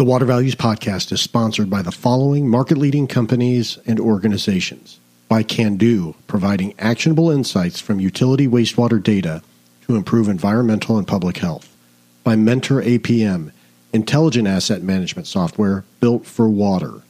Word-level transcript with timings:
The 0.00 0.06
Water 0.06 0.24
Values 0.24 0.54
Podcast 0.54 1.12
is 1.12 1.20
sponsored 1.20 1.68
by 1.68 1.82
the 1.82 1.92
following 1.92 2.48
market 2.48 2.78
leading 2.78 3.06
companies 3.06 3.78
and 3.86 4.00
organizations. 4.00 4.98
By 5.28 5.42
Kando, 5.42 6.14
providing 6.26 6.72
actionable 6.78 7.30
insights 7.30 7.82
from 7.82 8.00
utility 8.00 8.48
wastewater 8.48 9.02
data 9.02 9.42
to 9.86 9.96
improve 9.96 10.26
environmental 10.26 10.96
and 10.96 11.06
public 11.06 11.36
health, 11.36 11.76
by 12.24 12.34
Mentor 12.34 12.80
APM, 12.80 13.52
intelligent 13.92 14.48
asset 14.48 14.82
management 14.82 15.26
software 15.26 15.84
built 16.00 16.24
for 16.24 16.48
water, 16.48 17.02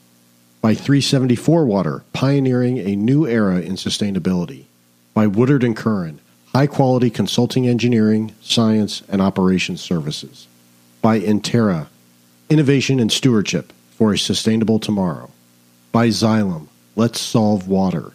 by 0.59 0.73
374 0.73 1.65
Water, 1.65 2.03
pioneering 2.11 2.77
a 2.77 2.97
new 2.97 3.25
era 3.25 3.61
in 3.61 3.75
sustainability, 3.75 4.65
by 5.13 5.27
Woodard 5.27 5.63
and 5.63 5.77
Curran, 5.77 6.19
high 6.47 6.67
quality 6.67 7.09
consulting 7.09 7.69
engineering, 7.69 8.35
science, 8.41 9.01
and 9.07 9.21
operations 9.21 9.79
services, 9.79 10.45
by 11.01 11.21
Intera, 11.21 11.87
Innovation 12.51 12.99
and 12.99 13.09
Stewardship 13.09 13.71
for 13.91 14.11
a 14.11 14.17
Sustainable 14.17 14.77
Tomorrow. 14.77 15.31
By 15.93 16.09
Xylem, 16.09 16.67
Let's 16.97 17.21
Solve 17.21 17.69
Water. 17.69 18.11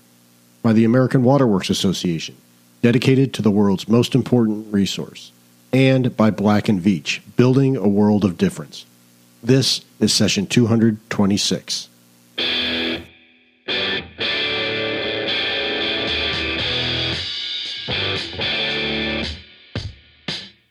By 0.61 0.75
the 0.75 0.85
American 0.85 1.23
Waterworks 1.23 1.71
Association, 1.71 2.37
dedicated 2.83 3.33
to 3.33 3.41
the 3.41 3.51
world's 3.51 3.89
most 3.89 4.15
important 4.15 4.71
resource. 4.71 5.33
And 5.73 6.15
by 6.19 6.31
Black 6.31 6.69
and 6.69 6.79
Veatch, 6.79 7.21
Building 7.37 7.79
a 7.79 7.89
World 7.89 8.27
of 8.27 8.37
Difference. 8.37 8.85
This 9.43 9.81
is 10.01 10.13
session 10.13 10.47
226. 10.47 11.89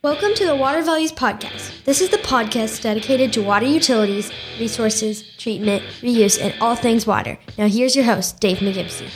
Welcome 0.04 0.36
to 0.36 0.46
the 0.46 0.56
Water 0.56 0.84
Values 0.84 1.12
Podcast. 1.12 1.75
This 1.86 2.02
is 2.02 2.10
the 2.10 2.18
podcast 2.18 2.82
dedicated 2.82 3.32
to 3.34 3.44
water 3.44 3.68
utilities, 3.68 4.32
resources, 4.60 5.22
treatment, 5.38 5.84
reuse, 6.02 6.42
and 6.42 6.52
all 6.60 6.76
things 6.76 7.06
water. 7.06 7.38
Now, 7.60 7.68
here's 7.68 7.96
your 7.96 8.06
host, 8.06 8.40
Dave 8.40 8.58
McGimsey. 8.58 9.08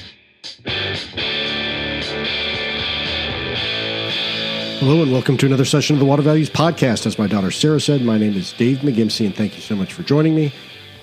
Hello, 4.78 5.02
and 5.02 5.12
welcome 5.12 5.36
to 5.38 5.48
another 5.48 5.66
session 5.66 5.96
of 5.96 6.00
the 6.00 6.06
Water 6.06 6.22
Values 6.22 6.52
Podcast. 6.52 7.08
As 7.08 7.18
my 7.18 7.26
daughter 7.26 7.50
Sarah 7.50 7.82
said, 7.82 8.04
my 8.04 8.20
name 8.20 8.36
is 8.36 8.54
Dave 8.54 8.78
McGimsey, 8.78 9.26
and 9.26 9.34
thank 9.34 9.56
you 9.56 9.64
so 9.64 9.76
much 9.76 9.92
for 9.92 10.04
joining 10.04 10.36
me. 10.36 10.54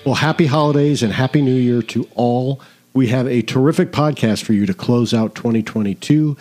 Well, 0.05 0.15
happy 0.15 0.45
holidays 0.45 1.03
and 1.03 1.11
happy 1.11 1.41
new 1.41 1.53
year 1.53 1.81
to 1.81 2.07
all. 2.15 2.61
We 2.93 3.07
have 3.07 3.27
a 3.27 3.41
terrific 3.41 3.91
podcast 3.91 4.45
for 4.45 4.53
you 4.53 4.65
to 4.67 4.73
close 4.73 5.13
out 5.13 5.35
2022. 5.35 6.37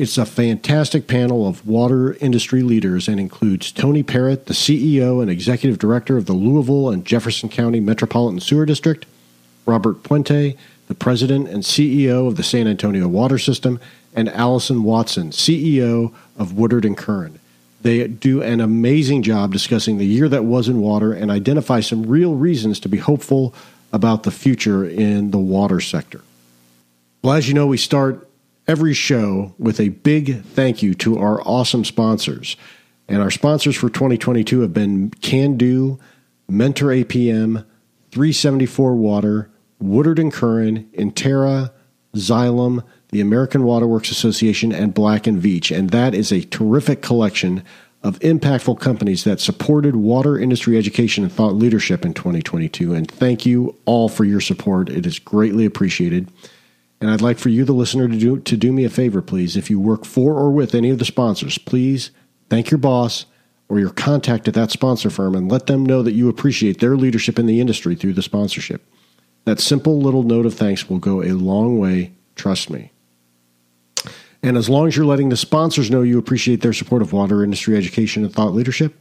It's 0.00 0.16
a 0.16 0.24
fantastic 0.24 1.06
panel 1.06 1.46
of 1.46 1.66
water 1.66 2.14
industry 2.22 2.62
leaders 2.62 3.06
and 3.06 3.20
includes 3.20 3.70
Tony 3.70 4.02
Parrott, 4.02 4.46
the 4.46 4.54
CEO 4.54 5.20
and 5.20 5.30
executive 5.30 5.78
director 5.78 6.16
of 6.16 6.24
the 6.24 6.32
Louisville 6.32 6.88
and 6.88 7.04
Jefferson 7.04 7.50
County 7.50 7.80
Metropolitan 7.80 8.40
Sewer 8.40 8.64
District, 8.64 9.04
Robert 9.66 10.02
Puente, 10.02 10.56
the 10.88 10.94
president 10.94 11.48
and 11.48 11.62
CEO 11.64 12.26
of 12.26 12.36
the 12.36 12.42
San 12.42 12.66
Antonio 12.66 13.08
Water 13.08 13.36
System, 13.36 13.78
and 14.14 14.30
Allison 14.30 14.84
Watson, 14.84 15.32
CEO 15.32 16.14
of 16.38 16.54
Woodard 16.54 16.86
and 16.86 16.96
Curran. 16.96 17.38
They 17.82 18.08
do 18.08 18.42
an 18.42 18.62
amazing 18.62 19.22
job 19.22 19.52
discussing 19.52 19.98
the 19.98 20.06
year 20.06 20.30
that 20.30 20.46
was 20.46 20.66
in 20.66 20.80
water 20.80 21.12
and 21.12 21.30
identify 21.30 21.80
some 21.80 22.06
real 22.06 22.36
reasons 22.36 22.80
to 22.80 22.88
be 22.88 22.96
hopeful 22.96 23.54
about 23.92 24.22
the 24.22 24.30
future 24.30 24.82
in 24.82 25.30
the 25.30 25.38
water 25.38 25.78
sector. 25.78 26.22
Well, 27.20 27.34
as 27.34 27.48
you 27.48 27.52
know, 27.52 27.66
we 27.66 27.76
start 27.76 28.29
every 28.70 28.94
show 28.94 29.52
with 29.58 29.80
a 29.80 29.88
big 29.88 30.44
thank 30.44 30.80
you 30.80 30.94
to 30.94 31.18
our 31.18 31.42
awesome 31.42 31.84
sponsors. 31.84 32.56
And 33.08 33.20
our 33.20 33.32
sponsors 33.32 33.74
for 33.74 33.88
2022 33.88 34.60
have 34.60 34.72
been 34.72 35.10
Kando, 35.10 35.98
Mentor 36.48 36.86
APM, 36.86 37.64
374 38.12 38.94
Water, 38.94 39.50
Woodard 39.80 40.20
and 40.20 40.32
Curran, 40.32 40.88
Intera, 40.96 41.72
Xylem, 42.14 42.84
the 43.08 43.20
American 43.20 43.64
Waterworks 43.64 44.12
Association, 44.12 44.72
and 44.72 44.94
Black 44.94 45.26
and 45.26 45.42
Veatch. 45.42 45.76
And 45.76 45.90
that 45.90 46.14
is 46.14 46.30
a 46.30 46.42
terrific 46.42 47.02
collection 47.02 47.64
of 48.04 48.20
impactful 48.20 48.78
companies 48.78 49.24
that 49.24 49.40
supported 49.40 49.96
water 49.96 50.38
industry 50.38 50.78
education 50.78 51.24
and 51.24 51.32
thought 51.32 51.56
leadership 51.56 52.04
in 52.04 52.14
2022. 52.14 52.94
And 52.94 53.10
thank 53.10 53.44
you 53.44 53.76
all 53.84 54.08
for 54.08 54.24
your 54.24 54.40
support. 54.40 54.88
It 54.88 55.06
is 55.06 55.18
greatly 55.18 55.64
appreciated. 55.64 56.30
And 57.00 57.10
I'd 57.10 57.22
like 57.22 57.38
for 57.38 57.48
you, 57.48 57.64
the 57.64 57.72
listener, 57.72 58.08
to 58.08 58.16
do, 58.16 58.38
to 58.38 58.56
do 58.56 58.72
me 58.72 58.84
a 58.84 58.90
favor, 58.90 59.22
please. 59.22 59.56
If 59.56 59.70
you 59.70 59.80
work 59.80 60.04
for 60.04 60.34
or 60.34 60.50
with 60.50 60.74
any 60.74 60.90
of 60.90 60.98
the 60.98 61.04
sponsors, 61.04 61.56
please 61.56 62.10
thank 62.50 62.70
your 62.70 62.78
boss 62.78 63.24
or 63.68 63.78
your 63.78 63.90
contact 63.90 64.48
at 64.48 64.54
that 64.54 64.70
sponsor 64.70 65.08
firm 65.08 65.34
and 65.34 65.50
let 65.50 65.66
them 65.66 65.86
know 65.86 66.02
that 66.02 66.12
you 66.12 66.28
appreciate 66.28 66.80
their 66.80 66.96
leadership 66.96 67.38
in 67.38 67.46
the 67.46 67.60
industry 67.60 67.94
through 67.94 68.12
the 68.12 68.22
sponsorship. 68.22 68.86
That 69.44 69.60
simple 69.60 70.00
little 70.00 70.22
note 70.22 70.44
of 70.44 70.54
thanks 70.54 70.90
will 70.90 70.98
go 70.98 71.22
a 71.22 71.32
long 71.32 71.78
way, 71.78 72.12
trust 72.34 72.68
me. 72.68 72.92
And 74.42 74.56
as 74.56 74.68
long 74.68 74.88
as 74.88 74.96
you're 74.96 75.06
letting 75.06 75.28
the 75.28 75.36
sponsors 75.36 75.90
know 75.90 76.02
you 76.02 76.18
appreciate 76.18 76.60
their 76.60 76.72
support 76.72 77.02
of 77.02 77.12
water 77.12 77.44
industry 77.44 77.76
education 77.76 78.24
and 78.24 78.32
thought 78.32 78.54
leadership, 78.54 79.00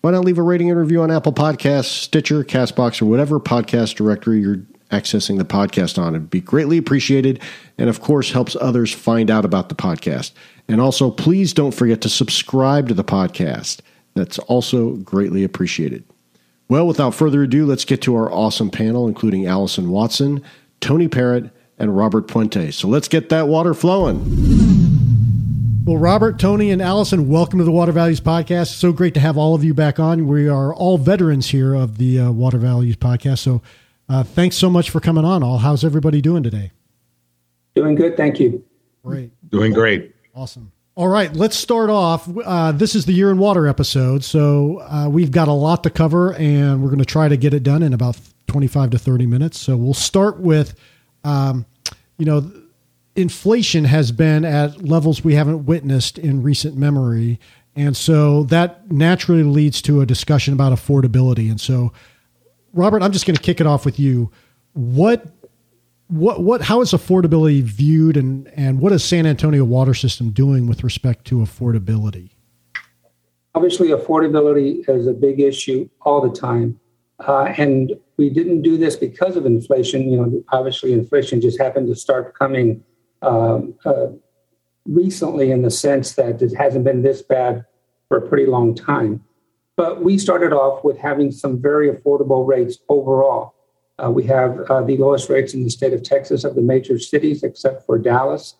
why 0.00 0.10
not 0.10 0.24
leave 0.24 0.38
a 0.38 0.42
rating 0.42 0.70
and 0.70 0.78
review 0.78 1.02
on 1.02 1.10
Apple 1.10 1.32
Podcasts, 1.32 1.86
Stitcher, 1.86 2.44
Castbox, 2.44 3.00
or 3.00 3.06
whatever 3.06 3.40
podcast 3.40 3.96
directory 3.96 4.40
you're 4.40 4.62
accessing 4.94 5.38
the 5.38 5.44
podcast 5.44 5.98
on. 5.98 6.14
It'd 6.14 6.30
be 6.30 6.40
greatly 6.40 6.78
appreciated 6.78 7.42
and, 7.76 7.88
of 7.88 8.00
course, 8.00 8.32
helps 8.32 8.56
others 8.60 8.92
find 8.92 9.30
out 9.30 9.44
about 9.44 9.68
the 9.68 9.74
podcast. 9.74 10.32
And 10.68 10.80
also, 10.80 11.10
please 11.10 11.52
don't 11.52 11.74
forget 11.74 12.00
to 12.02 12.08
subscribe 12.08 12.88
to 12.88 12.94
the 12.94 13.04
podcast. 13.04 13.80
That's 14.14 14.38
also 14.40 14.90
greatly 14.96 15.44
appreciated. 15.44 16.04
Well, 16.68 16.86
without 16.86 17.14
further 17.14 17.42
ado, 17.42 17.66
let's 17.66 17.84
get 17.84 18.00
to 18.02 18.14
our 18.14 18.32
awesome 18.32 18.70
panel, 18.70 19.06
including 19.06 19.46
Allison 19.46 19.90
Watson, 19.90 20.42
Tony 20.80 21.08
Parrott, 21.08 21.50
and 21.78 21.96
Robert 21.96 22.28
Puente. 22.28 22.72
So 22.72 22.88
let's 22.88 23.08
get 23.08 23.28
that 23.28 23.48
water 23.48 23.74
flowing. 23.74 24.22
Well, 25.84 25.98
Robert, 25.98 26.38
Tony, 26.38 26.70
and 26.70 26.80
Allison, 26.80 27.28
welcome 27.28 27.58
to 27.58 27.64
the 27.64 27.70
Water 27.70 27.92
Values 27.92 28.20
Podcast. 28.20 28.68
So 28.68 28.90
great 28.90 29.12
to 29.14 29.20
have 29.20 29.36
all 29.36 29.54
of 29.54 29.62
you 29.62 29.74
back 29.74 30.00
on. 30.00 30.26
We 30.26 30.48
are 30.48 30.72
all 30.74 30.96
veterans 30.96 31.50
here 31.50 31.74
of 31.74 31.98
the 31.98 32.20
uh, 32.20 32.30
Water 32.30 32.56
Values 32.56 32.96
Podcast. 32.96 33.40
So 33.40 33.60
uh, 34.08 34.22
thanks 34.22 34.56
so 34.56 34.70
much 34.70 34.90
for 34.90 35.00
coming 35.00 35.24
on. 35.24 35.42
All, 35.42 35.58
how's 35.58 35.84
everybody 35.84 36.20
doing 36.20 36.42
today? 36.42 36.70
Doing 37.74 37.94
good, 37.94 38.16
thank 38.16 38.38
you. 38.38 38.64
Great, 39.04 39.30
doing 39.50 39.72
great, 39.72 40.14
awesome. 40.34 40.72
All 40.96 41.08
right, 41.08 41.34
let's 41.34 41.56
start 41.56 41.90
off. 41.90 42.28
Uh, 42.44 42.70
this 42.70 42.94
is 42.94 43.04
the 43.04 43.12
Year 43.12 43.30
in 43.30 43.38
Water 43.38 43.66
episode, 43.66 44.22
so 44.22 44.80
uh, 44.82 45.08
we've 45.08 45.32
got 45.32 45.48
a 45.48 45.52
lot 45.52 45.82
to 45.82 45.90
cover, 45.90 46.34
and 46.34 46.80
we're 46.80 46.88
going 46.88 47.00
to 47.00 47.04
try 47.04 47.26
to 47.26 47.36
get 47.36 47.52
it 47.52 47.64
done 47.64 47.82
in 47.82 47.92
about 47.92 48.16
twenty-five 48.46 48.90
to 48.90 48.98
thirty 48.98 49.26
minutes. 49.26 49.58
So 49.58 49.76
we'll 49.76 49.92
start 49.92 50.38
with, 50.38 50.78
um, 51.24 51.66
you 52.16 52.26
know, 52.26 52.48
inflation 53.16 53.84
has 53.86 54.12
been 54.12 54.44
at 54.44 54.84
levels 54.84 55.24
we 55.24 55.34
haven't 55.34 55.66
witnessed 55.66 56.16
in 56.16 56.44
recent 56.44 56.76
memory, 56.76 57.40
and 57.74 57.96
so 57.96 58.44
that 58.44 58.92
naturally 58.92 59.42
leads 59.42 59.82
to 59.82 60.00
a 60.00 60.06
discussion 60.06 60.54
about 60.54 60.72
affordability, 60.72 61.50
and 61.50 61.60
so. 61.60 61.92
Robert, 62.74 63.02
I'm 63.02 63.12
just 63.12 63.26
going 63.26 63.36
to 63.36 63.42
kick 63.42 63.60
it 63.60 63.66
off 63.66 63.84
with 63.84 63.98
you. 63.98 64.30
What 64.72 65.26
what 66.08 66.42
what 66.42 66.60
how 66.60 66.80
is 66.80 66.90
affordability 66.90 67.62
viewed 67.62 68.16
and 68.16 68.48
and 68.56 68.80
what 68.80 68.92
is 68.92 69.02
San 69.02 69.26
Antonio 69.26 69.64
water 69.64 69.94
system 69.94 70.30
doing 70.30 70.66
with 70.66 70.84
respect 70.84 71.24
to 71.26 71.36
affordability? 71.36 72.30
Obviously, 73.54 73.88
affordability 73.88 74.86
is 74.88 75.06
a 75.06 75.14
big 75.14 75.40
issue 75.40 75.88
all 76.02 76.20
the 76.20 76.34
time, 76.36 76.78
uh, 77.20 77.44
and 77.56 77.92
we 78.16 78.28
didn't 78.28 78.62
do 78.62 78.76
this 78.76 78.96
because 78.96 79.36
of 79.36 79.46
inflation. 79.46 80.10
You 80.10 80.16
know, 80.16 80.44
obviously, 80.48 80.92
inflation 80.92 81.40
just 81.40 81.60
happened 81.60 81.86
to 81.88 81.94
start 81.94 82.36
coming 82.36 82.82
um, 83.22 83.74
uh, 83.84 84.08
recently, 84.86 85.52
in 85.52 85.62
the 85.62 85.70
sense 85.70 86.14
that 86.14 86.42
it 86.42 86.54
hasn't 86.56 86.84
been 86.84 87.02
this 87.02 87.22
bad 87.22 87.64
for 88.08 88.18
a 88.18 88.28
pretty 88.28 88.46
long 88.46 88.74
time. 88.74 89.24
But 89.76 90.02
we 90.02 90.18
started 90.18 90.52
off 90.52 90.84
with 90.84 90.98
having 90.98 91.32
some 91.32 91.60
very 91.60 91.90
affordable 91.90 92.46
rates 92.46 92.78
overall. 92.88 93.54
Uh, 94.02 94.10
we 94.10 94.24
have 94.24 94.60
uh, 94.70 94.82
the 94.82 94.96
lowest 94.96 95.28
rates 95.28 95.54
in 95.54 95.64
the 95.64 95.70
state 95.70 95.92
of 95.92 96.02
Texas 96.02 96.44
of 96.44 96.54
the 96.54 96.62
major 96.62 96.98
cities, 96.98 97.42
except 97.42 97.84
for 97.86 97.98
Dallas. 97.98 98.56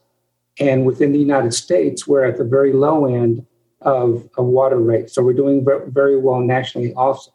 And 0.58 0.86
within 0.86 1.12
the 1.12 1.18
United 1.18 1.52
States, 1.54 2.06
we're 2.06 2.24
at 2.24 2.36
the 2.36 2.44
very 2.44 2.72
low 2.72 3.06
end 3.06 3.46
of, 3.80 4.28
of 4.36 4.46
water 4.46 4.78
rates. 4.78 5.14
So 5.14 5.22
we're 5.22 5.34
doing 5.34 5.66
very 5.88 6.16
well 6.16 6.40
nationally 6.40 6.94
also. 6.94 7.32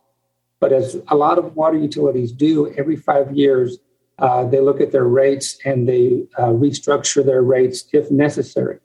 But 0.60 0.74
as 0.74 0.98
a 1.08 1.16
lot 1.16 1.38
of 1.38 1.56
water 1.56 1.78
utilities 1.78 2.32
do, 2.32 2.74
every 2.78 2.96
five 2.96 3.36
years, 3.36 3.78
uh, 4.18 4.44
they 4.46 4.60
look 4.60 4.82
at 4.82 4.92
their 4.92 5.06
rates 5.06 5.58
and 5.64 5.88
they 5.88 6.28
uh, 6.38 6.48
restructure 6.48 7.26
their 7.26 7.42
rates 7.42 7.86
if 7.94 8.12
necessary. 8.12 8.80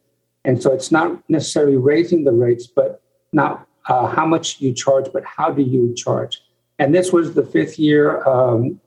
And 0.44 0.62
so 0.62 0.72
it's 0.72 0.92
not 0.92 1.22
necessarily 1.28 1.76
raising 1.76 2.24
the 2.24 2.32
rates, 2.32 2.66
but 2.66 3.02
not 3.32 3.66
uh, 3.86 4.06
how 4.06 4.26
much 4.26 4.60
you 4.60 4.72
charge, 4.72 5.06
but 5.12 5.24
how 5.24 5.50
do 5.50 5.62
you 5.62 5.94
charge? 5.94 6.42
And 6.78 6.94
this 6.94 7.12
was 7.12 7.34
the 7.34 7.44
fifth 7.44 7.78
year 7.78 8.26
um, 8.26 8.80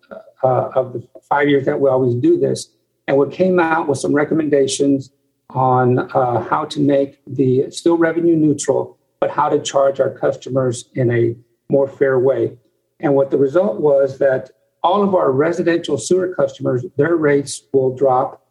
uh, 0.43 0.69
of 0.75 0.93
the 0.93 1.07
five 1.21 1.49
years 1.49 1.65
that 1.65 1.79
we 1.79 1.89
always 1.89 2.15
do 2.15 2.37
this. 2.37 2.69
And 3.07 3.17
we 3.17 3.29
came 3.29 3.59
out 3.59 3.87
with 3.87 3.99
some 3.99 4.13
recommendations 4.13 5.11
on 5.51 5.99
uh, 5.99 6.41
how 6.41 6.65
to 6.65 6.79
make 6.79 7.19
the 7.25 7.71
still 7.71 7.97
revenue 7.97 8.35
neutral, 8.35 8.97
but 9.19 9.31
how 9.31 9.47
to 9.49 9.59
charge 9.59 9.99
our 9.99 10.09
customers 10.09 10.89
in 10.93 11.11
a 11.11 11.35
more 11.69 11.87
fair 11.87 12.19
way. 12.19 12.57
And 12.99 13.15
what 13.15 13.31
the 13.31 13.37
result 13.37 13.79
was 13.79 14.17
that 14.17 14.49
all 14.83 15.03
of 15.03 15.15
our 15.15 15.31
residential 15.31 15.97
sewer 15.97 16.33
customers, 16.33 16.85
their 16.97 17.15
rates 17.15 17.61
will 17.73 17.95
drop. 17.95 18.43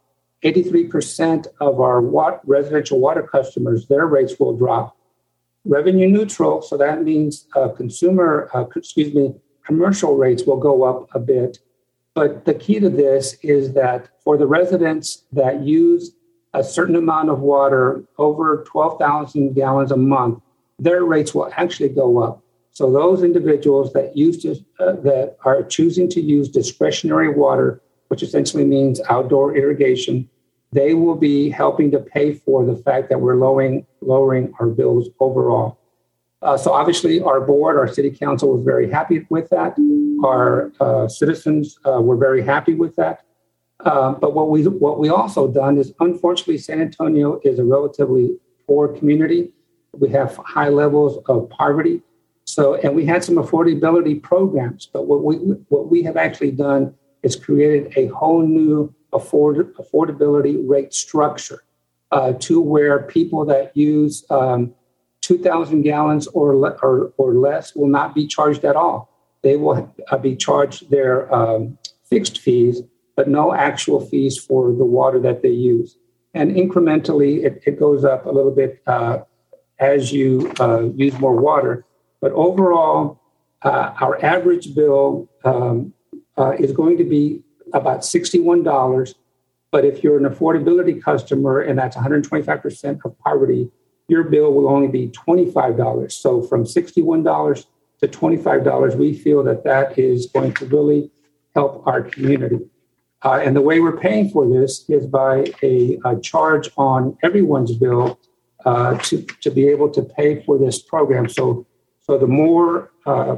83% 0.45 1.47
of 1.61 1.81
our 1.81 2.01
residential 2.45 3.01
water 3.01 3.23
customers, 3.23 3.87
their 3.89 4.07
rates 4.07 4.35
will 4.39 4.57
drop. 4.57 4.96
Revenue 5.67 6.09
neutral, 6.09 6.63
so 6.63 6.77
that 6.77 7.03
means 7.03 7.47
uh, 7.57 7.69
consumer, 7.69 8.49
uh, 8.55 8.65
excuse 8.77 9.13
me, 9.13 9.35
commercial 9.65 10.17
rates 10.17 10.45
will 10.45 10.59
go 10.59 10.85
up 10.85 11.09
a 11.15 11.19
bit. 11.19 11.59
But 12.15 12.45
the 12.45 12.55
key 12.55 12.79
to 12.81 12.89
this 12.89 13.35
is 13.43 13.73
that 13.73 14.09
for 14.23 14.39
the 14.39 14.47
residents 14.47 15.25
that 15.33 15.63
use 15.63 16.13
a 16.55 16.63
certain 16.63 16.97
amount 16.97 17.31
of 17.31 17.41
water, 17.41 18.05
over 18.17 18.65
12,000 18.67 19.55
gallons 19.55 19.91
a 19.91 19.97
month, 19.97 20.41
their 20.79 21.05
rates 21.05 21.35
will 21.35 21.51
actually 21.57 21.89
go 21.89 22.19
up. 22.23 22.43
So 22.71 22.93
those 22.93 23.23
individuals 23.23 23.93
that 23.95 24.17
use 24.17 24.43
to, 24.43 24.53
uh, 24.79 24.93
that 25.03 25.37
are 25.45 25.63
choosing 25.63 26.09
to 26.11 26.21
use 26.21 26.49
discretionary 26.49 27.29
water, 27.29 27.81
which 28.09 28.23
essentially 28.23 28.65
means 28.65 29.01
outdoor 29.09 29.57
irrigation, 29.57 30.29
they 30.73 30.95
will 30.95 31.15
be 31.15 31.51
helping 31.51 31.91
to 31.93 31.99
pay 31.99 32.35
for 32.35 32.65
the 32.65 32.77
fact 32.77 33.09
that 33.09 33.21
we're 33.21 33.37
lowering 33.37 33.87
lowering 34.01 34.53
our 34.61 34.67
bills 34.67 35.09
overall. 35.21 35.79
Uh, 36.43 36.57
so 36.57 36.73
obviously, 36.73 37.21
our 37.21 37.41
board, 37.41 37.77
our 37.77 37.89
city 37.89 38.11
council 38.11 38.53
was 38.53 38.65
very 38.65 38.91
happy 38.91 39.27
with 39.31 39.49
that. 39.51 39.77
Our 40.25 40.73
uh, 40.81 41.09
citizens 41.09 41.79
uh, 41.87 42.01
were 42.01 42.17
very 42.17 42.43
happy 42.43 42.75
with 42.75 42.95
that. 42.97 43.23
Uh, 43.81 44.13
but 44.13 44.35
what 44.35 44.51
we 44.51 44.65
what 44.65 44.99
we 44.99 45.09
also 45.09 45.49
done 45.49 45.79
is, 45.79 45.93
unfortunately, 46.01 46.59
San 46.59 46.81
Antonio 46.81 47.41
is 47.45 47.59
a 47.59 47.65
relatively 47.65 48.37
poor 48.67 48.89
community. 48.89 49.53
We 49.93 50.11
have 50.11 50.37
high 50.37 50.69
levels 50.69 51.23
of 51.29 51.49
poverty. 51.51 52.03
So, 52.45 52.75
and 52.77 52.95
we 52.95 53.05
had 53.05 53.25
some 53.25 53.37
affordability 53.37 54.23
programs. 54.23 54.89
But 54.93 55.07
what 55.07 55.25
we 55.25 55.37
what 55.69 55.91
we 55.91 56.03
have 56.05 56.17
actually 56.17 56.53
done 56.53 56.95
is 57.23 57.35
created 57.37 57.93
a 57.97 58.07
whole 58.07 58.47
new 58.47 58.95
afford, 59.17 59.75
affordability 59.77 60.63
rate 60.67 60.95
structure 60.95 61.63
uh, 62.13 62.33
to 62.35 62.61
where 62.61 63.03
people 63.03 63.45
that 63.47 63.77
use 63.77 64.25
um, 64.31 64.75
2,000 65.23 65.83
gallons 65.83 66.27
or, 66.29 66.57
le- 66.57 66.79
or, 66.83 67.13
or 67.17 67.35
less 67.35 67.75
will 67.75 67.89
not 67.89 68.15
be 68.15 68.27
charged 68.27 68.65
at 68.65 68.77
all. 68.77 69.11
They 69.43 69.57
will 69.57 69.93
uh, 70.11 70.19
be 70.19 70.37
charged 70.37 70.91
their 70.91 71.33
um, 71.35 71.79
fixed 72.05 72.39
fees, 72.39 72.83
but 73.17 73.29
no 73.29 73.55
actual 73.55 74.01
fees 74.01 74.39
for 74.39 74.73
the 74.73 74.85
water 74.85 75.19
that 75.21 75.43
they 75.43 75.51
use. 75.51 75.97
And 76.35 76.55
incrementally, 76.55 77.45
it, 77.45 77.63
it 77.67 77.81
goes 77.81 78.05
up 78.05 78.27
a 78.27 78.31
little 78.31 78.51
bit 78.51 78.83
uh, 78.87 79.21
as 79.79 80.13
you 80.13 80.53
uh, 80.61 80.83
use 80.95 81.19
more 81.19 81.37
water. 81.37 81.85
But 82.21 82.33
overall, 82.33 83.21
uh, 83.63 83.95
our 84.01 84.23
average 84.25 84.75
bill 84.75 85.29
um, 85.45 85.93
uh, 86.37 86.53
is 86.59 86.73
going 86.73 86.99
to 86.99 87.05
be 87.05 87.43
about 87.73 88.01
$61. 88.01 89.15
But 89.71 89.85
if 89.85 90.03
you're 90.03 90.17
an 90.17 90.25
affordability 90.33 91.03
customer 91.03 91.61
and 91.61 91.79
that's 91.79 91.97
125% 91.97 93.05
of 93.05 93.19
poverty, 93.19 93.71
your 94.09 94.25
bill 94.25 94.53
will 94.53 94.69
only 94.69 94.89
be 94.89 95.09
$25. 95.09 96.13
So 96.13 96.43
from 96.43 96.65
$61 96.65 97.67
to 98.01 98.09
$25, 98.09 98.97
we 98.97 99.15
feel 99.15 99.43
that 99.45 99.65
that 99.65 99.99
is 99.99 100.27
going 100.27 100.55
to 100.55 100.67
really 100.67 101.11
help 101.55 101.87
our 101.87 102.03
community. 102.03 102.61
Uh, 103.23 103.41
and 103.43 103.57
the 103.57 103.61
way 103.61 103.81
we're 103.81 103.97
paying 103.97 104.31
for 104.31 104.47
this 104.47 104.89
is 104.89 105.07
by 105.07 105.53
a, 105.63 105.99
a 106.05 106.21
charge 106.21 106.71
on 106.77 107.17
everyone's 107.23 107.75
bill 107.77 108.21
uh, 108.65 108.97
to, 108.99 109.23
to 109.41 109.51
be 109.51 109.67
able 109.69 109.89
to 109.91 110.03
pay 110.03 110.43
for 110.45 110.59
this 110.59 110.81
program. 110.81 111.29
So, 111.29 111.67
so 112.03 112.19
the 112.19 112.27
more 112.27 112.93
uh, 113.05 113.37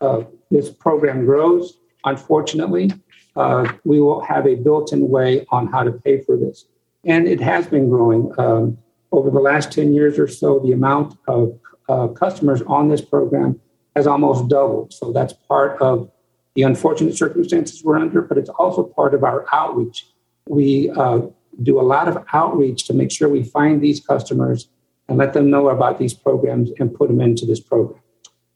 uh 0.00 0.24
this 0.50 0.68
program 0.70 1.24
grows, 1.24 1.78
unfortunately, 2.04 2.90
uh, 3.36 3.72
we 3.84 4.00
will 4.00 4.20
have 4.20 4.46
a 4.46 4.54
built-in 4.54 5.08
way 5.08 5.46
on 5.50 5.66
how 5.66 5.82
to 5.82 5.92
pay 5.92 6.20
for 6.20 6.36
this. 6.36 6.66
And 7.04 7.26
it 7.26 7.40
has 7.40 7.66
been 7.66 7.88
growing. 7.88 8.32
Um, 8.38 8.78
over 9.10 9.30
the 9.30 9.40
last 9.40 9.72
10 9.72 9.92
years 9.92 10.18
or 10.18 10.28
so, 10.28 10.58
the 10.60 10.72
amount 10.72 11.18
of 11.28 11.58
uh, 11.88 12.08
customers 12.08 12.62
on 12.62 12.88
this 12.88 13.00
program 13.00 13.60
has 13.94 14.06
almost 14.06 14.48
doubled. 14.48 14.92
So 14.92 15.12
that's 15.12 15.32
part 15.32 15.80
of 15.82 16.10
the 16.54 16.62
unfortunate 16.62 17.16
circumstances 17.16 17.82
we're 17.84 17.98
under, 17.98 18.22
but 18.22 18.38
it's 18.38 18.50
also 18.50 18.84
part 18.84 19.14
of 19.14 19.24
our 19.24 19.46
outreach. 19.52 20.06
We 20.46 20.90
uh, 20.90 21.22
do 21.62 21.80
a 21.80 21.82
lot 21.82 22.08
of 22.08 22.24
outreach 22.32 22.86
to 22.86 22.94
make 22.94 23.10
sure 23.10 23.28
we 23.28 23.42
find 23.42 23.80
these 23.82 24.00
customers 24.00 24.68
and 25.08 25.18
let 25.18 25.32
them 25.32 25.50
know 25.50 25.68
about 25.68 25.98
these 25.98 26.14
programs 26.14 26.70
and 26.78 26.94
put 26.94 27.08
them 27.08 27.20
into 27.20 27.44
this 27.44 27.60
program. 27.60 28.00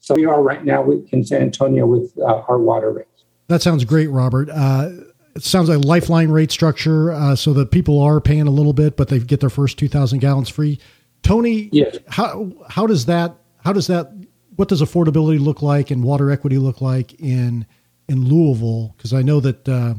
So 0.01 0.15
we 0.15 0.25
are 0.25 0.43
right 0.43 0.65
now 0.65 0.89
in 0.91 1.25
San 1.25 1.43
Antonio 1.43 1.87
with 1.87 2.13
uh, 2.19 2.43
our 2.49 2.59
water 2.59 2.93
rates. 2.93 3.16
That 3.49 3.63
sounds 3.63 3.85
great, 3.85 4.09
Robert. 4.09 4.49
Uh, 4.51 4.91
it 5.35 5.45
sounds 5.45 5.69
like 5.69 5.85
a 5.85 5.87
lifeline 5.87 6.31
rate 6.31 6.51
structure, 6.51 7.13
uh, 7.13 7.37
so 7.37 7.53
that 7.53 7.71
people 7.71 8.01
are 8.01 8.21
paying 8.21 8.47
a 8.47 8.51
little 8.51 8.73
bit, 8.73 8.97
but 8.97 9.09
they 9.09 9.19
get 9.19 9.41
their 9.41 9.51
first 9.51 9.79
two 9.79 9.89
thousand 9.89 10.21
gallons 10.21 10.49
free. 10.49 10.79
Tony, 11.23 11.69
yes. 11.73 11.99
how 12.09 12.51
how 12.69 12.87
does 12.87 13.07
that 13.07 13.37
how 13.65 13.73
does 13.73 13.87
that 13.89 14.13
what 14.57 14.69
does 14.69 14.81
affordability 14.81 15.39
look 15.39 15.63
like 15.63 15.91
and 15.91 16.03
water 16.03 16.31
equity 16.31 16.59
look 16.59 16.81
like 16.81 17.15
in 17.21 17.67
in 18.09 18.25
Louisville? 18.25 18.95
Because 18.97 19.13
I 19.13 19.23
know 19.23 19.41
that 19.41 19.69
uh, 19.69 19.95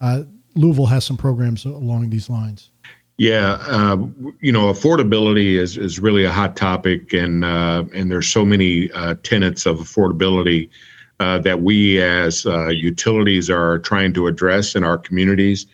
uh, 0.00 0.22
Louisville 0.54 0.86
has 0.86 1.04
some 1.04 1.16
programs 1.16 1.64
along 1.64 2.10
these 2.10 2.28
lines. 2.28 2.70
Yeah, 3.16 3.58
uh, 3.66 3.98
you 4.40 4.50
know, 4.50 4.72
affordability 4.72 5.58
is, 5.58 5.76
is 5.76 5.98
really 5.98 6.24
a 6.24 6.32
hot 6.32 6.56
topic, 6.56 7.12
and 7.12 7.44
uh, 7.44 7.84
and 7.94 8.10
there's 8.10 8.28
so 8.28 8.44
many 8.44 8.90
uh, 8.92 9.14
tenets 9.22 9.66
of 9.66 9.78
affordability 9.78 10.70
uh, 11.20 11.38
that 11.38 11.60
we 11.60 12.00
as 12.00 12.46
uh, 12.46 12.68
utilities 12.68 13.50
are 13.50 13.78
trying 13.80 14.14
to 14.14 14.26
address 14.26 14.74
in 14.74 14.82
our 14.82 14.96
communities. 14.96 15.66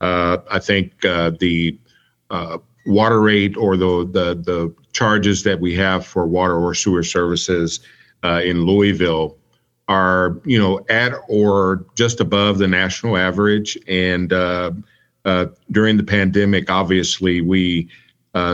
Uh, 0.00 0.38
I 0.50 0.58
think 0.58 1.04
uh, 1.04 1.30
the 1.38 1.78
uh, 2.30 2.58
water 2.84 3.20
rate 3.20 3.56
or 3.56 3.76
the, 3.76 4.04
the, 4.10 4.34
the 4.34 4.74
charges 4.92 5.44
that 5.44 5.60
we 5.60 5.72
have 5.76 6.04
for 6.04 6.26
water 6.26 6.58
or 6.58 6.74
sewer 6.74 7.04
services 7.04 7.78
in 8.24 8.66
Louisville 8.66 9.36
are 9.86 10.38
you 10.44 10.58
know 10.58 10.84
at 10.90 11.12
or 11.28 11.86
just 11.94 12.20
above 12.20 12.58
the 12.58 12.68
national 12.68 13.16
average. 13.16 13.78
And 13.86 14.28
during 14.28 15.96
the 15.96 16.04
pandemic, 16.04 16.70
obviously 16.70 17.40
we 17.40 17.88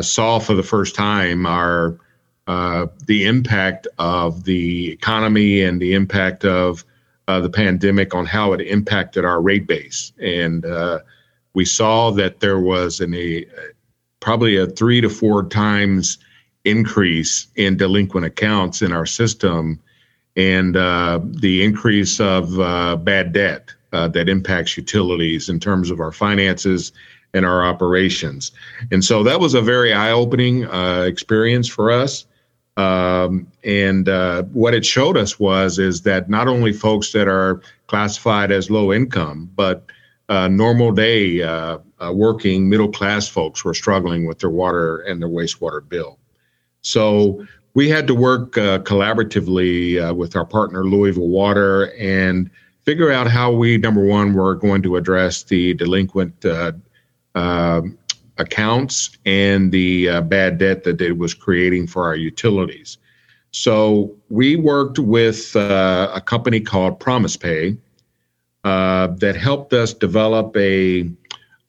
saw 0.03 0.39
for 0.39 0.55
the 0.55 0.63
first 0.63 0.95
time 0.95 1.47
our 1.47 1.99
uh, 2.47 2.87
the 3.07 3.25
impact 3.25 3.87
of 3.99 4.45
the 4.45 4.93
economy 4.93 5.63
and 5.63 5.81
the 5.81 5.95
impact 5.95 6.45
of 6.45 6.85
uh, 7.27 7.41
the 7.41 7.49
pandemic 7.49 8.15
on 8.15 8.27
how 8.27 8.53
it 8.53 8.61
impacted 8.61 9.25
our 9.25 9.41
rate 9.41 9.67
base. 9.67 10.13
And 10.21 10.67
uh, 10.67 11.01
we 11.55 11.65
saw 11.65 12.11
that 12.11 12.41
there 12.41 12.61
was 12.61 13.01
an, 13.01 13.15
a 13.15 13.47
probably 14.21 14.57
a 14.57 14.67
three 14.67 15.01
to 15.01 15.09
four 15.09 15.45
times 15.45 16.19
increase 16.65 17.47
in 17.57 17.79
delinquent 17.79 18.27
accounts 18.27 18.83
in 18.83 18.93
our 18.93 19.07
system 19.07 19.81
and 20.37 20.77
uh, 20.77 21.21
the 21.23 21.65
increase 21.65 22.21
of 22.21 22.59
uh, 22.61 22.97
bad 22.97 23.33
debt 23.33 23.71
that 23.93 24.29
impacts 24.29 24.77
utilities 24.77 25.49
in 25.49 25.61
terms 25.61 25.89
of 25.89 26.01
our 26.01 26.11
finances 26.11 26.91
and 27.33 27.47
our 27.47 27.65
operations. 27.65 28.51
And 28.91 29.05
so 29.05 29.23
that 29.23 29.39
was 29.39 29.55
a 29.55 29.63
very 29.63 29.93
eye 29.93 30.11
opening 30.11 30.65
experience 31.07 31.69
for 31.69 31.93
us. 31.93 32.27
Um, 32.77 33.47
and 33.63 34.09
uh, 34.09 34.43
what 34.45 34.75
it 34.75 34.85
showed 34.85 35.17
us 35.17 35.39
was 35.39 35.79
is 35.79 36.03
that 36.03 36.29
not 36.29 36.49
only 36.49 36.73
folks 36.73 37.13
that 37.13 37.29
are 37.29 37.61
classified 37.87 38.51
as 38.51 38.71
low 38.71 38.93
income, 38.93 39.51
but 39.55 39.85
uh, 40.29 40.49
normal 40.49 40.91
day 40.91 41.43
uh, 41.43 41.79
uh 42.01 42.11
working 42.11 42.69
middle 42.69 42.91
class 42.91 43.29
folks 43.29 43.63
were 43.63 43.75
struggling 43.75 44.27
with 44.27 44.39
their 44.39 44.51
water 44.51 45.01
and 45.01 45.21
their 45.21 45.29
wastewater 45.29 45.87
bill. 45.87 46.19
So 46.81 47.47
we 47.75 47.89
had 47.89 48.07
to 48.07 48.15
work 48.15 48.57
uh, 48.57 48.79
collaboratively 48.81 50.11
uh, 50.11 50.15
with 50.15 50.35
our 50.35 50.47
partner 50.47 50.85
Louisville 50.85 51.29
Water 51.29 51.93
and 51.99 52.51
figure 52.85 53.13
out 53.13 53.29
how 53.29 53.53
we 53.53 53.77
number 53.79 54.05
one 54.05 54.33
were 54.33 54.55
going 54.55 54.83
to 54.83 54.97
address 54.97 55.43
the 55.43 55.75
delinquent 55.75 56.45
accounts 58.39 59.17
and 59.25 59.71
the 59.73 60.09
uh, 60.09 60.21
bad 60.21 60.59
debt 60.59 60.85
that 60.85 61.01
it 61.01 61.19
was 61.19 61.35
creating 61.35 61.87
for 61.87 62.05
our 62.05 62.17
utilities. 62.17 62.99
So 63.53 64.15
we 64.31 64.57
worked 64.57 64.99
with 64.99 65.55
uh, 65.55 66.11
a 66.13 66.21
company 66.21 66.61
called 66.61 66.99
Promise 66.99 67.37
Pay 67.37 67.77
uh, 68.65 69.09
that 69.19 69.37
helped 69.37 69.73
us 69.73 69.95
develop 69.95 70.57
a, 70.57 71.09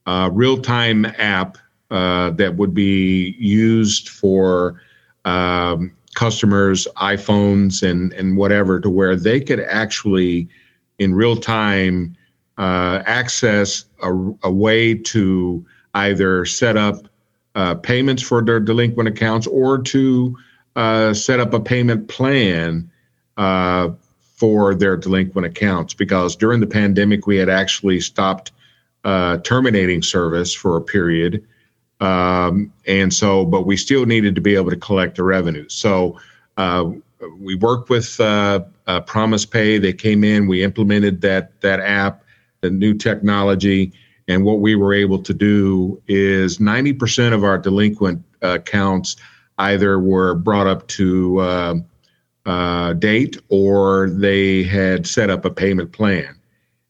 a 0.07 0.31
real-time 0.31 1.05
app 1.17 1.57
uh, 1.91 2.31
that 2.31 2.55
would 2.55 2.73
be 2.73 3.35
used 3.37 4.09
for 4.09 4.81
um, 5.25 5.95
customers' 6.15 6.87
iPhones 6.97 7.87
and 7.87 8.13
and 8.13 8.37
whatever, 8.37 8.79
to 8.79 8.89
where 8.89 9.15
they 9.15 9.39
could 9.39 9.59
actually, 9.59 10.47
in 10.97 11.13
real 11.13 11.35
time, 11.35 12.15
uh, 12.57 13.03
access 13.05 13.85
a, 14.01 14.11
a 14.43 14.51
way 14.51 14.95
to 14.95 15.63
either 15.95 16.45
set 16.45 16.77
up 16.77 17.07
uh, 17.55 17.75
payments 17.75 18.21
for 18.21 18.43
their 18.43 18.59
delinquent 18.59 19.09
accounts 19.09 19.47
or 19.47 19.81
to 19.81 20.37
uh, 20.75 21.13
set 21.13 21.39
up 21.39 21.53
a 21.53 21.59
payment 21.59 22.07
plan 22.07 22.89
uh, 23.37 23.89
for 24.35 24.75
their 24.75 24.97
delinquent 24.97 25.47
accounts 25.47 25.93
because 25.93 26.35
during 26.35 26.59
the 26.59 26.67
pandemic 26.67 27.25
we 27.25 27.37
had 27.37 27.49
actually 27.49 27.99
stopped 28.01 28.51
uh, 29.05 29.37
terminating 29.37 30.01
service 30.01 30.53
for 30.53 30.75
a 30.75 30.81
period. 30.81 31.45
Um, 32.01 32.73
and 32.85 33.13
so, 33.13 33.45
but 33.45 33.65
we 33.65 33.77
still 33.77 34.05
needed 34.05 34.35
to 34.35 34.41
be 34.41 34.55
able 34.55 34.71
to 34.71 34.77
collect 34.77 35.15
the 35.15 35.23
revenue. 35.23 35.69
So 35.69 36.19
uh, 36.57 36.91
we 37.39 37.55
worked 37.55 37.89
with 37.89 38.19
uh, 38.19 38.65
uh, 38.87 39.01
Promise 39.01 39.45
Pay. 39.45 39.77
They 39.77 39.93
came 39.93 40.23
in, 40.23 40.47
we 40.47 40.63
implemented 40.63 41.21
that 41.21 41.59
that 41.61 41.79
app, 41.79 42.23
the 42.61 42.69
new 42.69 42.93
technology, 42.93 43.93
and 44.27 44.43
what 44.43 44.59
we 44.59 44.75
were 44.75 44.93
able 44.93 45.19
to 45.19 45.33
do 45.33 46.01
is 46.07 46.57
90% 46.57 47.33
of 47.33 47.43
our 47.43 47.57
delinquent 47.57 48.23
accounts 48.41 49.15
either 49.57 49.99
were 49.99 50.35
brought 50.35 50.67
up 50.67 50.87
to 50.87 51.39
uh, 51.39 51.75
uh, 52.45 52.93
date 52.93 53.37
or 53.49 54.09
they 54.09 54.63
had 54.63 55.07
set 55.07 55.29
up 55.29 55.45
a 55.45 55.51
payment 55.51 55.91
plan. 55.91 56.35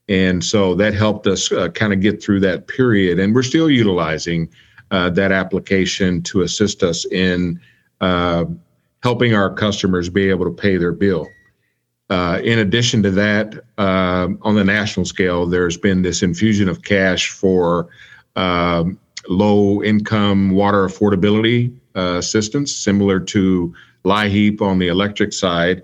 And 0.08 0.44
so 0.44 0.76
that 0.76 0.94
helped 0.94 1.28
us 1.28 1.52
uh, 1.52 1.70
kind 1.70 1.92
of 1.92 2.00
get 2.00 2.22
through 2.22 2.40
that 2.42 2.68
period. 2.68 3.20
And 3.20 3.34
we're 3.34 3.44
still 3.44 3.70
utilizing 3.70 4.50
uh, 4.92 5.10
that 5.12 5.32
application 5.32 6.22
to 6.24 6.42
assist 6.42 6.84
us 6.84 7.06
in 7.06 7.60
uh, 8.02 8.46
helping 9.02 9.34
our 9.34 9.54
customers 9.54 10.10
be 10.10 10.30
able 10.30 10.46
to 10.46 10.52
pay 10.52 10.78
their 10.78 10.92
bill. 10.92 11.28
Uh, 12.10 12.40
in 12.44 12.60
addition 12.60 13.02
to 13.02 13.10
that, 13.10 13.56
uh, 13.78 14.28
on 14.42 14.56
the 14.56 14.64
national 14.64 15.06
scale, 15.06 15.46
there's 15.46 15.78
been 15.78 16.04
this 16.04 16.22
infusion 16.22 16.70
of 16.70 16.84
cash 16.84 17.32
for 17.32 17.88
um, 18.36 19.00
low 19.28 19.82
income 19.84 20.52
water 20.52 20.86
affordability 20.86 21.76
uh, 21.96 22.18
assistance, 22.18 22.76
similar 22.76 23.20
to 23.20 23.74
LIHEAP 24.04 24.62
on 24.62 24.78
the 24.78 24.88
electric 24.88 25.34
side. 25.34 25.82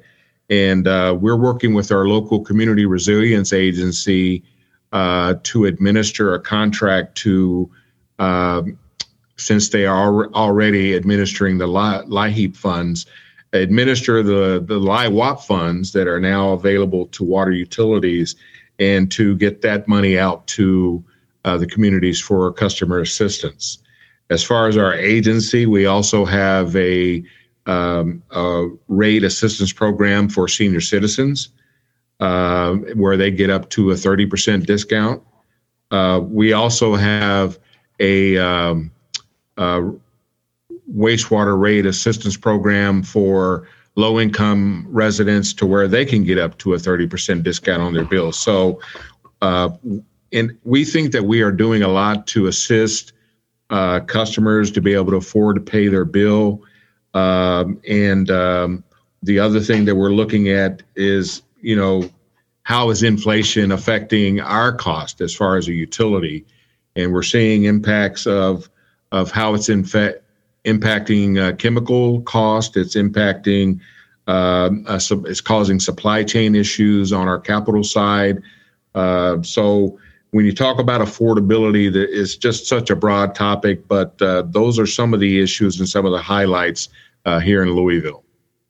And 0.50 0.88
uh, 0.88 1.18
we're 1.20 1.38
working 1.38 1.74
with 1.74 1.92
our 1.92 2.08
local 2.08 2.42
community 2.42 2.86
resilience 2.86 3.54
agency 3.54 4.44
uh, 4.92 5.36
to 5.44 5.66
administer 5.66 6.36
a 6.36 6.40
contract 6.40 7.16
to, 7.16 7.72
um, 8.20 8.78
since 9.38 9.70
they 9.70 9.86
are 9.86 10.28
already 10.34 10.96
administering 10.96 11.58
the 11.58 11.68
LIHEAP 11.68 12.56
funds, 12.56 13.06
administer 13.54 14.24
the, 14.24 14.64
the 14.66 14.80
LIHWAP 14.80 15.42
funds 15.42 15.92
that 15.92 16.08
are 16.08 16.20
now 16.20 16.52
available 16.52 17.08
to 17.08 17.24
water 17.24 17.52
utilities 17.52 18.36
and 18.80 19.12
to 19.12 19.36
get 19.36 19.62
that 19.62 19.88
money 19.88 20.18
out 20.18 20.48
to 20.48 21.04
uh, 21.44 21.58
the 21.58 21.68
communities 21.68 22.20
for 22.20 22.52
customer 22.54 23.00
assistance. 23.00 23.80
As 24.30 24.44
far 24.44 24.68
as 24.68 24.78
our 24.78 24.94
agency, 24.94 25.66
we 25.66 25.86
also 25.86 26.24
have 26.24 26.76
a, 26.76 27.24
um, 27.66 28.24
a 28.32 28.70
rate 28.88 29.24
assistance 29.24 29.74
program 29.74 30.30
for 30.30 30.48
senior 30.48 30.82
citizens 30.82 31.50
uh, 32.20 32.74
where 32.96 33.18
they 33.18 33.32
get 33.32 33.50
up 33.50 33.70
to 33.72 33.92
a 33.92 33.96
30% 33.96 34.66
discount. 34.66 35.22
Uh, 35.90 36.22
we 36.24 36.54
also 36.54 36.96
have 36.96 37.60
a, 38.00 38.38
um, 38.38 38.92
a 39.58 39.92
wastewater 40.96 41.60
rate 41.60 41.86
assistance 41.86 42.38
program 42.38 43.04
for 43.04 43.68
low 43.96 44.20
income 44.20 44.86
residents 44.90 45.54
to 45.54 45.66
where 45.66 45.88
they 45.88 46.06
can 46.06 46.24
get 46.24 46.38
up 46.38 46.58
to 46.60 46.74
a 46.74 46.78
30% 46.78 47.44
discount 47.44 47.82
on 47.82 47.94
their 47.94 48.06
bills. 48.06 48.38
So, 48.38 48.80
uh, 49.42 49.70
and 50.32 50.58
we 50.64 50.86
think 50.86 51.12
that 51.12 51.24
we 51.24 51.42
are 51.42 51.52
doing 51.52 51.84
a 51.84 51.90
lot 51.90 52.26
to 52.28 52.48
assist 52.48 53.14
uh, 53.70 54.00
customers 54.02 54.72
to 54.72 54.82
be 54.82 54.94
able 54.94 55.12
to 55.12 55.18
afford 55.18 55.56
to 55.56 55.62
pay 55.62 55.88
their 55.88 56.06
bill. 56.06 56.62
Um, 57.14 57.82
and 57.88 58.30
um, 58.30 58.84
the 59.24 59.40
other 59.40 59.60
thing 59.60 59.86
that 59.86 59.96
we're 59.96 60.12
looking 60.12 60.50
at 60.50 60.84
is, 60.96 61.42
you 61.62 61.76
know, 61.76 62.10
how 62.64 62.90
is 62.90 63.04
inflation 63.04 63.72
affecting 63.72 64.40
our 64.40 64.74
cost 64.74 65.20
as 65.20 65.36
far 65.36 65.58
as 65.58 65.68
a 65.68 65.74
utility? 65.74 66.46
And 66.96 67.12
we're 67.12 67.24
seeing 67.24 67.64
impacts 67.64 68.26
of 68.26 68.70
of 69.12 69.30
how 69.32 69.54
it's 69.54 69.68
in 69.68 69.84
fact 69.84 70.21
impacting 70.66 71.40
uh, 71.40 71.56
chemical 71.56 72.22
cost. 72.22 72.78
It's 72.78 72.96
impacting. 72.96 73.80
Um, 74.28 74.86
uh, 74.88 75.00
it's 75.26 75.42
causing 75.42 75.80
supply 75.80 76.24
chain 76.24 76.56
issues 76.56 77.12
on 77.12 77.28
our 77.28 77.40
capital 77.40 77.84
side. 77.84 78.42
Uh, 78.94 79.42
so 79.42 80.00
when 80.32 80.46
you 80.46 80.54
talk 80.54 80.80
about 80.80 81.02
affordability, 81.02 81.92
that 81.92 82.10
is 82.10 82.38
just 82.38 82.68
such 82.68 82.90
a 82.90 82.96
broad 82.96 83.36
topic, 83.36 83.88
but 83.88 84.22
uh, 84.22 84.44
those 84.44 84.80
are 84.80 84.88
some 84.88 85.14
of 85.14 85.20
the 85.20 85.42
issues 85.42 85.80
and 85.80 85.90
some 85.90 86.06
of 86.06 86.12
the 86.12 86.22
highlights 86.22 86.90
uh, 87.26 87.40
here 87.40 87.62
in 87.62 87.74
Louisville. 87.76 88.24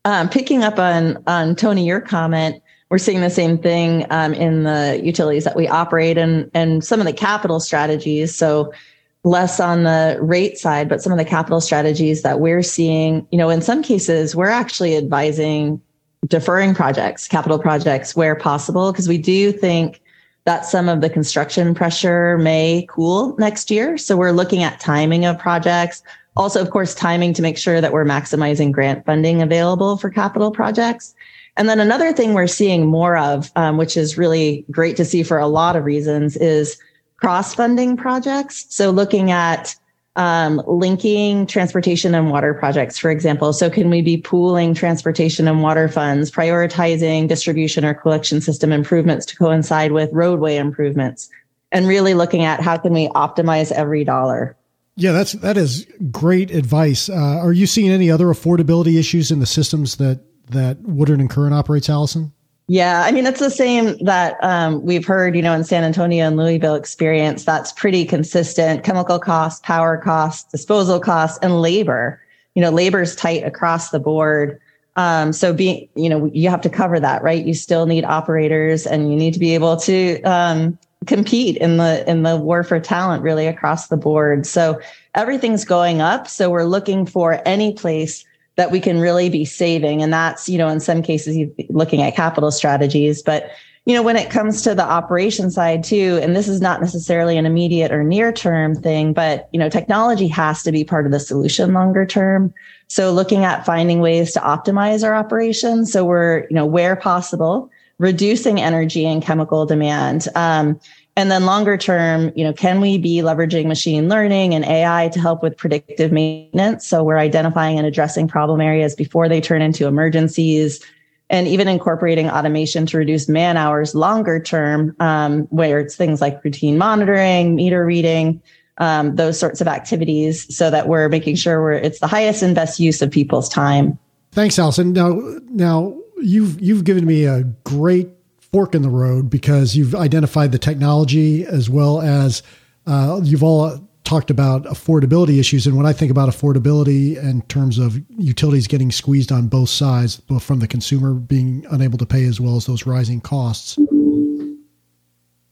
Um, 0.06 0.30
picking 0.30 0.64
up 0.64 0.80
on 0.80 1.24
on 1.28 1.56
Tony, 1.56 1.86
your 1.86 2.02
comment, 2.02 2.62
we're 2.90 2.98
seeing 2.98 3.22
the 3.22 3.30
same 3.30 3.58
thing 3.58 4.08
um, 4.10 4.34
in 4.34 4.64
the 4.64 5.00
utilities 5.04 5.44
that 5.44 5.56
we 5.56 5.68
operate 5.68 6.18
and 6.18 6.50
and 6.56 6.84
some 6.84 7.00
of 7.00 7.06
the 7.06 7.14
capital 7.14 7.60
strategies. 7.60 8.36
So 8.36 8.74
less 9.24 9.60
on 9.60 9.84
the 9.84 10.18
rate 10.22 10.58
side, 10.58 10.90
but 10.90 11.02
some 11.02 11.12
of 11.12 11.18
the 11.18 11.26
capital 11.26 11.62
strategies 11.62 12.24
that 12.24 12.40
we're 12.40 12.64
seeing, 12.64 13.28
you 13.32 13.38
know, 13.38 13.50
in 13.50 13.62
some 13.62 13.84
cases, 13.84 14.36
we're 14.36 14.50
actually 14.50 14.98
advising 14.98 15.80
deferring 16.28 16.74
projects, 16.74 17.28
capital 17.28 17.60
projects 17.60 18.16
where 18.16 18.36
possible, 18.36 18.92
because 18.92 19.08
we 19.08 19.18
do 19.18 19.52
think 19.52 20.02
that 20.46 20.66
some 20.66 20.90
of 20.90 21.02
the 21.02 21.10
construction 21.10 21.76
pressure 21.76 22.38
may 22.40 22.86
cool 22.90 23.36
next 23.38 23.70
year. 23.70 23.98
So 23.98 24.18
we're 24.18 24.32
looking 24.32 24.64
at 24.64 24.80
timing 24.80 25.26
of 25.26 25.38
projects. 25.38 26.02
Also, 26.36 26.62
of 26.62 26.72
course, 26.72 26.96
timing 26.96 27.34
to 27.34 27.42
make 27.42 27.58
sure 27.58 27.80
that 27.80 27.92
we're 27.92 28.06
maximizing 28.06 28.72
grant 28.72 29.06
funding 29.06 29.42
available 29.42 29.98
for 29.98 30.10
capital 30.10 30.50
projects. 30.50 31.14
And 31.58 31.70
then 31.70 31.80
another 31.80 32.14
thing 32.14 32.34
we're 32.34 32.48
seeing 32.48 32.88
more 32.88 33.18
of, 33.18 33.52
um, 33.56 33.78
which 33.78 33.98
is 33.98 34.18
really 34.18 34.66
great 34.72 34.96
to 34.98 35.06
see 35.06 35.22
for 35.22 35.38
a 35.38 35.48
lot 35.48 35.76
of 35.76 35.84
reasons, 35.84 36.38
is 36.38 36.78
cross 37.22 37.56
funding 37.56 37.96
projects. 37.96 38.66
So 38.70 38.90
looking 38.90 39.32
at 39.32 39.76
um, 40.18 40.62
linking 40.68 41.48
transportation 41.48 42.14
and 42.14 42.30
water 42.30 42.54
projects, 42.54 42.98
for 42.98 43.10
example. 43.10 43.54
So, 43.54 43.70
can 43.70 43.90
we 43.90 44.02
be 44.02 44.18
pooling 44.18 44.74
transportation 44.74 45.48
and 45.48 45.62
water 45.62 45.88
funds, 45.88 46.30
prioritizing 46.30 47.30
distribution 47.30 47.86
or 47.86 47.94
collection 47.94 48.42
system 48.42 48.74
improvements 48.74 49.26
to 49.28 49.38
coincide 49.38 49.94
with 49.94 50.10
roadway 50.12 50.58
improvements, 50.58 51.30
and 51.72 51.88
really 51.88 52.14
looking 52.14 52.44
at 52.44 52.60
how 52.60 52.78
can 52.78 52.92
we 52.92 53.08
optimize 53.10 53.72
every 53.72 54.04
dollar? 54.04 54.58
Yeah, 54.98 55.14
that's 55.14 55.32
that 55.34 55.56
is 55.56 55.88
great 56.12 56.52
advice. 56.52 57.08
Uh, 57.08 57.16
are 57.16 57.54
you 57.54 57.66
seeing 57.66 57.90
any 57.90 58.12
other 58.12 58.28
affordability 58.28 59.00
issues 59.00 59.32
in 59.32 59.40
the 59.40 59.46
systems 59.46 59.96
that 59.96 60.20
that 60.50 60.82
Woodard 60.82 61.22
and 61.22 61.30
Curran 61.30 61.54
operates, 61.54 61.90
Allison? 61.90 62.34
Yeah, 62.72 63.04
I 63.06 63.12
mean 63.12 63.26
it's 63.26 63.42
the 63.42 63.50
same 63.50 63.98
that 63.98 64.38
um, 64.42 64.86
we've 64.86 65.06
heard, 65.06 65.36
you 65.36 65.42
know, 65.42 65.52
in 65.52 65.66
San 65.66 65.84
Antonio 65.84 66.26
and 66.26 66.38
Louisville 66.38 66.76
experience. 66.76 67.44
That's 67.44 67.74
pretty 67.74 68.06
consistent. 68.06 68.86
Chemical 68.86 69.20
costs, 69.20 69.60
power 69.66 69.98
costs, 69.98 70.50
disposal 70.50 70.98
costs, 70.98 71.38
and 71.42 71.62
labor. 71.62 72.22
You 72.56 72.62
know, 72.62 72.70
labor's 72.70 73.14
tight 73.14 73.44
across 73.44 73.90
the 73.90 74.00
board. 74.00 74.58
Um, 74.96 75.34
so 75.34 75.52
being, 75.52 75.90
you 75.96 76.08
know, 76.08 76.32
you 76.34 76.50
have 76.50 76.62
to 76.62 76.70
cover 76.70 76.98
that, 76.98 77.22
right? 77.22 77.46
You 77.46 77.54
still 77.54 77.88
need 77.88 78.06
operators, 78.06 78.88
and 78.88 79.12
you 79.12 79.18
need 79.18 79.34
to 79.34 79.40
be 79.42 79.54
able 79.54 79.76
to 79.76 80.22
um, 80.22 80.80
compete 81.08 81.58
in 81.58 81.76
the 81.76 82.10
in 82.10 82.24
the 82.24 82.38
war 82.38 82.64
for 82.64 82.80
talent, 82.80 83.22
really 83.22 83.48
across 83.48 83.90
the 83.90 83.98
board. 83.98 84.46
So 84.46 84.80
everything's 85.14 85.66
going 85.66 86.00
up. 86.00 86.26
So 86.26 86.50
we're 86.50 86.64
looking 86.64 87.06
for 87.06 87.42
any 87.46 87.74
place 87.74 88.24
that 88.62 88.70
we 88.70 88.80
can 88.80 89.00
really 89.00 89.28
be 89.28 89.44
saving. 89.44 90.04
And 90.04 90.14
that's, 90.14 90.48
you 90.48 90.56
know, 90.56 90.68
in 90.68 90.80
some 90.80 91.02
cases, 91.02 91.50
looking 91.70 92.04
at 92.04 92.16
capital 92.16 92.52
strategies. 92.52 93.24
But, 93.24 93.50
you 93.86 93.96
know, 93.96 94.04
when 94.04 94.18
it 94.18 94.30
comes 94.30 94.62
to 94.62 94.76
the 94.76 94.84
operation 94.84 95.50
side 95.50 95.84
too, 95.84 96.20
and 96.22 96.36
this 96.36 96.48
is 96.48 96.62
not 96.62 96.80
necessarily 96.80 97.40
an 97.40 97.48
immediate 97.48 97.92
or 97.92 98.04
near 98.04 98.32
term 98.32 98.76
thing, 98.76 99.14
but, 99.14 99.50
you 99.52 99.58
know, 99.58 99.68
technology 99.68 100.28
has 100.28 100.62
to 100.62 100.72
be 100.72 100.84
part 100.84 101.08
of 101.08 101.12
the 101.12 101.20
solution 101.20 101.74
longer 101.74 102.06
term. 102.06 102.54
So 102.88 103.12
looking 103.12 103.46
at 103.46 103.66
finding 103.66 104.00
ways 104.00 104.32
to 104.34 104.40
optimize 104.42 105.04
our 105.04 105.16
operations. 105.16 105.92
So 105.92 106.06
we're, 106.06 106.42
you 106.42 106.56
know, 106.56 106.68
where 106.68 106.96
possible, 106.96 107.68
reducing 107.98 108.62
energy 108.62 109.08
and 109.08 109.24
chemical 109.24 109.66
demand. 109.66 110.28
Um, 110.36 110.80
and 111.18 111.30
then 111.30 111.46
longer 111.46 111.78
term, 111.78 112.32
you 112.36 112.44
know, 112.44 112.54
can 112.54 112.80
we 112.80 112.98
be 112.98 113.18
leveraging 113.18 113.66
machine 113.68 114.08
learning 114.08 114.54
and 114.56 114.64
AI 114.64 115.10
to 115.10 115.20
help 115.20 115.44
with 115.44 115.58
predictive 115.58 116.12
maintenance? 116.12 116.88
So 116.88 117.04
we're 117.04 117.18
identifying 117.18 117.78
and 117.78 117.86
addressing 117.86 118.28
problem 118.28 118.62
areas 118.62 118.96
before 118.96 119.28
they 119.28 119.42
turn 119.42 119.62
into 119.62 119.88
emergencies 119.88 120.84
and 121.30 121.48
even 121.48 121.68
incorporating 121.68 122.30
automation 122.30 122.86
to 122.88 122.98
reduce 122.98 123.28
man 123.28 123.58
hours 123.58 123.94
longer 123.96 124.40
term, 124.40 124.96
um, 125.00 125.44
where 125.44 125.80
it's 125.80 125.96
things 125.96 126.22
like 126.22 126.44
routine 126.44 126.78
monitoring, 126.78 127.56
meter 127.56 127.86
reading, 127.86 128.42
um, 128.78 129.16
those 129.16 129.40
sorts 129.40 129.62
of 129.62 129.68
activities 129.68 130.56
so 130.56 130.70
that 130.70 130.88
we're 130.88 131.10
making 131.10 131.36
sure 131.36 131.62
we're, 131.62 131.74
it's 131.74 132.00
the 132.00 132.08
highest 132.08 132.42
and 132.42 132.56
best 132.56 132.80
use 132.80 133.02
of 133.02 133.12
people's 133.12 133.48
time. 133.48 133.98
Thanks, 134.32 134.58
Allison. 134.58 134.94
Now, 134.94 135.20
now 135.50 135.98
you've, 136.22 136.60
you've 136.62 136.84
given 136.84 137.06
me 137.06 137.26
a 137.26 137.44
great 137.64 138.10
fork 138.52 138.76
in 138.76 138.82
the 138.82 138.90
road 138.90 139.30
because 139.30 139.76
you've 139.76 139.96
identified 139.96 140.52
the 140.52 140.60
technology 140.60 141.46
as 141.46 141.70
well 141.70 142.02
as 142.02 142.44
uh, 142.86 143.22
you've 143.24 143.44
all 143.44 143.80
talked 144.04 144.30
about 144.30 144.64
affordability 144.66 145.40
issues, 145.40 145.68
and 145.68 145.78
when 145.78 145.86
I 145.86 145.94
think 145.94 146.12
about 146.12 146.28
affordability 146.28 147.18
in 147.18 147.44
terms 147.44 147.78
of 147.78 148.02
utilities 148.18 148.68
getting 148.68 148.92
squeezed 148.92 149.32
on 149.32 149.48
both 149.48 149.70
sides, 149.70 150.18
both 150.18 150.44
from 150.44 150.60
the 150.60 150.68
consumer 150.68 151.14
being 151.14 151.66
unable 151.70 151.98
to 152.00 152.06
pay 152.06 152.26
as 152.26 152.42
well 152.42 152.56
as 152.56 152.66
those 152.66 152.86
rising 152.86 153.22
costs, 153.22 153.78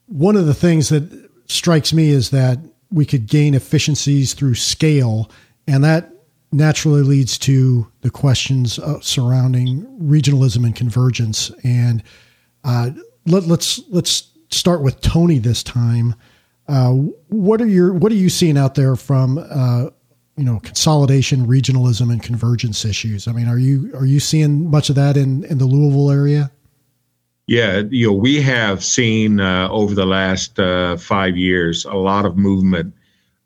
one 0.08 0.36
of 0.36 0.48
the 0.48 0.54
things 0.54 0.90
that 0.90 1.30
strikes 1.46 1.94
me 1.94 2.10
is 2.10 2.32
that 2.32 2.60
we 2.92 3.06
could 3.06 3.28
gain 3.28 3.54
efficiencies 3.54 4.34
through 4.34 4.56
scale, 4.56 5.30
and 5.68 5.84
that 5.84 6.12
naturally 6.52 7.04
leads 7.04 7.38
to 7.38 7.88
the 8.02 8.10
questions 8.10 8.80
uh, 8.80 9.00
surrounding 9.02 9.86
regionalism 10.02 10.66
and 10.66 10.76
convergence. 10.76 11.52
And 11.64 12.02
uh, 12.64 12.92
let, 13.26 13.44
let's 13.44 13.82
let's 13.90 14.30
start 14.50 14.82
with 14.82 15.02
Tony 15.02 15.40
this 15.40 15.64
time. 15.64 16.16
Uh, 16.68 16.92
what 17.30 17.62
are 17.62 17.68
your 17.68 17.94
what 17.94 18.12
are 18.12 18.16
you 18.16 18.30
seeing 18.30 18.58
out 18.58 18.76
there 18.76 18.96
from 18.96 19.38
uh, 19.38 19.90
you 20.38 20.44
know 20.44 20.60
consolidation, 20.60 21.48
regionalism, 21.48 22.12
and 22.12 22.22
convergence 22.22 22.86
issues? 22.86 23.28
I 23.28 23.32
mean, 23.32 23.48
are 23.48 23.58
you 23.58 23.92
are 23.96 24.06
you 24.06 24.20
seeing 24.20 24.70
much 24.70 24.90
of 24.90 24.96
that 24.96 25.18
in 25.18 25.44
in 25.46 25.58
the 25.58 25.66
Louisville 25.66 26.12
area? 26.12 26.52
Yeah, 27.48 27.82
you 27.90 28.06
know, 28.06 28.14
we 28.14 28.40
have 28.42 28.84
seen 28.84 29.40
uh, 29.40 29.68
over 29.70 29.96
the 29.96 30.06
last 30.06 30.60
uh, 30.60 30.98
five 30.98 31.36
years 31.36 31.84
a 31.86 31.96
lot 31.96 32.26
of 32.26 32.38
movement 32.38 32.94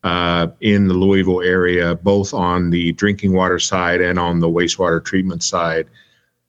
uh, 0.03 0.47
in 0.59 0.89
the 0.89 0.93
Louisville 0.93 1.41
area, 1.41 1.95
both 1.95 2.33
on 2.33 2.69
the 2.69 2.91
drinking 2.91 3.31
water 3.31 3.59
side 3.59 4.01
and 4.01 4.19
on 4.19 4.41
the 4.41 4.49
wastewater 4.49 5.03
treatment 5.03 5.41
side. 5.41 5.87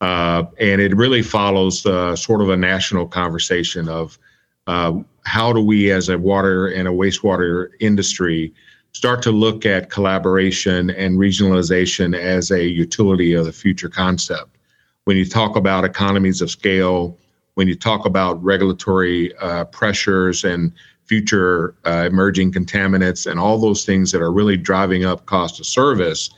Uh, 0.05 0.45
and 0.61 0.83
it 0.83 0.95
really 0.95 1.23
follows 1.23 1.87
uh, 1.87 2.15
sort 2.15 2.43
of 2.43 2.51
a 2.51 2.57
national 2.59 3.07
conversation 3.07 3.89
of 3.89 4.19
uh, 4.67 4.93
how 5.25 5.51
do 5.51 5.61
we, 5.61 5.91
as 5.91 6.11
a 6.11 6.19
water 6.19 6.67
and 6.67 6.87
a 6.87 6.91
wastewater 6.91 7.71
industry, 7.81 8.53
start 8.93 9.23
to 9.23 9.31
look 9.31 9.65
at 9.65 9.89
collaboration 9.89 10.91
and 10.91 11.19
regionalization 11.19 12.15
as 12.15 12.51
a 12.51 12.69
utility 12.69 13.33
of 13.33 13.47
the 13.47 13.53
future 13.53 13.89
concept. 13.89 14.59
When 15.05 15.17
you 15.17 15.25
talk 15.25 15.57
about 15.57 15.85
economies 15.87 16.43
of 16.43 16.51
scale, 16.51 17.17
when 17.55 17.67
you 17.67 17.75
talk 17.75 18.05
about 18.05 18.45
regulatory 18.45 19.35
uh, 19.37 19.65
pressures 19.65 20.45
and 20.45 20.71
future 21.07 21.77
uh, 21.87 22.09
emerging 22.13 22.53
contaminants 22.53 23.27
and 23.31 23.41
all 23.41 23.59
those 23.59 23.87
things 23.87 24.13
that 24.13 24.21
are 24.21 24.33
really 24.33 24.59
driving 24.59 25.07
up 25.07 25.25
cost 25.25 25.61
of 25.61 25.65
service, 25.65 26.29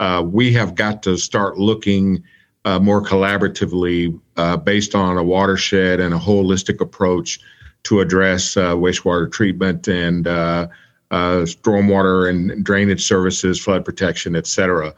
uh, 0.00 0.24
we 0.26 0.50
have 0.50 0.74
got 0.74 1.02
to 1.02 1.18
start 1.18 1.58
looking 1.58 2.24
uh, 2.64 2.78
more 2.78 3.02
collaboratively 3.02 4.18
uh, 4.36 4.56
based 4.56 4.94
on 4.94 5.18
a 5.18 5.22
watershed 5.22 6.00
and 6.00 6.14
a 6.14 6.18
holistic 6.18 6.80
approach 6.80 7.40
to 7.84 8.00
address 8.00 8.56
uh, 8.56 8.74
wastewater 8.74 9.30
treatment 9.30 9.88
and 9.88 10.26
uh, 10.26 10.68
stormwater 11.10 12.30
and 12.30 12.64
drainage 12.64 13.04
services, 13.04 13.60
flood 13.60 13.84
protection, 13.84 14.36
et 14.36 14.46
cetera. 14.46 14.94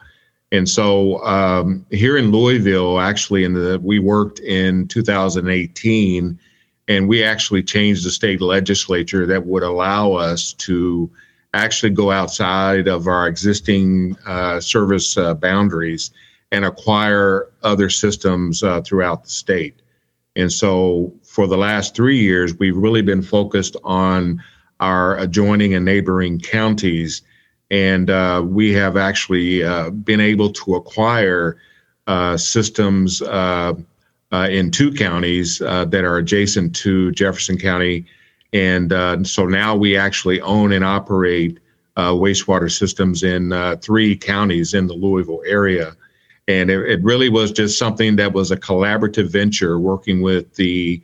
And 0.53 0.69
so 0.69 1.25
um, 1.25 1.85
here 1.91 2.17
in 2.17 2.31
Louisville, 2.31 3.01
actually, 3.01 3.43
in 3.43 3.55
the 3.55 3.81
we 3.83 3.99
worked 3.99 4.39
in 4.39 4.87
2018, 4.87 6.39
and 6.87 7.09
we 7.09 7.25
actually 7.25 7.63
changed 7.63 8.05
the 8.05 8.11
state 8.11 8.41
legislature 8.41 9.27
that 9.27 9.47
would 9.47 9.63
allow 9.63 10.13
us 10.13 10.53
to 10.53 11.11
actually 11.55 11.91
go 11.91 12.11
outside 12.11 12.87
of 12.87 13.09
our 13.09 13.27
existing 13.27 14.17
uh, 14.27 14.61
service 14.61 15.17
uh, 15.17 15.35
boundaries 15.35 16.11
and 16.55 16.65
acquire 16.65 17.51
other 17.63 17.91
systems 17.91 18.63
uh, 18.63 18.81
throughout 18.81 19.25
the 19.25 19.31
state. 19.31 19.75
And 20.37 20.53
so 20.53 21.13
for 21.23 21.47
the 21.47 21.57
last 21.57 21.95
three 21.95 22.19
years, 22.19 22.59
we've 22.59 22.77
really 22.77 23.03
been 23.03 23.23
focused 23.23 23.77
on 23.85 24.43
our 24.81 25.19
adjoining 25.19 25.75
and 25.75 25.85
neighboring 25.85 26.41
counties 26.41 27.23
and 27.71 28.11
uh, 28.11 28.43
we 28.45 28.73
have 28.73 28.97
actually 28.97 29.65
uh, 29.65 29.91
been 29.91 30.21
able 30.21 30.53
to 30.53 30.77
acquire 30.77 31.57
uh, 32.07 32.37
systems 32.37 33.23
uh, 33.23 33.73
uh, 34.33 34.49
in 34.51 34.71
two 34.71 34.93
counties 34.93 35.59
that 35.59 36.05
are 36.05 36.19
adjacent 36.19 36.75
to 36.77 37.11
Jefferson 37.13 37.59
County. 37.59 38.05
And 38.53 39.27
so 39.27 39.47
now 39.47 39.75
we 39.75 39.97
actually 39.97 40.41
own 40.41 40.73
and 40.73 40.85
operate 40.85 41.59
wastewater 41.97 42.71
systems 42.71 43.23
in 43.23 43.53
three 43.81 44.17
counties 44.17 44.75
in 44.75 44.87
the 44.87 44.95
Louisville 44.95 45.43
area. 45.47 45.97
And 46.47 46.71
it, 46.71 46.89
it, 46.91 47.03
really 47.03 47.29
was 47.29 47.53
just 47.53 47.79
something 47.79 48.17
that 48.17 48.33
was 48.33 48.51
a 48.51 48.57
collaborative 48.57 49.31
venture 49.31 49.79
working 49.79 50.21
with 50.21 50.55
the 50.55 51.03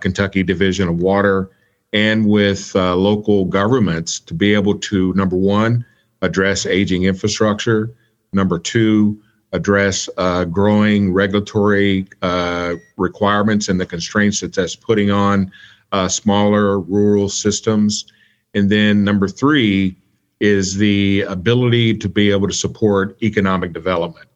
Kentucky 0.00 0.42
Division 0.42 0.88
of 0.88 0.98
Water 0.98 1.50
and 1.92 2.26
with 2.26 2.74
local 2.74 3.46
governments 3.46 4.20
to 4.20 4.34
be 4.34 4.54
able 4.54 4.78
to, 4.78 5.12
number 5.14 5.36
one, 5.36 5.84
address 6.22 6.66
aging 6.66 7.04
infrastructure. 7.04 7.94
Number 8.32 8.58
two, 8.58 9.20
address 9.52 10.08
uh, 10.16 10.44
growing 10.44 11.12
regulatory 11.12 12.06
uh, 12.22 12.74
requirements 12.96 13.68
and 13.68 13.80
the 13.80 13.86
constraints 13.86 14.40
that 14.40 14.54
that's 14.54 14.76
putting 14.76 15.10
on 15.10 15.50
uh, 15.92 16.08
smaller 16.08 16.80
rural 16.80 17.28
systems. 17.28 18.06
And 18.54 18.70
then 18.70 19.04
number 19.04 19.28
three 19.28 19.96
is 20.38 20.76
the 20.76 21.22
ability 21.22 21.98
to 21.98 22.08
be 22.08 22.30
able 22.30 22.48
to 22.48 22.54
support 22.54 23.20
economic 23.22 23.72
development. 23.72 24.29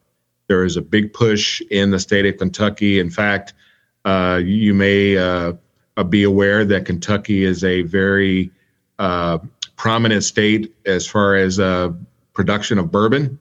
There 0.47 0.63
is 0.63 0.77
a 0.77 0.81
big 0.81 1.13
push 1.13 1.61
in 1.71 1.91
the 1.91 1.99
state 1.99 2.25
of 2.25 2.37
Kentucky. 2.37 2.99
In 2.99 3.09
fact, 3.09 3.53
uh, 4.03 4.41
you 4.43 4.73
may 4.73 5.17
uh, 5.17 5.53
be 6.09 6.23
aware 6.23 6.63
that 6.65 6.85
Kentucky 6.85 7.43
is 7.43 7.63
a 7.63 7.81
very 7.83 8.51
uh, 8.99 9.39
prominent 9.75 10.23
state 10.23 10.73
as 10.85 11.07
far 11.07 11.35
as 11.35 11.59
uh, 11.59 11.91
production 12.33 12.77
of 12.77 12.91
bourbon. 12.91 13.39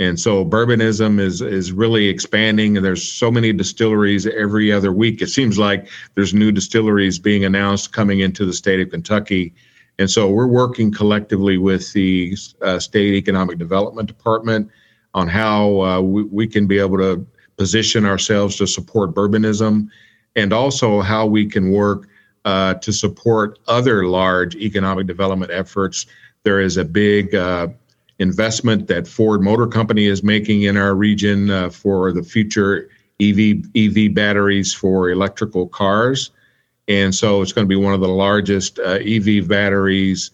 And 0.00 0.20
so 0.20 0.44
bourbonism 0.44 1.18
is 1.18 1.42
is 1.42 1.72
really 1.72 2.06
expanding, 2.06 2.76
and 2.76 2.86
there's 2.86 3.02
so 3.02 3.32
many 3.32 3.52
distilleries 3.52 4.28
every 4.28 4.70
other 4.70 4.92
week. 4.92 5.20
It 5.22 5.26
seems 5.26 5.58
like 5.58 5.88
there's 6.14 6.32
new 6.32 6.52
distilleries 6.52 7.18
being 7.18 7.44
announced 7.44 7.92
coming 7.92 8.20
into 8.20 8.46
the 8.46 8.52
state 8.52 8.78
of 8.78 8.90
Kentucky, 8.90 9.52
and 9.98 10.08
so 10.08 10.30
we're 10.30 10.46
working 10.46 10.92
collectively 10.92 11.58
with 11.58 11.92
the 11.94 12.36
uh, 12.62 12.78
state 12.78 13.14
economic 13.14 13.58
development 13.58 14.06
department 14.06 14.70
on 15.14 15.28
how 15.28 15.80
uh, 15.82 16.00
we, 16.00 16.24
we 16.24 16.46
can 16.46 16.66
be 16.66 16.78
able 16.78 16.98
to 16.98 17.26
position 17.56 18.04
ourselves 18.04 18.56
to 18.56 18.66
support 18.66 19.14
bourbonism, 19.14 19.90
and 20.36 20.52
also 20.52 21.00
how 21.00 21.26
we 21.26 21.46
can 21.46 21.70
work 21.70 22.08
uh, 22.44 22.74
to 22.74 22.92
support 22.92 23.58
other 23.66 24.06
large 24.06 24.54
economic 24.56 25.06
development 25.06 25.50
efforts. 25.52 26.06
There 26.44 26.60
is 26.60 26.76
a 26.76 26.84
big 26.84 27.34
uh, 27.34 27.68
investment 28.18 28.86
that 28.88 29.06
Ford 29.06 29.42
Motor 29.42 29.66
Company 29.66 30.06
is 30.06 30.22
making 30.22 30.62
in 30.62 30.76
our 30.76 30.94
region 30.94 31.50
uh, 31.50 31.70
for 31.70 32.12
the 32.12 32.22
future 32.22 32.88
EV 33.20 33.64
EV 33.76 34.14
batteries 34.14 34.72
for 34.72 35.10
electrical 35.10 35.66
cars, 35.66 36.30
and 36.86 37.14
so 37.14 37.42
it's 37.42 37.52
going 37.52 37.66
to 37.66 37.68
be 37.68 37.76
one 37.76 37.92
of 37.92 38.00
the 38.00 38.08
largest 38.08 38.78
uh, 38.78 39.00
EV 39.04 39.48
batteries 39.48 40.30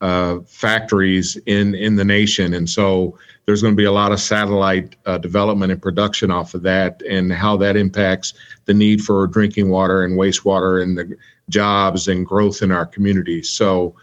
uh, 0.00 0.38
factories 0.46 1.36
in 1.46 1.74
in 1.74 1.96
the 1.96 2.04
nation, 2.04 2.54
and 2.54 2.68
so 2.68 3.18
there's 3.46 3.62
going 3.62 3.72
to 3.72 3.76
be 3.76 3.84
a 3.84 3.92
lot 3.92 4.12
of 4.12 4.20
satellite 4.20 4.96
uh, 5.06 5.18
development 5.18 5.72
and 5.72 5.80
production 5.80 6.30
off 6.30 6.54
of 6.54 6.62
that, 6.62 7.02
and 7.08 7.32
how 7.32 7.56
that 7.56 7.76
impacts 7.76 8.34
the 8.66 8.74
need 8.74 9.02
for 9.02 9.26
drinking 9.26 9.70
water 9.70 10.04
and 10.04 10.18
wastewater 10.18 10.82
and 10.82 10.98
the 10.98 11.16
jobs 11.48 12.08
and 12.08 12.26
growth 12.26 12.62
in 12.62 12.70
our 12.70 12.86
communities. 12.86 13.50
So, 13.50 13.94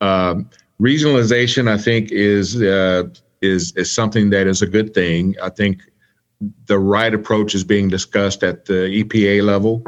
um, 0.00 0.48
regionalization, 0.80 1.68
I 1.68 1.78
think, 1.78 2.10
is 2.10 2.60
uh, 2.60 3.04
is 3.42 3.72
is 3.76 3.92
something 3.92 4.30
that 4.30 4.46
is 4.46 4.62
a 4.62 4.66
good 4.66 4.94
thing. 4.94 5.34
I 5.42 5.50
think 5.50 5.82
the 6.66 6.78
right 6.78 7.14
approach 7.14 7.54
is 7.54 7.64
being 7.64 7.88
discussed 7.88 8.42
at 8.42 8.64
the 8.64 9.04
EPA 9.04 9.42
level. 9.42 9.80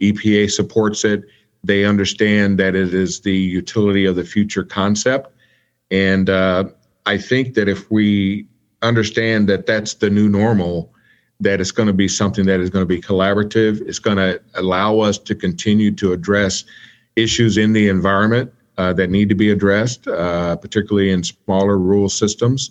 EPA 0.00 0.50
supports 0.50 1.04
it. 1.04 1.24
They 1.62 1.84
understand 1.84 2.58
that 2.58 2.74
it 2.74 2.94
is 2.94 3.20
the 3.20 3.36
utility 3.36 4.06
of 4.06 4.16
the 4.16 4.24
future 4.24 4.64
concept, 4.64 5.30
and 5.90 6.30
uh, 6.30 6.64
I 7.06 7.18
think 7.18 7.54
that 7.54 7.68
if 7.68 7.90
we 7.90 8.46
understand 8.82 9.48
that 9.48 9.66
that's 9.66 9.94
the 9.94 10.10
new 10.10 10.28
normal, 10.28 10.92
that 11.40 11.60
it's 11.60 11.72
going 11.72 11.86
to 11.86 11.92
be 11.92 12.08
something 12.08 12.46
that 12.46 12.60
is 12.60 12.70
going 12.70 12.82
to 12.82 12.86
be 12.86 13.00
collaborative. 13.00 13.80
It's 13.88 13.98
going 13.98 14.18
to 14.18 14.40
allow 14.54 15.00
us 15.00 15.18
to 15.18 15.34
continue 15.34 15.90
to 15.92 16.12
address 16.12 16.64
issues 17.16 17.56
in 17.56 17.72
the 17.72 17.88
environment 17.88 18.52
uh, 18.78 18.92
that 18.94 19.10
need 19.10 19.28
to 19.28 19.34
be 19.34 19.50
addressed, 19.50 20.06
uh, 20.06 20.56
particularly 20.56 21.10
in 21.10 21.24
smaller 21.24 21.78
rural 21.78 22.08
systems. 22.08 22.70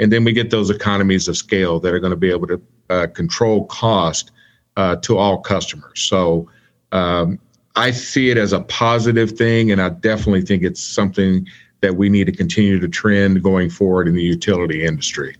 And 0.00 0.12
then 0.12 0.24
we 0.24 0.32
get 0.32 0.50
those 0.50 0.70
economies 0.70 1.28
of 1.28 1.36
scale 1.36 1.80
that 1.80 1.92
are 1.92 1.98
going 1.98 2.12
to 2.12 2.16
be 2.16 2.30
able 2.30 2.46
to 2.48 2.62
uh, 2.90 3.06
control 3.08 3.66
cost 3.66 4.30
uh, 4.76 4.96
to 4.96 5.18
all 5.18 5.38
customers. 5.40 6.00
So 6.00 6.48
um, 6.92 7.38
I 7.76 7.90
see 7.92 8.30
it 8.30 8.36
as 8.36 8.52
a 8.52 8.60
positive 8.60 9.32
thing, 9.32 9.70
and 9.70 9.80
I 9.80 9.90
definitely 9.90 10.42
think 10.42 10.62
it's 10.62 10.82
something 10.82 11.46
that 11.80 11.96
we 11.96 12.08
need 12.08 12.24
to 12.24 12.32
continue 12.32 12.80
to 12.80 12.88
trend 12.88 13.42
going 13.42 13.70
forward 13.70 14.08
in 14.08 14.14
the 14.14 14.22
utility 14.22 14.84
industry. 14.84 15.36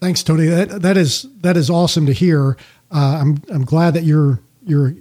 Thanks, 0.00 0.22
Tony. 0.22 0.46
That 0.46 0.82
that 0.82 0.96
is 0.96 1.26
that 1.40 1.56
is 1.56 1.68
awesome 1.68 2.06
to 2.06 2.12
hear. 2.12 2.56
Uh, 2.90 3.18
I'm 3.20 3.42
I'm 3.52 3.64
glad 3.64 3.94
that 3.94 4.04
you're 4.04 4.40
you're 4.64 4.94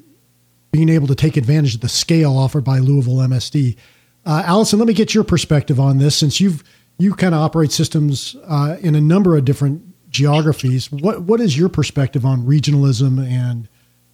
being 0.71 0.89
able 0.89 1.07
to 1.07 1.15
take 1.15 1.37
advantage 1.37 1.75
of 1.75 1.81
the 1.81 1.89
scale 1.89 2.37
offered 2.37 2.63
by 2.63 2.79
Louisville 2.79 3.15
MSD. 3.15 3.77
Uh, 4.25 4.43
Allison, 4.45 4.77
let 4.77 4.87
me 4.87 4.93
get 4.93 5.13
your 5.13 5.23
perspective 5.23 5.79
on 5.79 5.97
this 5.97 6.15
since 6.15 6.41
you've 6.41 6.63
you 6.97 7.13
kind 7.13 7.33
of 7.33 7.41
operate 7.41 7.71
systems 7.71 8.35
uh, 8.45 8.75
in 8.81 8.93
a 8.93 9.01
number 9.01 9.37
of 9.37 9.45
different 9.45 9.81
geographies. 10.09 10.91
What 10.91 11.21
what 11.21 11.39
is 11.39 11.57
your 11.57 11.69
perspective 11.69 12.25
on 12.25 12.45
regionalism 12.45 13.25
and 13.25 13.69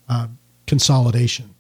uh, 0.07 0.27
consolidation? 0.67 1.54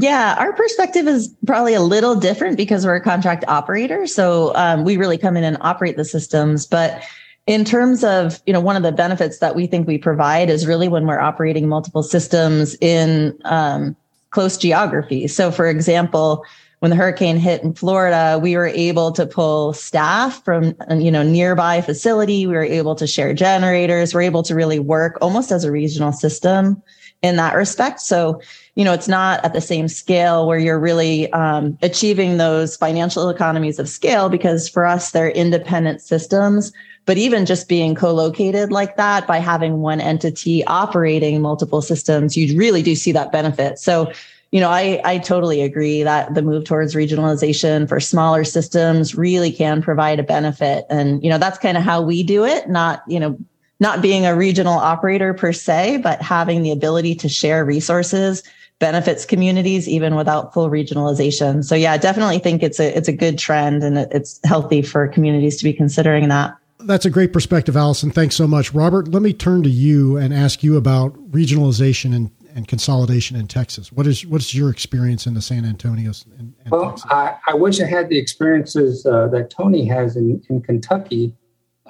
Yeah, 0.00 0.36
our 0.38 0.52
perspective 0.52 1.08
is 1.08 1.34
probably 1.44 1.74
a 1.74 1.80
little 1.80 2.14
different 2.14 2.56
because 2.56 2.86
we're 2.86 2.94
a 2.94 3.00
contract 3.00 3.44
operator. 3.48 4.06
So 4.06 4.54
um, 4.54 4.84
we 4.84 4.96
really 4.96 5.18
come 5.18 5.36
in 5.36 5.42
and 5.42 5.56
operate 5.60 5.96
the 5.96 6.04
systems. 6.04 6.66
But 6.66 7.02
in 7.48 7.64
terms 7.64 8.04
of, 8.04 8.40
you 8.46 8.52
know, 8.52 8.60
one 8.60 8.76
of 8.76 8.84
the 8.84 8.92
benefits 8.92 9.38
that 9.38 9.56
we 9.56 9.66
think 9.66 9.88
we 9.88 9.98
provide 9.98 10.50
is 10.50 10.68
really 10.68 10.86
when 10.86 11.06
we're 11.06 11.18
operating 11.18 11.68
multiple 11.68 12.04
systems 12.04 12.76
in 12.80 13.36
um, 13.44 13.96
close 14.30 14.56
geography. 14.56 15.26
So, 15.26 15.50
for 15.50 15.66
example, 15.66 16.44
when 16.78 16.90
the 16.90 16.96
hurricane 16.96 17.36
hit 17.36 17.64
in 17.64 17.74
Florida, 17.74 18.38
we 18.40 18.56
were 18.56 18.68
able 18.68 19.10
to 19.12 19.26
pull 19.26 19.72
staff 19.72 20.44
from 20.44 20.76
you 20.96 21.10
know 21.10 21.24
nearby 21.24 21.80
facility. 21.80 22.46
We 22.46 22.54
were 22.54 22.62
able 22.62 22.94
to 22.94 23.06
share 23.08 23.34
generators. 23.34 24.14
We're 24.14 24.22
able 24.22 24.44
to 24.44 24.54
really 24.54 24.78
work 24.78 25.18
almost 25.20 25.50
as 25.50 25.64
a 25.64 25.72
regional 25.72 26.12
system 26.12 26.80
in 27.22 27.36
that 27.36 27.54
respect. 27.54 28.00
So, 28.00 28.40
you 28.74 28.84
know, 28.84 28.92
it's 28.92 29.08
not 29.08 29.44
at 29.44 29.52
the 29.52 29.60
same 29.60 29.88
scale 29.88 30.46
where 30.46 30.58
you're 30.58 30.78
really 30.78 31.32
um, 31.32 31.76
achieving 31.82 32.36
those 32.36 32.76
financial 32.76 33.28
economies 33.28 33.78
of 33.78 33.88
scale 33.88 34.28
because 34.28 34.68
for 34.68 34.86
us, 34.86 35.10
they're 35.10 35.30
independent 35.30 36.00
systems. 36.00 36.72
But 37.06 37.18
even 37.18 37.46
just 37.46 37.68
being 37.68 37.94
co-located 37.94 38.70
like 38.70 38.96
that 38.96 39.26
by 39.26 39.38
having 39.38 39.80
one 39.80 40.00
entity 40.00 40.64
operating 40.66 41.40
multiple 41.40 41.82
systems, 41.82 42.36
you 42.36 42.56
really 42.56 42.82
do 42.82 42.94
see 42.94 43.12
that 43.12 43.32
benefit. 43.32 43.78
So 43.78 44.12
you 44.50 44.60
know, 44.60 44.70
I, 44.70 45.00
I 45.04 45.18
totally 45.18 45.60
agree 45.60 46.02
that 46.02 46.34
the 46.34 46.42
move 46.42 46.64
towards 46.64 46.94
regionalization 46.94 47.86
for 47.86 48.00
smaller 48.00 48.44
systems 48.44 49.14
really 49.14 49.52
can 49.52 49.82
provide 49.82 50.18
a 50.18 50.22
benefit. 50.22 50.86
And, 50.88 51.22
you 51.22 51.28
know, 51.28 51.36
that's 51.38 51.58
kind 51.58 51.76
of 51.76 51.82
how 51.82 52.00
we 52.00 52.22
do 52.22 52.44
it, 52.44 52.68
not, 52.68 53.02
you 53.06 53.20
know, 53.20 53.38
not 53.80 54.02
being 54.02 54.26
a 54.26 54.34
regional 54.34 54.74
operator 54.78 55.34
per 55.34 55.52
se, 55.52 55.98
but 55.98 56.20
having 56.20 56.62
the 56.62 56.72
ability 56.72 57.14
to 57.16 57.28
share 57.28 57.64
resources 57.64 58.42
benefits 58.78 59.24
communities 59.24 59.88
even 59.88 60.14
without 60.14 60.54
full 60.54 60.70
regionalization. 60.70 61.64
So 61.64 61.74
yeah, 61.74 61.92
I 61.92 61.98
definitely 61.98 62.38
think 62.38 62.62
it's 62.62 62.78
a 62.78 62.96
it's 62.96 63.08
a 63.08 63.12
good 63.12 63.38
trend 63.38 63.82
and 63.82 63.98
it's 63.98 64.40
healthy 64.44 64.82
for 64.82 65.08
communities 65.08 65.56
to 65.58 65.64
be 65.64 65.72
considering 65.72 66.28
that. 66.28 66.56
That's 66.80 67.04
a 67.04 67.10
great 67.10 67.32
perspective, 67.32 67.76
Allison. 67.76 68.12
Thanks 68.12 68.36
so 68.36 68.46
much. 68.46 68.72
Robert, 68.72 69.08
let 69.08 69.20
me 69.20 69.32
turn 69.32 69.64
to 69.64 69.68
you 69.68 70.16
and 70.16 70.32
ask 70.32 70.62
you 70.62 70.76
about 70.76 71.14
regionalization 71.30 72.14
and 72.14 72.30
and 72.54 72.66
consolidation 72.66 73.36
in 73.36 73.46
Texas. 73.46 73.92
What 73.92 74.06
is 74.06 74.26
what's 74.26 74.54
your 74.54 74.70
experience 74.70 75.26
in 75.26 75.34
the 75.34 75.42
San 75.42 75.64
Antonio? 75.64 76.12
And, 76.38 76.54
and 76.64 76.70
well, 76.70 77.00
I, 77.04 77.36
I, 77.46 77.54
wish 77.54 77.80
I 77.80 77.86
had 77.86 78.08
the 78.08 78.18
experiences 78.18 79.06
uh, 79.06 79.28
that 79.28 79.50
Tony 79.50 79.86
has 79.86 80.16
in, 80.16 80.42
in 80.48 80.60
Kentucky. 80.62 81.34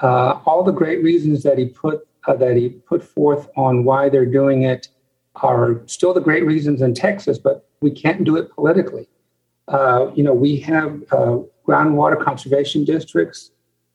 Uh, 0.01 0.41
all 0.47 0.63
the 0.63 0.73
great 0.73 1.03
reasons 1.03 1.43
that 1.43 1.59
he 1.59 1.67
put 1.67 2.07
uh, 2.27 2.35
that 2.35 2.57
he 2.57 2.69
put 2.69 3.03
forth 3.03 3.49
on 3.57 3.85
why 3.85 4.09
they're 4.09 4.27
doing 4.27 4.63
it 4.63 4.89
are 5.37 5.81
still 5.87 6.13
the 6.13 6.21
great 6.21 6.45
reasons 6.45 6.83
in 6.83 6.95
Texas, 6.95 7.39
but 7.39 7.69
we 7.81 7.91
can't 7.91 8.25
do 8.25 8.37
it 8.37 8.51
politically. 8.51 9.09
Uh, 9.69 10.11
you 10.15 10.23
know, 10.23 10.35
we 10.35 10.57
have 10.57 11.03
uh, 11.13 11.39
groundwater 11.67 12.23
conservation 12.23 12.85
districts 12.85 13.53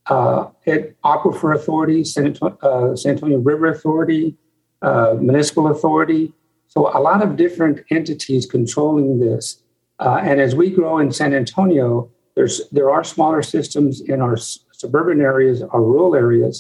uh, 0.08 0.48
at 0.68 1.00
Aquifer 1.02 1.56
Authority, 1.56 2.04
San 2.04 2.26
Antonio, 2.26 2.96
San 2.96 3.14
Antonio 3.14 3.40
River 3.40 3.68
Authority, 3.68 4.36
Municipal 4.82 5.68
Authority. 5.68 6.34
So 6.68 6.90
a 6.98 7.00
lot 7.00 7.22
of 7.22 7.36
different 7.36 7.84
entities 7.92 8.46
controlling 8.46 9.20
this. 9.20 9.62
Uh, 10.00 10.20
and 10.24 10.42
as 10.42 10.56
we 10.56 10.72
grow 10.72 10.98
in 10.98 11.12
San 11.12 11.34
Antonio, 11.34 12.10
there's 12.36 12.68
there 12.72 12.90
are 12.90 13.04
smaller 13.04 13.44
systems 13.44 14.02
in 14.02 14.22
our 14.22 14.36
suburban 14.84 15.20
areas, 15.22 15.58
our 15.74 15.82
rural 15.82 16.16
areas, 16.16 16.56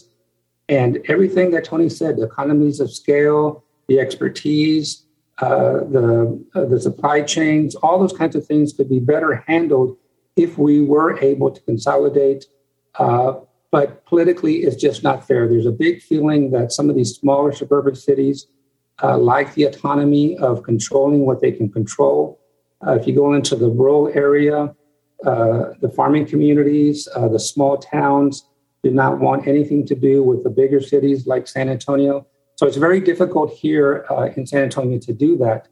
and 0.69 0.91
everything 1.13 1.51
that 1.51 1.63
Tony 1.65 1.89
said, 1.89 2.11
the 2.17 2.27
economies 2.31 2.79
of 2.79 2.89
scale, 3.01 3.63
the 3.87 3.99
expertise, 4.05 4.87
uh, 5.39 5.79
the 5.95 6.07
uh, 6.55 6.65
the 6.65 6.79
supply 6.79 7.17
chains, 7.35 7.75
all 7.83 7.97
those 7.99 8.17
kinds 8.21 8.35
of 8.35 8.45
things 8.45 8.73
could 8.75 8.89
be 8.89 9.01
better 9.13 9.31
handled 9.47 9.97
if 10.45 10.57
we 10.57 10.75
were 10.93 11.09
able 11.31 11.49
to 11.51 11.61
consolidate. 11.61 12.45
Uh, 13.03 13.33
but 13.71 14.05
politically, 14.05 14.55
it's 14.65 14.79
just 14.87 15.03
not 15.03 15.27
fair. 15.27 15.41
There's 15.47 15.65
a 15.75 15.77
big 15.85 15.95
feeling 16.09 16.51
that 16.51 16.71
some 16.71 16.89
of 16.89 16.95
these 16.95 17.11
smaller 17.15 17.51
suburban 17.51 17.95
cities 17.95 18.47
uh, 19.01 19.17
like 19.17 19.53
the 19.55 19.63
autonomy 19.63 20.37
of 20.37 20.63
controlling 20.63 21.25
what 21.25 21.41
they 21.41 21.51
can 21.51 21.69
control. 21.69 22.39
Uh, 22.85 22.91
if 22.99 23.07
you 23.07 23.15
go 23.15 23.33
into 23.33 23.55
the 23.55 23.69
rural 23.69 24.11
area, 24.13 24.75
uh, 25.25 25.73
the 25.81 25.89
farming 25.89 26.25
communities, 26.25 27.07
uh, 27.15 27.27
the 27.27 27.39
small 27.39 27.77
towns 27.77 28.49
do 28.83 28.91
not 28.91 29.19
want 29.19 29.47
anything 29.47 29.85
to 29.87 29.95
do 29.95 30.23
with 30.23 30.43
the 30.43 30.49
bigger 30.49 30.81
cities 30.81 31.25
like 31.25 31.47
San 31.47 31.69
Antonio. 31.69 32.27
So 32.55 32.67
it's 32.67 32.77
very 32.77 32.99
difficult 32.99 33.51
here 33.51 34.05
uh, 34.09 34.29
in 34.35 34.45
San 34.45 34.63
Antonio 34.63 34.99
to 34.99 35.13
do 35.13 35.37
that. 35.37 35.67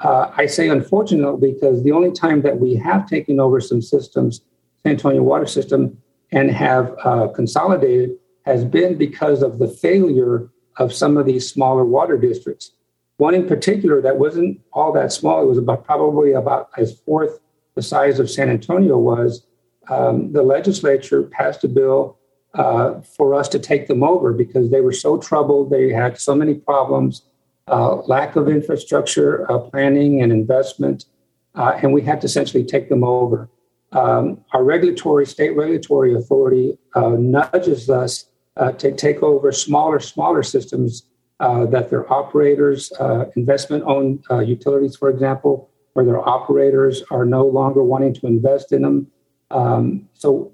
Uh, 0.00 0.30
I 0.36 0.46
say 0.46 0.68
unfortunately 0.68 1.52
because 1.52 1.82
the 1.82 1.92
only 1.92 2.12
time 2.12 2.42
that 2.42 2.58
we 2.58 2.74
have 2.76 3.08
taken 3.08 3.40
over 3.40 3.60
some 3.60 3.82
systems, 3.82 4.42
San 4.82 4.92
Antonio 4.92 5.22
water 5.22 5.46
system, 5.46 5.98
and 6.32 6.50
have 6.50 6.96
consolidated 7.34 8.16
has 8.44 8.64
been 8.64 8.96
because 8.98 9.42
of 9.42 9.58
the 9.58 9.68
failure 9.68 10.50
of 10.78 10.92
some 10.92 11.16
of 11.16 11.26
these 11.26 11.48
smaller 11.48 11.84
water 11.84 12.18
districts. 12.18 12.72
One 13.16 13.34
in 13.34 13.46
particular 13.46 14.02
that 14.02 14.18
wasn't 14.18 14.60
all 14.72 14.92
that 14.92 15.12
small, 15.12 15.42
it 15.42 15.46
was 15.46 15.58
about 15.58 15.84
probably 15.84 16.32
about 16.32 16.70
as 16.76 16.98
fourth 17.00 17.38
the 17.74 17.82
size 17.82 18.18
of 18.18 18.30
San 18.30 18.48
Antonio 18.48 18.98
was. 18.98 19.46
Um, 19.88 20.32
the 20.32 20.42
legislature 20.42 21.22
passed 21.22 21.64
a 21.64 21.68
bill 21.68 22.18
uh, 22.54 23.00
for 23.00 23.34
us 23.34 23.48
to 23.48 23.58
take 23.58 23.88
them 23.88 24.02
over 24.02 24.32
because 24.32 24.70
they 24.70 24.80
were 24.80 24.92
so 24.92 25.18
troubled. 25.18 25.70
They 25.70 25.90
had 25.90 26.18
so 26.18 26.34
many 26.34 26.54
problems, 26.54 27.22
uh, 27.68 27.96
lack 28.02 28.36
of 28.36 28.48
infrastructure 28.48 29.50
uh, 29.50 29.58
planning 29.58 30.22
and 30.22 30.32
investment, 30.32 31.06
uh, 31.54 31.78
and 31.82 31.92
we 31.92 32.02
had 32.02 32.20
to 32.20 32.26
essentially 32.26 32.64
take 32.64 32.88
them 32.88 33.04
over. 33.04 33.48
Um, 33.92 34.44
our 34.52 34.64
regulatory, 34.64 35.26
state 35.26 35.56
regulatory 35.56 36.14
authority 36.14 36.78
uh, 36.94 37.10
nudges 37.10 37.90
us 37.90 38.26
uh, 38.56 38.72
to 38.72 38.92
take 38.92 39.22
over 39.22 39.52
smaller, 39.52 40.00
smaller 40.00 40.42
systems 40.42 41.04
that 41.40 41.90
their 41.90 42.10
operators, 42.10 42.90
investment 43.36 43.84
owned 43.86 44.24
utilities, 44.46 44.96
for 44.96 45.10
example, 45.10 45.68
where 45.94 46.04
their 46.04 46.28
operators 46.28 47.02
are 47.10 47.24
no 47.24 47.46
longer 47.46 47.82
wanting 47.82 48.12
to 48.14 48.26
invest 48.26 48.72
in 48.72 48.82
them. 48.82 49.06
Um, 49.50 50.08
so, 50.12 50.52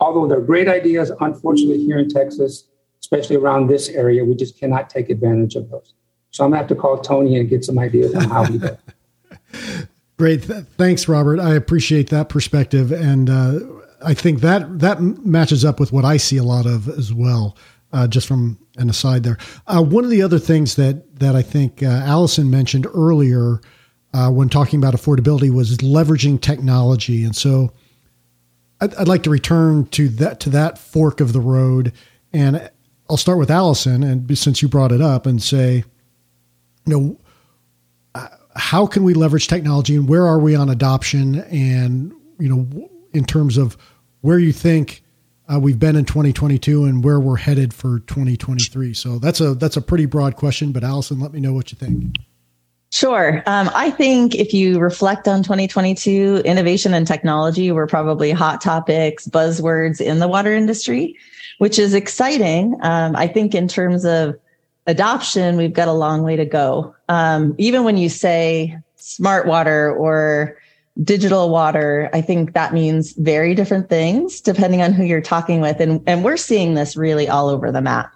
although 0.00 0.26
they're 0.26 0.40
great 0.40 0.68
ideas, 0.68 1.12
unfortunately, 1.20 1.84
here 1.84 1.98
in 1.98 2.08
Texas, 2.08 2.64
especially 3.00 3.36
around 3.36 3.68
this 3.68 3.88
area, 3.90 4.24
we 4.24 4.34
just 4.34 4.58
cannot 4.58 4.90
take 4.90 5.10
advantage 5.10 5.54
of 5.54 5.70
those. 5.70 5.94
So, 6.30 6.44
I'm 6.44 6.50
going 6.50 6.58
to 6.58 6.62
have 6.62 6.68
to 6.68 6.74
call 6.74 6.98
Tony 6.98 7.38
and 7.38 7.48
get 7.48 7.64
some 7.64 7.78
ideas 7.78 8.14
on 8.14 8.24
how 8.24 8.44
we 8.44 8.58
do 8.58 8.76
Great. 10.18 10.44
Thanks, 10.44 11.08
Robert. 11.08 11.40
I 11.40 11.54
appreciate 11.54 12.10
that 12.10 12.28
perspective. 12.28 12.92
And 12.92 13.30
uh, 13.30 13.60
I 14.02 14.12
think 14.12 14.40
that 14.40 14.80
that 14.80 15.00
matches 15.00 15.64
up 15.64 15.80
with 15.80 15.92
what 15.92 16.04
I 16.04 16.18
see 16.18 16.36
a 16.36 16.42
lot 16.42 16.66
of 16.66 16.88
as 16.88 17.12
well. 17.12 17.56
Uh, 17.92 18.06
just 18.06 18.28
from 18.28 18.56
an 18.76 18.88
aside 18.88 19.24
there, 19.24 19.36
uh, 19.66 19.82
one 19.82 20.04
of 20.04 20.10
the 20.10 20.22
other 20.22 20.38
things 20.38 20.76
that 20.76 21.18
that 21.18 21.34
I 21.34 21.42
think 21.42 21.82
uh, 21.82 21.86
Allison 21.86 22.48
mentioned 22.48 22.86
earlier 22.94 23.60
uh, 24.12 24.30
when 24.30 24.48
talking 24.48 24.78
about 24.78 24.94
affordability 24.94 25.52
was 25.52 25.76
leveraging 25.78 26.40
technology, 26.40 27.24
and 27.24 27.34
so 27.34 27.72
I'd, 28.80 28.94
I'd, 28.94 29.08
like 29.08 29.22
to 29.24 29.30
return 29.30 29.86
to 29.86 30.08
that 30.08 30.40
to 30.40 30.50
that 30.50 30.78
fork 30.78 31.20
of 31.20 31.32
the 31.32 31.40
road, 31.40 31.92
and 32.32 32.70
I'll 33.08 33.16
start 33.16 33.38
with 33.38 33.50
Allison, 33.50 34.02
and 34.02 34.36
since 34.38 34.62
you 34.62 34.68
brought 34.68 34.92
it 34.92 35.00
up, 35.00 35.26
and 35.26 35.42
say, 35.42 35.84
you 36.86 36.98
know, 36.98 37.20
uh, 38.14 38.28
how 38.56 38.86
can 38.86 39.04
we 39.04 39.14
leverage 39.14 39.46
technology, 39.46 39.94
and 39.94 40.08
where 40.08 40.26
are 40.26 40.38
we 40.38 40.54
on 40.54 40.68
adoption, 40.68 41.40
and 41.44 42.12
you 42.38 42.48
know 42.48 42.90
in 43.12 43.24
terms 43.24 43.56
of 43.56 43.76
where 44.20 44.38
you 44.38 44.52
think 44.52 45.02
uh, 45.52 45.58
we've 45.58 45.78
been 45.78 45.96
in 45.96 46.04
2022 46.04 46.84
and 46.84 47.02
where 47.02 47.18
we're 47.18 47.36
headed 47.36 47.74
for 47.74 48.00
2023. 48.00 48.94
So 48.94 49.18
that's 49.18 49.40
a 49.40 49.54
that's 49.54 49.76
a 49.76 49.82
pretty 49.82 50.06
broad 50.06 50.36
question, 50.36 50.72
but 50.72 50.84
Allison, 50.84 51.20
let 51.20 51.32
me 51.32 51.40
know 51.40 51.52
what 51.52 51.72
you 51.72 51.78
think. 51.78 52.16
Sure. 52.92 53.42
Um, 53.46 53.70
I 53.72 53.90
think 53.90 54.34
if 54.34 54.52
you 54.52 54.80
reflect 54.80 55.28
on 55.28 55.44
2022, 55.44 56.42
innovation 56.44 56.92
and 56.92 57.06
technology 57.06 57.70
were 57.70 57.86
probably 57.86 58.32
hot 58.32 58.60
topics, 58.60 59.28
buzzwords 59.28 60.00
in 60.00 60.18
the 60.18 60.26
water 60.26 60.52
industry, 60.52 61.16
which 61.58 61.78
is 61.78 61.94
exciting. 61.94 62.76
Um, 62.82 63.14
I 63.14 63.28
think 63.28 63.54
in 63.54 63.68
terms 63.68 64.04
of 64.04 64.36
adoption, 64.88 65.56
we've 65.56 65.72
got 65.72 65.86
a 65.86 65.92
long 65.92 66.24
way 66.24 66.34
to 66.34 66.44
go. 66.44 66.92
Um, 67.08 67.54
even 67.58 67.84
when 67.84 67.96
you 67.96 68.08
say 68.08 68.76
smart 68.96 69.46
water 69.46 69.94
or 69.94 70.58
digital 71.04 71.48
water, 71.48 72.10
I 72.12 72.20
think 72.20 72.54
that 72.54 72.74
means 72.74 73.12
very 73.12 73.54
different 73.54 73.88
things 73.88 74.40
depending 74.40 74.82
on 74.82 74.92
who 74.92 75.04
you're 75.04 75.20
talking 75.20 75.60
with. 75.60 75.80
And, 75.80 76.02
and 76.08 76.24
we're 76.24 76.36
seeing 76.36 76.74
this 76.74 76.96
really 76.96 77.28
all 77.28 77.48
over 77.48 77.70
the 77.70 77.80
map. 77.80 78.12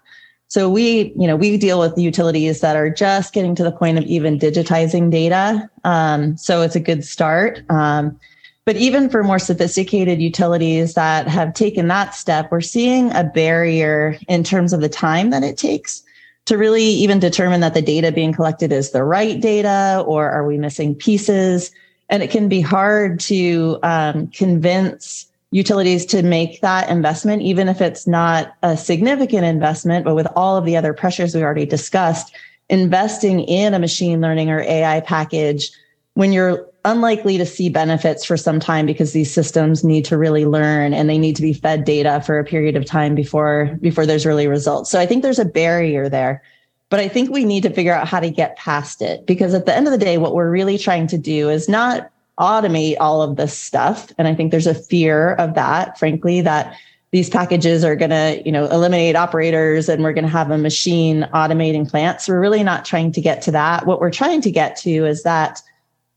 So 0.55 0.71
we, 0.71 1.13
you 1.19 1.27
know, 1.27 1.35
we 1.35 1.57
deal 1.59 1.81
with 1.81 1.99
utilities 1.99 2.61
that 2.61 2.77
are 2.77 2.89
just 2.89 3.35
getting 3.35 3.57
to 3.57 3.65
the 3.65 3.73
point 3.73 3.99
of 3.99 4.05
even 4.05 4.39
digitizing 4.39 5.11
data. 5.11 5.69
Um, 5.83 6.37
so 6.37 6.63
it's 6.63 6.77
a 6.77 6.81
good 6.81 7.05
start. 7.05 7.69
Um, 7.71 8.17
But 8.65 8.77
even 8.77 9.11
for 9.11 9.25
more 9.25 9.41
sophisticated 9.41 10.23
utilities 10.23 10.95
that 10.95 11.27
have 11.27 11.55
taken 11.55 11.89
that 11.89 12.15
step, 12.15 12.53
we're 12.53 12.61
seeing 12.61 13.11
a 13.11 13.25
barrier 13.25 14.17
in 14.29 14.45
terms 14.45 14.73
of 14.73 14.81
the 14.81 14.89
time 14.89 15.31
that 15.31 15.43
it 15.43 15.59
takes 15.59 16.05
to 16.45 16.57
really 16.57 16.85
even 16.85 17.19
determine 17.19 17.61
that 17.61 17.75
the 17.75 17.83
data 17.83 18.13
being 18.13 18.33
collected 18.33 18.71
is 18.71 18.93
the 18.93 19.03
right 19.03 19.41
data 19.41 20.05
or 20.07 20.31
are 20.31 20.47
we 20.47 20.57
missing 20.57 20.95
pieces? 20.95 21.73
And 22.11 22.23
it 22.23 22.31
can 22.31 22.49
be 22.49 22.61
hard 22.61 23.19
to 23.21 23.81
um, 23.83 24.29
convince 24.29 25.27
utilities 25.55 26.05
to 26.05 26.21
make 26.25 26.61
that 26.63 26.91
investment, 26.91 27.41
even 27.41 27.69
if 27.69 27.81
it's 27.81 28.09
not 28.09 28.57
a 28.65 28.77
significant 28.77 29.45
investment, 29.45 30.05
but 30.05 30.17
with 30.17 30.27
all 30.35 30.57
of 30.57 30.65
the 30.65 30.77
other 30.77 30.93
pressures 30.93 31.33
we 31.33 31.45
already 31.45 31.65
discussed, 31.65 32.35
investing 32.69 33.39
in 33.39 33.73
a 33.73 33.79
machine 33.79 34.21
learning 34.21 34.51
or 34.51 34.63
AI 34.63 34.99
package 34.99 35.71
when 36.15 36.33
you're 36.33 36.69
unlikely 36.85 37.39
to 37.39 37.47
see 37.47 37.69
benefits 37.69 38.25
for 38.25 38.37
some 38.37 38.59
time 38.59 38.85
because 38.85 39.13
these 39.13 39.33
systems 39.33 39.85
need 39.85 40.05
to 40.05 40.19
really 40.19 40.45
learn 40.45 40.93
and 40.93 41.09
they 41.09 41.19
need 41.19 41.37
to 41.37 41.43
be 41.43 41.53
fed 41.53 41.85
data 41.85 42.21
for 42.27 42.41
a 42.41 42.45
period 42.45 42.75
of 42.75 42.85
time 42.85 43.15
before 43.15 43.79
before 43.81 44.07
there's 44.07 44.27
really 44.27 44.49
results. 44.49 44.91
So 44.91 44.99
I 44.99 45.07
think 45.07 45.23
there's 45.23 45.39
a 45.39 45.45
barrier 45.45 46.09
there. 46.09 46.43
But 46.91 46.99
I 46.99 47.07
think 47.07 47.31
we 47.31 47.45
need 47.45 47.63
to 47.63 47.71
figure 47.71 47.95
out 47.95 48.09
how 48.09 48.19
to 48.19 48.29
get 48.29 48.57
past 48.57 49.03
it 49.03 49.25
because 49.25 49.55
at 49.55 49.67
the 49.67 49.75
end 49.75 49.87
of 49.87 49.93
the 49.93 49.99
day 49.99 50.19
what 50.19 50.35
we're 50.35 50.51
really 50.51 50.79
trying 50.79 51.07
to 51.09 51.19
do 51.19 51.49
is 51.49 51.69
not 51.69 52.11
automate 52.39 52.97
all 53.01 53.23
of 53.23 53.37
this 53.37 53.57
stuff. 53.57 54.13
And 54.19 54.27
I 54.27 54.35
think 54.35 54.51
there's 54.51 54.67
a 54.67 54.75
fear 54.75 55.35
of 55.35 55.55
that 55.55 55.99
frankly 55.99 56.41
that 56.41 56.77
these 57.13 57.31
packages 57.31 57.85
are 57.85 57.95
going 57.95 58.11
to 58.11 58.43
you 58.45 58.51
know 58.51 58.67
eliminate 58.67 59.15
operators 59.15 59.89
and 59.89 60.03
we're 60.03 60.13
going 60.13 60.25
to 60.25 60.31
have 60.31 60.51
a 60.51 60.59
machine 60.59 61.29
automating 61.33 61.89
plants. 61.89 62.29
We're 62.29 62.41
really 62.41 62.65
not 62.65 62.85
trying 62.85 63.13
to 63.13 63.21
get 63.21 63.41
to 63.43 63.53
that. 63.53 63.87
What 63.87 64.01
we're 64.01 64.11
trying 64.11 64.41
to 64.41 64.51
get 64.51 64.77
to 64.79 65.07
is 65.07 65.23
that 65.23 65.63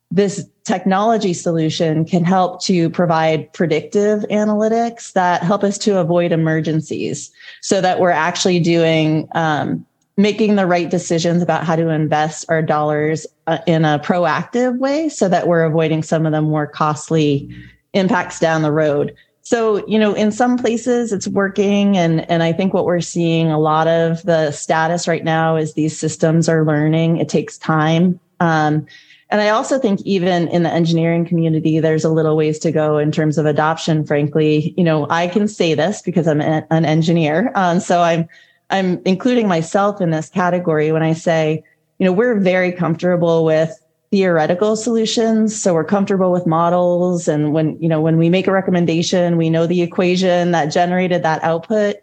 this 0.09 0.47
technology 0.63 1.33
solution 1.33 2.03
can 2.03 2.23
help 2.23 2.63
to 2.63 2.89
provide 2.89 3.51
predictive 3.53 4.21
analytics 4.31 5.13
that 5.13 5.43
help 5.43 5.63
us 5.63 5.77
to 5.77 5.99
avoid 5.99 6.31
emergencies 6.31 7.31
so 7.61 7.79
that 7.81 7.99
we're 7.99 8.09
actually 8.09 8.59
doing 8.59 9.27
um, 9.35 9.85
making 10.17 10.55
the 10.55 10.65
right 10.65 10.89
decisions 10.89 11.43
about 11.43 11.63
how 11.63 11.75
to 11.75 11.89
invest 11.89 12.45
our 12.49 12.61
dollars 12.61 13.27
uh, 13.45 13.59
in 13.67 13.85
a 13.85 13.99
proactive 13.99 14.79
way 14.79 15.07
so 15.07 15.29
that 15.29 15.47
we're 15.47 15.63
avoiding 15.63 16.01
some 16.01 16.25
of 16.25 16.31
the 16.31 16.41
more 16.41 16.65
costly 16.65 17.49
impacts 17.93 18.39
down 18.39 18.63
the 18.63 18.71
road. 18.71 19.15
So 19.41 19.87
you 19.87 19.97
know 19.97 20.13
in 20.13 20.31
some 20.31 20.57
places 20.57 21.13
it's 21.13 21.25
working 21.25 21.95
and 21.95 22.29
and 22.29 22.43
i 22.43 22.51
think 22.51 22.73
what 22.73 22.83
we're 22.83 22.99
seeing 22.99 23.49
a 23.49 23.57
lot 23.57 23.87
of 23.87 24.21
the 24.23 24.51
status 24.51 25.07
right 25.07 25.23
now 25.23 25.55
is 25.55 25.73
these 25.73 25.97
systems 25.97 26.49
are 26.49 26.65
learning. 26.65 27.17
It 27.17 27.29
takes 27.29 27.57
time. 27.57 28.19
Um, 28.41 28.85
and 29.29 29.41
I 29.41 29.49
also 29.49 29.79
think 29.79 30.01
even 30.01 30.47
in 30.49 30.63
the 30.63 30.71
engineering 30.71 31.25
community, 31.25 31.79
there's 31.79 32.05
a 32.05 32.09
little 32.09 32.35
ways 32.35 32.59
to 32.59 32.71
go 32.71 32.97
in 32.97 33.11
terms 33.11 33.37
of 33.37 33.45
adoption. 33.45 34.05
Frankly, 34.05 34.73
you 34.77 34.83
know, 34.83 35.07
I 35.09 35.27
can 35.27 35.47
say 35.47 35.73
this 35.73 36.01
because 36.01 36.27
I'm 36.27 36.41
an 36.41 36.85
engineer, 36.85 37.51
um, 37.55 37.79
so 37.79 38.01
I'm 38.01 38.27
I'm 38.69 39.01
including 39.05 39.47
myself 39.47 40.01
in 40.01 40.11
this 40.11 40.29
category 40.29 40.91
when 40.91 41.03
I 41.03 41.13
say, 41.13 41.63
you 41.99 42.05
know, 42.05 42.11
we're 42.11 42.39
very 42.39 42.71
comfortable 42.71 43.45
with 43.45 43.71
theoretical 44.09 44.77
solutions 44.77 45.61
so 45.61 45.73
we're 45.73 45.83
comfortable 45.83 46.31
with 46.31 46.47
models 46.47 47.27
and 47.27 47.51
when 47.51 47.77
you 47.81 47.89
know 47.89 47.99
when 47.99 48.15
we 48.15 48.29
make 48.29 48.47
a 48.47 48.53
recommendation 48.53 49.35
we 49.35 49.49
know 49.49 49.67
the 49.67 49.81
equation 49.81 50.51
that 50.51 50.67
generated 50.67 51.23
that 51.23 51.43
output 51.43 51.97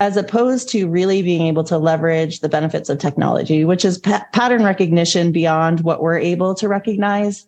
as 0.00 0.16
opposed 0.16 0.68
to 0.68 0.88
really 0.88 1.22
being 1.22 1.46
able 1.46 1.64
to 1.64 1.78
leverage 1.78 2.40
the 2.40 2.48
benefits 2.48 2.88
of 2.88 2.98
technology, 2.98 3.64
which 3.64 3.84
is 3.84 3.98
pa- 3.98 4.26
pattern 4.32 4.62
recognition 4.62 5.32
beyond 5.32 5.80
what 5.80 6.02
we're 6.02 6.18
able 6.18 6.54
to 6.54 6.68
recognize. 6.68 7.46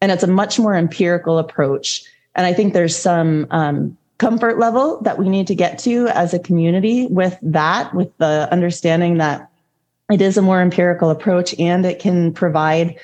And 0.00 0.10
it's 0.10 0.22
a 0.22 0.28
much 0.28 0.58
more 0.58 0.74
empirical 0.74 1.38
approach. 1.38 2.02
And 2.34 2.46
I 2.46 2.54
think 2.54 2.72
there's 2.72 2.96
some 2.96 3.46
um, 3.50 3.98
comfort 4.20 4.58
level 4.58 5.00
that 5.00 5.18
we 5.18 5.30
need 5.30 5.46
to 5.46 5.54
get 5.54 5.78
to 5.78 6.06
as 6.08 6.34
a 6.34 6.38
community 6.38 7.06
with 7.06 7.38
that, 7.40 7.92
with 7.94 8.14
the 8.18 8.46
understanding 8.52 9.16
that 9.16 9.50
it 10.12 10.20
is 10.20 10.36
a 10.36 10.42
more 10.42 10.60
empirical 10.60 11.08
approach 11.08 11.58
and 11.58 11.86
it 11.86 11.98
can 11.98 12.32
provide 12.32 12.96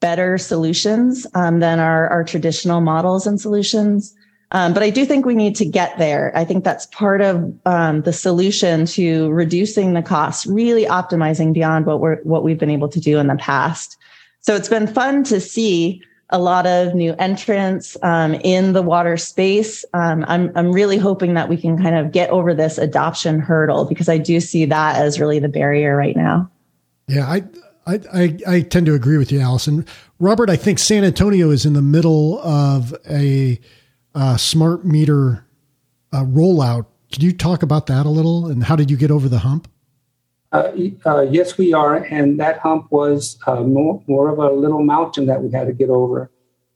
better 0.00 0.38
solutions 0.38 1.26
um, 1.34 1.60
than 1.60 1.78
our, 1.78 2.08
our 2.08 2.24
traditional 2.24 2.80
models 2.80 3.26
and 3.26 3.38
solutions. 3.38 4.14
Um, 4.52 4.72
but 4.72 4.82
I 4.82 4.88
do 4.88 5.04
think 5.04 5.26
we 5.26 5.34
need 5.34 5.56
to 5.56 5.66
get 5.66 5.98
there. 5.98 6.32
I 6.34 6.44
think 6.44 6.64
that's 6.64 6.86
part 6.86 7.20
of 7.20 7.52
um, 7.66 8.00
the 8.02 8.12
solution 8.12 8.86
to 8.86 9.30
reducing 9.30 9.92
the 9.92 10.02
costs, 10.02 10.46
really 10.46 10.86
optimizing 10.86 11.52
beyond 11.52 11.84
what 11.84 12.00
we're 12.00 12.20
what 12.22 12.44
we've 12.44 12.58
been 12.58 12.70
able 12.70 12.88
to 12.88 13.00
do 13.00 13.18
in 13.18 13.26
the 13.26 13.36
past. 13.36 13.98
So 14.40 14.54
it's 14.54 14.68
been 14.68 14.86
fun 14.86 15.24
to 15.24 15.38
see 15.38 16.02
a 16.32 16.38
lot 16.38 16.66
of 16.66 16.94
new 16.94 17.14
entrants 17.18 17.96
um, 18.02 18.34
in 18.34 18.72
the 18.72 18.82
water 18.82 19.16
space. 19.16 19.84
Um, 19.94 20.24
I'm 20.26 20.50
I'm 20.56 20.72
really 20.72 20.98
hoping 20.98 21.34
that 21.34 21.48
we 21.48 21.56
can 21.56 21.80
kind 21.80 21.96
of 21.96 22.10
get 22.10 22.30
over 22.30 22.54
this 22.54 22.78
adoption 22.78 23.38
hurdle 23.38 23.84
because 23.84 24.08
I 24.08 24.18
do 24.18 24.40
see 24.40 24.64
that 24.66 24.96
as 24.96 25.20
really 25.20 25.38
the 25.38 25.48
barrier 25.48 25.96
right 25.96 26.16
now. 26.16 26.50
Yeah, 27.06 27.26
I 27.28 27.44
I, 27.86 28.00
I, 28.12 28.38
I, 28.46 28.60
tend 28.60 28.86
to 28.86 28.94
agree 28.94 29.18
with 29.18 29.32
you, 29.32 29.40
Allison. 29.40 29.84
Robert, 30.20 30.48
I 30.48 30.54
think 30.54 30.78
San 30.78 31.02
Antonio 31.02 31.50
is 31.50 31.66
in 31.66 31.72
the 31.72 31.82
middle 31.82 32.40
of 32.40 32.94
a 33.10 33.58
uh, 34.14 34.36
smart 34.36 34.84
meter 34.84 35.44
uh, 36.12 36.22
rollout. 36.22 36.86
Can 37.10 37.22
you 37.24 37.32
talk 37.32 37.62
about 37.62 37.86
that 37.86 38.06
a 38.06 38.08
little 38.08 38.46
and 38.46 38.62
how 38.62 38.76
did 38.76 38.90
you 38.90 38.96
get 38.96 39.10
over 39.10 39.28
the 39.28 39.40
hump? 39.40 39.68
Uh, 40.52 40.72
uh 41.06 41.20
yes, 41.22 41.56
we 41.56 41.72
are. 41.72 41.96
And 41.96 42.38
that 42.40 42.58
hump 42.58 42.86
was 42.90 43.38
uh, 43.46 43.62
more, 43.62 44.02
more 44.06 44.30
of 44.30 44.38
a 44.38 44.50
little 44.52 44.84
mountain 44.84 45.26
that 45.26 45.42
we 45.42 45.50
had 45.50 45.66
to 45.66 45.72
get 45.72 45.90
over. 45.90 46.30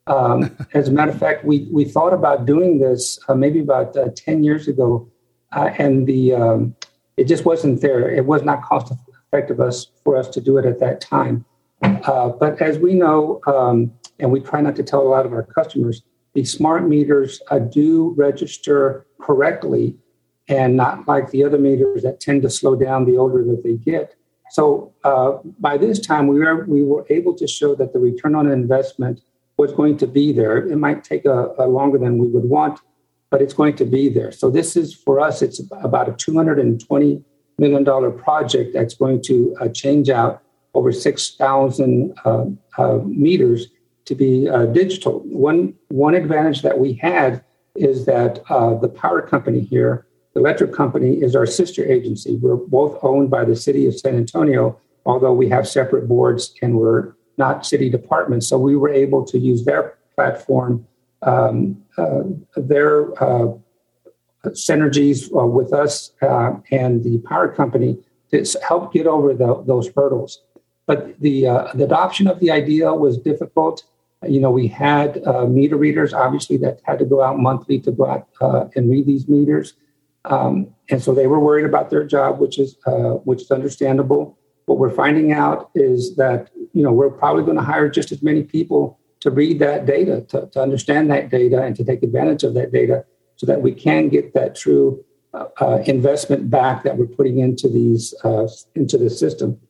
Um, 0.06 0.56
as 0.74 0.88
a 0.88 0.92
matter 0.92 1.10
of 1.10 1.18
fact, 1.18 1.44
we, 1.44 1.68
we 1.72 1.84
thought 1.84 2.12
about 2.12 2.46
doing 2.46 2.78
this 2.78 3.18
uh, 3.28 3.34
maybe 3.34 3.60
about 3.60 3.96
10 4.16 4.44
years 4.44 4.68
ago, 4.68 5.08
and 5.52 6.06
the 6.06 6.34
um, 6.34 6.76
it 7.16 7.24
just 7.24 7.44
wasn't 7.44 7.80
there. 7.80 8.10
It 8.10 8.26
was 8.26 8.42
not 8.42 8.62
cost 8.62 8.92
effective 9.32 9.60
us, 9.60 9.86
for 10.04 10.16
us 10.16 10.28
to 10.28 10.40
do 10.40 10.58
it 10.58 10.66
at 10.66 10.78
that 10.80 11.00
time. 11.00 11.44
but 11.80 12.60
as 12.60 12.78
we 12.78 12.94
know, 12.94 13.40
um, 13.46 13.90
and 14.18 14.30
we 14.30 14.40
try 14.40 14.60
not 14.60 14.76
to 14.76 14.82
tell 14.82 15.02
a 15.02 15.08
lot 15.08 15.26
of 15.26 15.32
our 15.32 15.42
customers, 15.42 16.02
the 16.34 16.44
smart 16.44 16.86
meters 16.86 17.40
uh, 17.50 17.58
do 17.58 18.14
register 18.16 19.06
correctly 19.20 19.96
and 20.48 20.76
not 20.76 21.06
like 21.08 21.30
the 21.30 21.44
other 21.44 21.58
meters 21.58 22.02
that 22.02 22.20
tend 22.20 22.42
to 22.42 22.50
slow 22.50 22.76
down 22.76 23.04
the 23.04 23.16
older 23.16 23.42
that 23.44 23.62
they 23.64 23.74
get. 23.74 24.14
So 24.50 24.92
uh, 25.02 25.38
by 25.58 25.76
this 25.76 25.98
time, 25.98 26.28
we 26.28 26.38
were, 26.38 26.64
we 26.66 26.82
were 26.82 27.04
able 27.10 27.34
to 27.34 27.48
show 27.48 27.74
that 27.74 27.92
the 27.92 27.98
return 27.98 28.34
on 28.34 28.50
investment 28.50 29.20
was 29.56 29.72
going 29.72 29.96
to 29.98 30.06
be 30.06 30.32
there. 30.32 30.58
It 30.58 30.76
might 30.76 31.02
take 31.02 31.24
a, 31.24 31.52
a 31.58 31.66
longer 31.66 31.98
than 31.98 32.18
we 32.18 32.28
would 32.28 32.44
want, 32.44 32.80
but 33.30 33.42
it's 33.42 33.54
going 33.54 33.74
to 33.76 33.84
be 33.84 34.08
there. 34.08 34.30
So 34.30 34.50
this 34.50 34.76
is 34.76 34.94
for 34.94 35.18
us, 35.18 35.42
it's 35.42 35.60
about 35.72 36.08
a 36.08 36.12
$220 36.12 37.24
million 37.58 38.18
project 38.18 38.72
that's 38.72 38.94
going 38.94 39.22
to 39.22 39.56
uh, 39.60 39.68
change 39.68 40.10
out 40.10 40.42
over 40.74 40.92
6,000 40.92 42.14
uh, 42.24 42.44
uh, 42.78 42.98
meters 43.04 43.68
to 44.04 44.14
be 44.14 44.48
uh, 44.48 44.66
digital. 44.66 45.20
One 45.20 45.74
one 45.88 46.14
advantage 46.14 46.62
that 46.62 46.78
we 46.78 46.94
had 46.94 47.44
is 47.74 48.06
that 48.06 48.42
uh, 48.48 48.74
the 48.74 48.88
power 48.88 49.20
company 49.20 49.60
here, 49.60 50.05
the 50.36 50.42
electric 50.42 50.74
company, 50.74 51.14
is 51.22 51.34
our 51.34 51.46
sister 51.46 51.82
agency. 51.90 52.36
We're 52.36 52.56
both 52.56 52.98
owned 53.02 53.30
by 53.30 53.46
the 53.46 53.56
city 53.56 53.86
of 53.86 53.98
San 53.98 54.16
Antonio, 54.16 54.78
although 55.06 55.32
we 55.32 55.48
have 55.48 55.66
separate 55.66 56.06
boards 56.06 56.54
and 56.60 56.76
we're 56.76 57.14
not 57.38 57.64
city 57.64 57.88
departments. 57.88 58.46
So 58.46 58.58
we 58.58 58.76
were 58.76 58.90
able 58.90 59.24
to 59.24 59.38
use 59.38 59.64
their 59.64 59.96
platform, 60.14 60.86
um, 61.22 61.82
uh, 61.96 62.24
their 62.54 63.12
uh, 63.22 63.54
synergies 64.48 65.34
uh, 65.34 65.46
with 65.46 65.72
us 65.72 66.12
uh, 66.20 66.52
and 66.70 67.02
the 67.02 67.16
power 67.26 67.48
company 67.48 67.98
to 68.30 68.44
help 68.68 68.92
get 68.92 69.06
over 69.06 69.32
the, 69.32 69.62
those 69.66 69.88
hurdles. 69.96 70.42
But 70.86 71.18
the, 71.18 71.44
the 71.74 71.84
adoption 71.84 72.26
of 72.26 72.40
the 72.40 72.50
idea 72.50 72.92
was 72.92 73.16
difficult 73.16 73.84
you 74.26 74.40
know, 74.40 74.50
we 74.50 74.66
had 74.66 75.22
uh, 75.26 75.46
meter 75.46 75.76
readers, 75.76 76.14
obviously, 76.14 76.56
that 76.58 76.80
had 76.84 76.98
to 76.98 77.04
go 77.04 77.22
out 77.22 77.38
monthly 77.38 77.78
to 77.80 77.92
go 77.92 78.06
out 78.06 78.28
uh, 78.40 78.66
and 78.74 78.90
read 78.90 79.06
these 79.06 79.28
meters, 79.28 79.74
um, 80.26 80.74
and 80.90 81.02
so 81.02 81.14
they 81.14 81.26
were 81.26 81.40
worried 81.40 81.64
about 81.64 81.90
their 81.90 82.04
job, 82.04 82.38
which 82.38 82.58
is 82.58 82.76
uh, 82.86 83.14
which 83.24 83.42
is 83.42 83.50
understandable. 83.50 84.38
What 84.66 84.78
we're 84.78 84.90
finding 84.90 85.32
out 85.32 85.70
is 85.74 86.16
that 86.16 86.50
you 86.72 86.82
know 86.82 86.92
we're 86.92 87.10
probably 87.10 87.44
going 87.44 87.56
to 87.56 87.62
hire 87.62 87.88
just 87.88 88.12
as 88.12 88.22
many 88.22 88.42
people 88.42 88.98
to 89.20 89.30
read 89.30 89.58
that 89.60 89.86
data, 89.86 90.20
to, 90.28 90.48
to 90.52 90.60
understand 90.60 91.10
that 91.10 91.30
data, 91.30 91.62
and 91.62 91.74
to 91.76 91.84
take 91.84 92.02
advantage 92.02 92.42
of 92.42 92.54
that 92.54 92.72
data, 92.72 93.04
so 93.36 93.46
that 93.46 93.62
we 93.62 93.72
can 93.72 94.08
get 94.08 94.34
that 94.34 94.54
true 94.54 95.04
uh, 95.34 95.46
uh, 95.60 95.82
investment 95.86 96.50
back 96.50 96.82
that 96.82 96.96
we're 96.96 97.06
putting 97.06 97.38
into 97.38 97.68
these 97.68 98.14
uh, 98.24 98.48
into 98.74 98.98
the 98.98 99.10
system. 99.10 99.60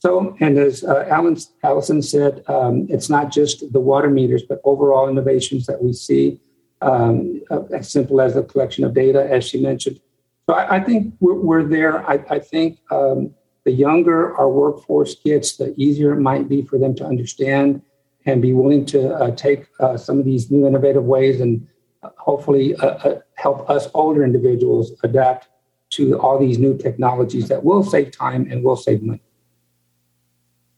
So, 0.00 0.34
and 0.40 0.58
as 0.58 0.82
uh, 0.82 1.04
Alan, 1.10 1.36
Allison 1.62 2.00
said, 2.00 2.42
um, 2.48 2.86
it's 2.88 3.10
not 3.10 3.30
just 3.30 3.70
the 3.70 3.80
water 3.80 4.08
meters, 4.08 4.42
but 4.48 4.60
overall 4.64 5.08
innovations 5.08 5.66
that 5.66 5.82
we 5.82 5.92
see, 5.92 6.40
um, 6.82 7.40
as 7.74 7.90
simple 7.90 8.20
as 8.20 8.34
the 8.34 8.42
collection 8.42 8.84
of 8.84 8.94
data, 8.94 9.26
as 9.30 9.44
she 9.44 9.60
mentioned. 9.60 10.00
So 10.48 10.54
I, 10.54 10.76
I 10.76 10.80
think 10.80 11.14
we're, 11.20 11.34
we're, 11.34 11.64
there. 11.64 12.08
I, 12.08 12.24
I 12.30 12.38
think 12.38 12.78
um, 12.90 13.34
the 13.64 13.72
younger 13.72 14.36
our 14.36 14.48
workforce 14.48 15.14
gets, 15.16 15.56
the 15.56 15.74
easier 15.76 16.12
it 16.14 16.20
might 16.20 16.48
be 16.48 16.62
for 16.62 16.78
them 16.78 16.94
to 16.96 17.04
understand 17.04 17.82
and 18.26 18.42
be 18.42 18.52
willing 18.52 18.84
to 18.86 19.14
uh, 19.14 19.30
take 19.32 19.66
uh, 19.80 19.96
some 19.96 20.18
of 20.18 20.24
these 20.24 20.50
new 20.50 20.66
innovative 20.66 21.04
ways 21.04 21.40
and 21.40 21.66
uh, 22.02 22.10
hopefully 22.18 22.74
uh, 22.76 22.86
uh, 22.86 23.20
help 23.34 23.68
us 23.68 23.88
older 23.94 24.24
individuals 24.24 24.92
adapt 25.02 25.48
to 25.90 26.18
all 26.20 26.38
these 26.38 26.58
new 26.58 26.76
technologies 26.76 27.48
that 27.48 27.62
will 27.64 27.82
save 27.82 28.10
time 28.10 28.46
and 28.50 28.62
will 28.62 28.76
save 28.76 29.02
money. 29.02 29.22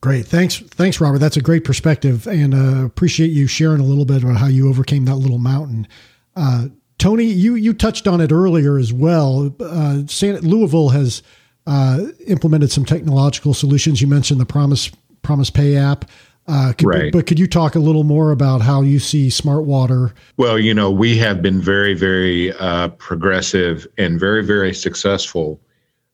Great. 0.03 0.27
Thanks. 0.27 0.59
Thanks, 0.59 1.01
Robert. 1.01 1.19
That's 1.19 1.37
a 1.37 1.41
great 1.41 1.63
perspective 1.63 2.27
and 2.27 2.55
uh, 2.55 2.85
appreciate 2.85 3.31
you 3.31 3.47
sharing 3.47 3.81
a 3.81 3.85
little 3.85 4.05
bit 4.05 4.25
about 4.25 4.37
how 4.37 4.49
you 4.49 4.69
overcame 4.69 5.05
that 5.05 5.15
little 5.15 5.39
mountain. 5.39 5.87
Uh, 6.35 6.67
Tony, 6.99 7.25
you, 7.25 7.55
you 7.55 7.73
touched 7.73 8.09
on 8.09 8.21
it 8.21 8.33
earlier 8.33 8.79
as 8.79 8.93
well. 8.93 9.55
Uh, 9.61 10.01
San, 10.09 10.41
Louisville 10.41 10.89
has 10.89 11.23
uh, 11.69 12.07
implemented 12.27 12.73
some 12.73 12.85
technological 12.85 13.55
solutions. 13.55 14.01
You 14.01 14.09
mentioned 14.09 14.41
the 14.41 14.47
Promise 14.47 14.91
Promise 15.23 15.51
Pay 15.51 15.77
app. 15.77 16.05
Uh, 16.49 16.73
could, 16.77 16.89
right. 16.89 17.13
But 17.13 17.29
could 17.29 17.39
you 17.39 17.47
talk 17.47 17.77
a 17.77 17.79
little 17.79 18.03
more 18.03 18.33
about 18.33 18.61
how 18.61 18.83
you 18.83 18.99
see 18.99 19.31
smart 19.31 19.65
water? 19.65 20.13
Well, 20.37 20.59
you 20.59 20.75
know, 20.75 20.91
we 20.91 21.17
have 21.19 21.41
been 21.43 21.61
very, 21.61 21.95
very 21.95 22.53
uh, 22.55 22.89
progressive 22.89 23.87
and 23.99 24.19
very, 24.19 24.45
very 24.45 24.75
successful 24.75 25.61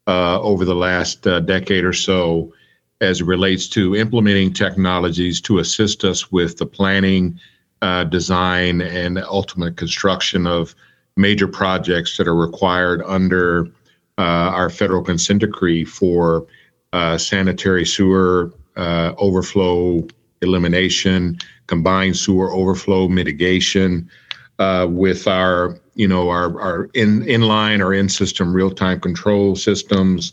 uh, 0.07 0.39
over 0.43 0.67
the 0.67 0.75
last 0.75 1.27
uh, 1.27 1.41
decade 1.41 1.85
or 1.85 1.95
so 1.95 2.53
as 3.01 3.21
it 3.21 3.27
relates 3.27 3.69
to 3.69 3.95
implementing 3.97 4.53
technologies 4.53 5.41
to 5.41 5.59
assist 5.59 6.05
us 6.05 6.33
with 6.33 6.59
the 6.59 6.67
planning, 6.67 7.39
uh, 7.83 8.05
design, 8.05 8.81
and 8.81 9.19
ultimate 9.19 9.77
construction 9.77 10.47
of 10.47 10.75
major 11.17 11.49
projects 11.49 12.17
that 12.17 12.27
are 12.27 12.35
required 12.35 13.03
under 13.07 13.67
uh, 14.19 14.51
our 14.53 14.71
federal 14.71 15.03
consent 15.03 15.41
decree 15.41 15.85
for 15.85 16.47
sanitary 17.19 17.85
sewer 17.85 18.53
overflow 18.77 20.07
elimination, 20.43 21.39
combined 21.67 22.17
sewer 22.17 22.53
overflow 22.53 23.09
mitigation, 23.09 24.09
uh, 24.59 24.87
with 24.89 25.27
our 25.27 25.79
you 25.95 26.09
know 26.09 26.29
our 26.29 26.61
our 26.61 26.85
in 26.95 27.23
inline 27.23 27.81
or 27.81 27.95
in 27.95 28.09
system 28.09 28.53
real 28.53 28.71
time 28.71 29.01
control 29.01 29.57
systems, 29.57 30.33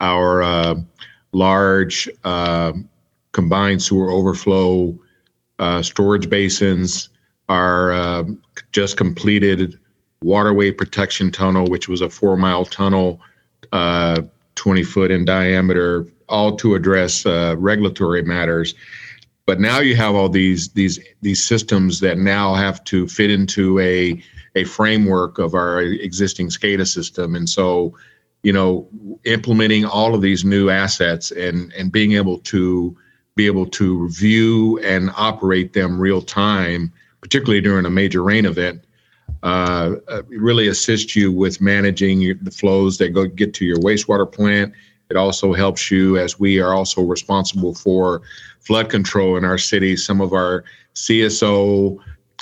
our 0.00 0.42
uh, 0.42 0.74
large 1.32 2.08
uh, 2.24 2.72
combined 3.32 3.82
sewer 3.82 4.10
overflow 4.10 4.98
uh, 5.58 5.82
storage 5.82 6.28
basins, 6.28 7.08
our 7.48 7.92
uh, 7.92 8.24
just 8.72 8.96
completed 8.96 9.78
waterway 10.22 10.70
protection 10.70 11.30
tunnel, 11.30 11.66
which 11.66 11.88
was 11.88 12.00
a 12.00 12.10
four 12.10 12.36
mile 12.36 12.64
tunnel, 12.64 13.20
uh, 13.72 14.20
20 14.54 14.82
foot 14.82 15.10
in 15.10 15.24
diameter, 15.24 16.06
all 16.28 16.56
to 16.56 16.74
address 16.74 17.26
regulatory 17.26 18.22
matters. 18.22 18.74
But 19.44 19.60
now 19.60 19.80
you 19.80 19.96
have 19.96 20.14
all 20.14 20.28
these 20.28 20.68
these 20.70 21.00
these 21.20 21.42
systems 21.42 22.00
that 22.00 22.16
now 22.18 22.54
have 22.54 22.82
to 22.84 23.08
fit 23.08 23.30
into 23.30 23.78
a 23.80 24.22
a 24.54 24.64
framework 24.64 25.38
of 25.38 25.54
our 25.54 25.80
existing 25.82 26.48
SCADA 26.48 26.86
system, 26.86 27.34
and 27.34 27.48
so 27.48 27.94
you 28.42 28.52
know 28.52 28.88
implementing 29.24 29.84
all 29.84 30.14
of 30.14 30.22
these 30.22 30.44
new 30.44 30.68
assets 30.70 31.30
and 31.30 31.72
and 31.72 31.92
being 31.92 32.12
able 32.12 32.38
to 32.38 32.96
be 33.34 33.46
able 33.46 33.66
to 33.66 33.98
review 33.98 34.78
and 34.80 35.10
operate 35.16 35.72
them 35.72 35.98
real 35.98 36.20
time, 36.20 36.92
particularly 37.20 37.60
during 37.60 37.86
a 37.86 37.90
major 37.90 38.22
rain 38.22 38.44
event, 38.44 38.84
uh, 39.42 39.94
uh 40.08 40.22
really 40.28 40.68
assist 40.68 41.16
you 41.16 41.32
with 41.32 41.60
managing 41.60 42.38
the 42.42 42.50
flows 42.50 42.98
that 42.98 43.10
go 43.10 43.26
get 43.26 43.54
to 43.54 43.64
your 43.64 43.78
wastewater 43.78 44.30
plant. 44.30 44.72
It 45.08 45.16
also 45.16 45.52
helps 45.52 45.90
you 45.90 46.18
as 46.18 46.38
we 46.38 46.58
are 46.60 46.74
also 46.74 47.02
responsible 47.02 47.74
for 47.74 48.22
flood 48.60 48.88
control 48.88 49.36
in 49.36 49.44
our 49.44 49.58
city. 49.58 49.96
Some 49.96 50.20
of 50.20 50.32
our 50.32 50.64
CSO, 50.94 51.98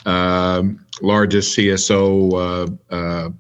um, 0.07 0.85
largest 1.03 1.57
CSO 1.57 2.79
uh, 2.91 2.95
uh, 2.95 3.31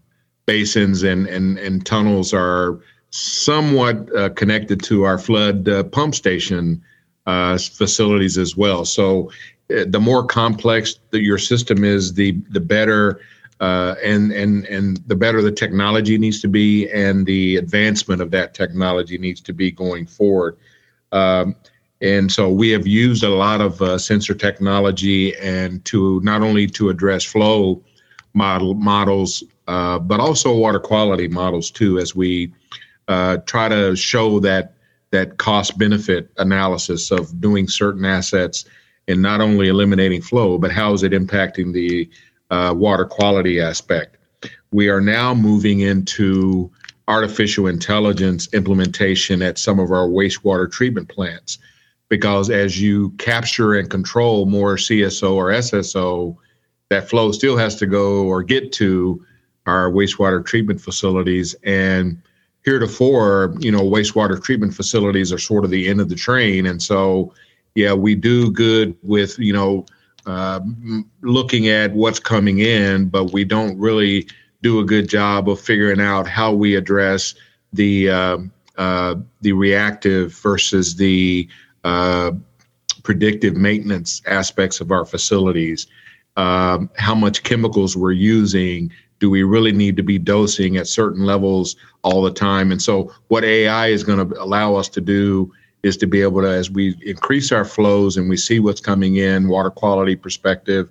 basins 0.46 1.02
and, 1.02 1.26
and, 1.26 1.58
and 1.58 1.84
tunnels 1.86 2.32
are 2.32 2.80
somewhat 3.10 4.14
uh, 4.16 4.28
connected 4.30 4.82
to 4.84 5.04
our 5.04 5.18
flood 5.18 5.68
uh, 5.68 5.82
pump 5.84 6.14
station 6.14 6.82
uh, 7.26 7.58
facilities 7.58 8.38
as 8.38 8.56
well. 8.56 8.84
So 8.84 9.30
uh, 9.70 9.84
the 9.86 10.00
more 10.00 10.24
complex 10.24 10.96
that 11.10 11.22
your 11.22 11.38
system 11.38 11.84
is, 11.84 12.14
the 12.14 12.32
the 12.50 12.60
better. 12.60 13.20
and 13.60 14.32
and 14.32 14.64
and 14.66 14.96
the 15.06 15.14
better 15.14 15.42
the 15.42 15.52
technology 15.52 16.16
needs 16.16 16.40
to 16.40 16.48
be, 16.48 16.88
and 16.90 17.26
the 17.26 17.56
advancement 17.56 18.22
of 18.22 18.30
that 18.30 18.54
technology 18.54 19.18
needs 19.18 19.40
to 19.42 19.52
be 19.52 19.70
going 19.70 20.06
forward. 20.06 20.56
Um, 21.12 21.54
and 22.00 22.32
so 22.32 22.48
we 22.48 22.70
have 22.70 22.86
used 22.86 23.22
a 23.22 23.28
lot 23.28 23.60
of 23.60 23.82
uh, 23.82 23.98
sensor 23.98 24.34
technology 24.34 25.36
and 25.36 25.84
to 25.84 26.20
not 26.22 26.40
only 26.42 26.66
to 26.68 26.88
address 26.88 27.24
flow 27.24 27.82
model 28.32 28.74
models, 28.74 29.44
uh, 29.70 30.00
but 30.00 30.18
also 30.18 30.52
water 30.52 30.80
quality 30.80 31.28
models 31.28 31.70
too, 31.70 32.00
as 32.00 32.12
we 32.12 32.52
uh, 33.06 33.36
try 33.46 33.68
to 33.68 33.94
show 33.94 34.40
that 34.40 34.74
that 35.12 35.38
cost 35.38 35.78
benefit 35.78 36.28
analysis 36.38 37.12
of 37.12 37.40
doing 37.40 37.68
certain 37.68 38.04
assets 38.04 38.64
and 39.06 39.22
not 39.22 39.40
only 39.40 39.68
eliminating 39.68 40.20
flow, 40.20 40.58
but 40.58 40.72
how 40.72 40.92
is 40.92 41.04
it 41.04 41.12
impacting 41.12 41.72
the 41.72 42.10
uh, 42.50 42.74
water 42.76 43.04
quality 43.04 43.60
aspect. 43.60 44.16
We 44.72 44.88
are 44.88 45.00
now 45.00 45.34
moving 45.34 45.80
into 45.80 46.70
artificial 47.06 47.68
intelligence 47.68 48.48
implementation 48.52 49.40
at 49.40 49.56
some 49.56 49.78
of 49.78 49.92
our 49.92 50.08
wastewater 50.08 50.70
treatment 50.70 51.08
plants 51.08 51.58
because 52.08 52.50
as 52.50 52.80
you 52.80 53.10
capture 53.18 53.74
and 53.74 53.88
control 53.88 54.46
more 54.46 54.74
CSO 54.74 55.32
or 55.32 55.50
SSO, 55.50 56.36
that 56.88 57.08
flow 57.08 57.30
still 57.30 57.56
has 57.56 57.76
to 57.76 57.86
go 57.86 58.24
or 58.24 58.42
get 58.42 58.72
to 58.72 59.24
our 59.70 59.90
wastewater 59.90 60.44
treatment 60.44 60.80
facilities. 60.80 61.54
And 61.64 62.20
heretofore, 62.64 63.54
you 63.58 63.70
know, 63.70 63.82
wastewater 63.82 64.42
treatment 64.42 64.74
facilities 64.74 65.32
are 65.32 65.38
sort 65.38 65.64
of 65.64 65.70
the 65.70 65.88
end 65.88 66.00
of 66.00 66.08
the 66.08 66.14
train. 66.14 66.66
And 66.66 66.82
so, 66.82 67.32
yeah, 67.74 67.92
we 67.92 68.14
do 68.14 68.50
good 68.50 68.96
with, 69.02 69.38
you 69.38 69.52
know, 69.52 69.86
uh, 70.26 70.60
looking 71.22 71.68
at 71.68 71.92
what's 71.92 72.18
coming 72.18 72.58
in, 72.58 73.08
but 73.08 73.32
we 73.32 73.44
don't 73.44 73.78
really 73.78 74.28
do 74.62 74.80
a 74.80 74.84
good 74.84 75.08
job 75.08 75.48
of 75.48 75.60
figuring 75.60 76.00
out 76.00 76.28
how 76.28 76.52
we 76.52 76.74
address 76.76 77.34
the 77.72 78.10
uh, 78.10 78.38
uh, 78.76 79.14
the 79.40 79.52
reactive 79.52 80.32
versus 80.34 80.96
the 80.96 81.48
uh, 81.84 82.32
predictive 83.02 83.56
maintenance 83.56 84.22
aspects 84.26 84.80
of 84.80 84.90
our 84.90 85.04
facilities. 85.04 85.86
Um, 86.36 86.90
how 86.96 87.14
much 87.14 87.42
chemicals 87.42 87.96
we're 87.96 88.12
using? 88.12 88.92
Do 89.20 89.30
we 89.30 89.42
really 89.42 89.72
need 89.72 89.96
to 89.96 90.02
be 90.02 90.18
dosing 90.18 90.76
at 90.76 90.88
certain 90.88 91.24
levels 91.24 91.76
all 92.02 92.22
the 92.22 92.32
time? 92.32 92.72
And 92.72 92.82
so, 92.82 93.12
what 93.28 93.44
AI 93.44 93.88
is 93.88 94.02
going 94.02 94.28
to 94.28 94.42
allow 94.42 94.74
us 94.74 94.88
to 94.90 95.00
do 95.00 95.52
is 95.82 95.96
to 95.98 96.06
be 96.06 96.20
able 96.22 96.42
to, 96.42 96.48
as 96.48 96.70
we 96.70 96.96
increase 97.04 97.52
our 97.52 97.64
flows 97.64 98.16
and 98.16 98.28
we 98.28 98.36
see 98.36 98.60
what's 98.60 98.80
coming 98.80 99.16
in, 99.16 99.48
water 99.48 99.70
quality 99.70 100.16
perspective, 100.16 100.88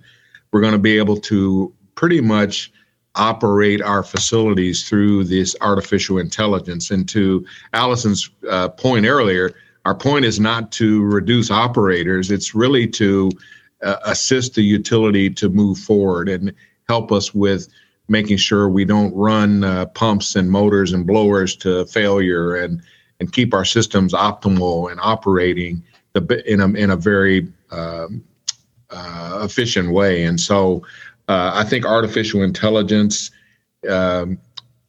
we're 0.51 0.61
going 0.61 0.73
to 0.73 0.79
be 0.79 0.97
able 0.97 1.17
to 1.17 1.73
pretty 1.95 2.21
much 2.21 2.71
operate 3.15 3.81
our 3.81 4.03
facilities 4.03 4.87
through 4.87 5.25
this 5.25 5.55
artificial 5.61 6.17
intelligence. 6.17 6.91
And 6.91 7.07
to 7.09 7.45
Allison's 7.73 8.29
uh, 8.49 8.69
point 8.69 9.05
earlier, 9.05 9.53
our 9.85 9.95
point 9.95 10.25
is 10.25 10.39
not 10.39 10.71
to 10.73 11.03
reduce 11.03 11.51
operators, 11.51 12.31
it's 12.31 12.55
really 12.55 12.87
to 12.87 13.31
uh, 13.83 13.97
assist 14.05 14.55
the 14.55 14.61
utility 14.61 15.29
to 15.29 15.49
move 15.49 15.77
forward 15.77 16.29
and 16.29 16.53
help 16.87 17.11
us 17.11 17.33
with 17.33 17.67
making 18.09 18.37
sure 18.37 18.69
we 18.69 18.85
don't 18.85 19.13
run 19.15 19.63
uh, 19.63 19.85
pumps 19.87 20.35
and 20.35 20.49
motors 20.49 20.93
and 20.93 21.05
blowers 21.05 21.55
to 21.57 21.85
failure 21.85 22.55
and 22.55 22.81
and 23.19 23.33
keep 23.33 23.53
our 23.53 23.65
systems 23.65 24.13
optimal 24.13 24.89
and 24.89 24.99
operating 25.03 25.83
the, 26.13 26.43
in 26.51 26.61
a 26.61 26.67
in 26.73 26.89
a 26.89 26.95
very 26.95 27.47
um, 27.71 28.23
uh, 28.89 29.41
efficient 29.43 29.91
way. 29.91 30.23
And 30.23 30.39
so, 30.39 30.83
uh, 31.27 31.51
I 31.53 31.63
think 31.63 31.85
artificial 31.85 32.43
intelligence 32.43 33.31
um, 33.89 34.39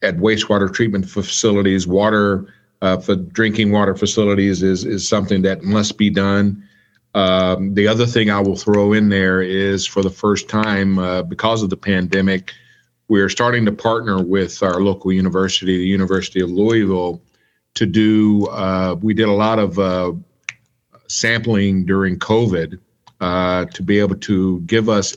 at 0.03 0.17
wastewater 0.17 0.73
treatment 0.73 1.09
facilities, 1.09 1.87
water 1.87 2.53
uh, 2.83 2.99
for 2.99 3.17
drinking 3.17 3.73
water 3.73 3.95
facilities 3.95 4.63
is 4.63 4.85
is 4.85 5.07
something 5.07 5.43
that 5.43 5.63
must 5.63 5.99
be 5.99 6.11
done. 6.11 6.67
Um, 7.15 7.75
the 7.75 7.89
other 7.89 8.07
thing 8.07 8.31
I 8.31 8.41
will 8.41 8.57
throw 8.57 8.93
in 8.93 9.09
there 9.09 9.43
is 9.43 9.87
for 9.87 10.03
the 10.03 10.11
first 10.11 10.49
time 10.49 10.99
uh, 10.99 11.23
because 11.23 11.63
of 11.63 11.69
the 11.69 11.77
pandemic, 11.77 12.53
we're 13.11 13.29
starting 13.29 13.65
to 13.65 13.73
partner 13.73 14.23
with 14.23 14.63
our 14.63 14.81
local 14.81 15.13
university, 15.13 15.77
the 15.77 15.85
University 15.85 16.41
of 16.41 16.49
Louisville, 16.49 17.21
to 17.75 17.85
do. 17.85 18.47
Uh, 18.47 18.95
we 19.03 19.15
did 19.15 19.29
a 19.29 19.33
lot 19.33 19.59
of 19.59 19.81
uh, 19.81 20.13
sampling 21.09 21.85
during 21.85 22.21
COVID 22.21 22.79
uh, 23.21 23.65
to 23.65 23.83
be 23.83 23.99
able 23.99 24.15
to 24.15 24.61
give 24.61 24.89
us 24.89 25.17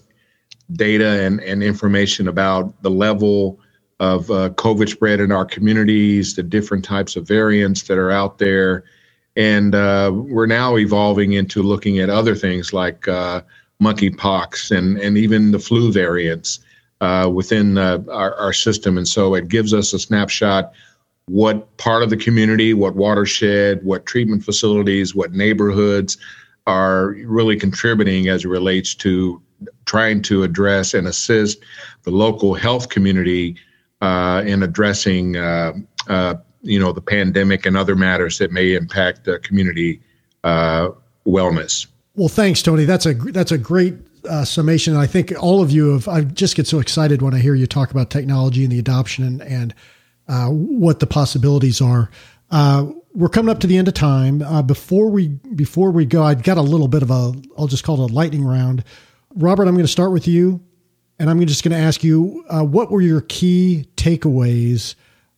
data 0.71 1.23
and, 1.23 1.39
and 1.41 1.61
information 1.61 2.27
about 2.27 2.81
the 2.81 2.89
level 2.89 3.59
of 3.99 4.29
uh, 4.31 4.49
COVID 4.49 4.89
spread 4.89 5.19
in 5.19 5.31
our 5.31 5.45
communities, 5.45 6.35
the 6.35 6.41
different 6.41 6.83
types 6.83 7.15
of 7.15 7.27
variants 7.27 7.83
that 7.83 7.99
are 7.99 8.09
out 8.09 8.39
there, 8.39 8.85
And 9.35 9.75
uh, 9.75 10.11
we're 10.11 10.47
now 10.47 10.77
evolving 10.77 11.33
into 11.33 11.61
looking 11.61 11.99
at 11.99 12.09
other 12.09 12.33
things 12.33 12.73
like 12.73 13.07
uh, 13.07 13.43
monkeypox 13.79 14.75
and, 14.75 14.97
and 14.97 15.15
even 15.15 15.51
the 15.51 15.59
flu 15.59 15.91
variants 15.91 16.59
uh, 17.03 17.27
within 17.27 17.77
uh, 17.77 18.01
our, 18.09 18.33
our 18.35 18.53
system. 18.53 18.97
And 18.97 19.07
so 19.07 19.35
it 19.35 19.49
gives 19.49 19.73
us 19.73 19.91
a 19.91 19.99
snapshot 19.99 20.71
what 21.25 21.75
part 21.77 22.01
of 22.01 22.09
the 22.09 22.17
community, 22.17 22.73
what 22.73 22.95
watershed, 22.95 23.83
what 23.83 24.05
treatment 24.05 24.43
facilities, 24.43 25.13
what 25.13 25.33
neighborhoods 25.33 26.17
are 26.65 27.09
really 27.25 27.57
contributing 27.57 28.29
as 28.29 28.45
it 28.45 28.47
relates 28.47 28.95
to 28.95 29.41
trying 29.85 30.21
to 30.21 30.43
address 30.43 30.93
and 30.93 31.07
assist 31.07 31.59
the 32.03 32.11
local 32.11 32.53
health 32.53 32.89
community 32.89 33.55
uh, 34.01 34.41
in 34.45 34.63
addressing, 34.63 35.35
uh, 35.35 35.73
uh, 36.07 36.35
you 36.61 36.79
know, 36.79 36.93
the 36.93 37.01
pandemic 37.01 37.65
and 37.65 37.75
other 37.77 37.95
matters 37.95 38.37
that 38.37 38.51
may 38.51 38.75
impact 38.75 39.25
the 39.25 39.39
community 39.39 40.01
uh, 40.43 40.89
wellness. 41.25 41.87
Well, 42.15 42.29
thanks, 42.29 42.61
Tony. 42.61 42.85
That's 42.85 43.05
a 43.05 43.13
that's 43.13 43.51
a 43.51 43.57
great 43.57 43.95
uh, 44.29 44.45
summation. 44.45 44.95
I 44.95 45.07
think 45.07 45.33
all 45.39 45.61
of 45.61 45.71
you 45.71 45.93
have. 45.93 46.07
I 46.07 46.21
just 46.21 46.55
get 46.55 46.67
so 46.67 46.79
excited 46.79 47.21
when 47.21 47.33
I 47.33 47.39
hear 47.39 47.55
you 47.55 47.67
talk 47.67 47.91
about 47.91 48.09
technology 48.09 48.63
and 48.63 48.71
the 48.71 48.79
adoption 48.79 49.23
and, 49.23 49.41
and 49.41 49.75
uh, 50.27 50.47
what 50.47 50.99
the 50.99 51.07
possibilities 51.07 51.81
are. 51.81 52.09
Uh, 52.51 52.91
we're 53.13 53.29
coming 53.29 53.51
up 53.51 53.59
to 53.59 53.67
the 53.67 53.77
end 53.77 53.87
of 53.87 53.93
time. 53.93 54.41
Uh, 54.41 54.61
before 54.61 55.09
we 55.09 55.27
before 55.27 55.91
we 55.91 56.05
go, 56.05 56.23
I've 56.23 56.43
got 56.43 56.57
a 56.57 56.61
little 56.61 56.87
bit 56.87 57.03
of 57.03 57.11
a 57.11 57.33
I'll 57.57 57.67
just 57.67 57.83
call 57.83 58.03
it 58.03 58.11
a 58.11 58.13
lightning 58.13 58.45
round. 58.45 58.83
Robert, 59.35 59.67
I'm 59.67 59.73
going 59.73 59.85
to 59.85 59.91
start 59.91 60.11
with 60.11 60.27
you, 60.27 60.61
and 61.19 61.29
I'm 61.29 61.45
just 61.45 61.63
going 61.63 61.71
to 61.71 61.83
ask 61.83 62.03
you 62.03 62.43
uh, 62.49 62.63
what 62.63 62.91
were 62.91 63.01
your 63.01 63.21
key 63.21 63.87
takeaways 63.95 64.95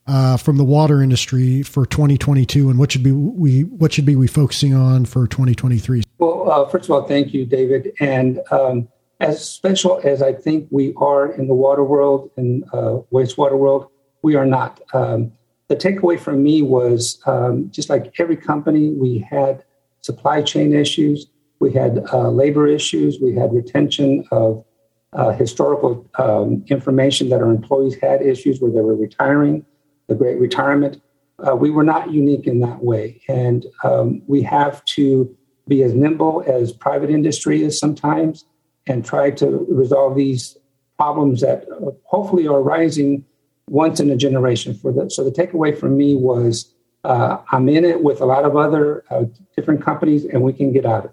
uh, 0.07 0.37
from 0.37 0.57
the 0.57 0.63
water 0.63 1.01
industry 1.01 1.63
for 1.63 1.85
2022, 1.85 2.69
and 2.69 2.77
what 2.77 2.91
should 2.91 3.03
be 3.03 3.11
we 3.11 3.61
what 3.63 3.93
should 3.93 4.05
be 4.05 4.15
we 4.15 4.27
focusing 4.27 4.73
on 4.73 5.05
for 5.05 5.27
2023? 5.27 6.03
Well, 6.17 6.51
uh, 6.51 6.69
first 6.69 6.85
of 6.85 6.91
all, 6.91 7.03
thank 7.07 7.33
you, 7.33 7.45
David, 7.45 7.91
and 7.99 8.39
um, 8.51 8.87
as 9.19 9.47
special 9.47 9.99
as 10.03 10.21
I 10.21 10.33
think 10.33 10.67
we 10.71 10.93
are 10.97 11.31
in 11.31 11.47
the 11.47 11.55
water 11.55 11.83
world 11.83 12.31
and 12.37 12.63
wastewater 13.11 13.57
world 13.57 13.89
we 14.25 14.35
are 14.35 14.45
not. 14.45 14.81
Um, 14.91 15.31
the 15.67 15.75
takeaway 15.75 16.19
from 16.19 16.41
me 16.41 16.63
was 16.63 17.21
um, 17.27 17.69
just 17.69 17.91
like 17.91 18.11
every 18.17 18.35
company, 18.35 18.89
we 18.89 19.19
had 19.19 19.63
supply 20.01 20.41
chain 20.41 20.73
issues, 20.73 21.27
we 21.59 21.71
had 21.71 22.03
uh, 22.11 22.29
labor 22.29 22.65
issues, 22.65 23.19
we 23.21 23.35
had 23.35 23.53
retention 23.53 24.25
of 24.31 24.65
uh, 25.13 25.31
historical 25.31 26.09
um, 26.17 26.65
information 26.69 27.29
that 27.29 27.39
our 27.39 27.51
employees 27.51 27.95
had 28.01 28.23
issues 28.23 28.59
where 28.59 28.71
they 28.71 28.81
were 28.81 28.95
retiring, 28.95 29.63
the 30.07 30.15
great 30.15 30.39
retirement. 30.39 31.01
Uh, 31.45 31.55
we 31.55 31.69
were 31.69 31.83
not 31.83 32.11
unique 32.11 32.47
in 32.47 32.59
that 32.59 32.83
way. 32.83 33.21
And 33.27 33.65
um, 33.83 34.21
we 34.27 34.41
have 34.43 34.83
to 34.85 35.35
be 35.67 35.83
as 35.83 35.93
nimble 35.93 36.43
as 36.47 36.71
private 36.71 37.09
industry 37.09 37.63
is 37.63 37.79
sometimes 37.79 38.45
and 38.87 39.03
try 39.03 39.31
to 39.31 39.65
resolve 39.69 40.15
these 40.15 40.57
problems 40.97 41.41
that 41.41 41.65
uh, 41.71 41.91
hopefully 42.03 42.47
are 42.47 42.61
rising 42.61 43.25
once 43.67 43.99
in 43.99 44.09
a 44.09 44.15
generation. 44.15 44.75
For 44.75 44.91
the 44.91 45.09
so 45.09 45.23
the 45.23 45.31
takeaway 45.31 45.77
from 45.77 45.97
me 45.97 46.15
was 46.15 46.71
uh, 47.03 47.37
i'm 47.51 47.67
in 47.67 47.83
it 47.83 48.03
with 48.03 48.21
a 48.21 48.25
lot 48.25 48.45
of 48.45 48.55
other 48.55 49.03
uh, 49.09 49.25
different 49.55 49.83
companies 49.83 50.25
and 50.25 50.41
we 50.41 50.53
can 50.53 50.71
get 50.71 50.85
out 50.85 51.05
of 51.05 51.11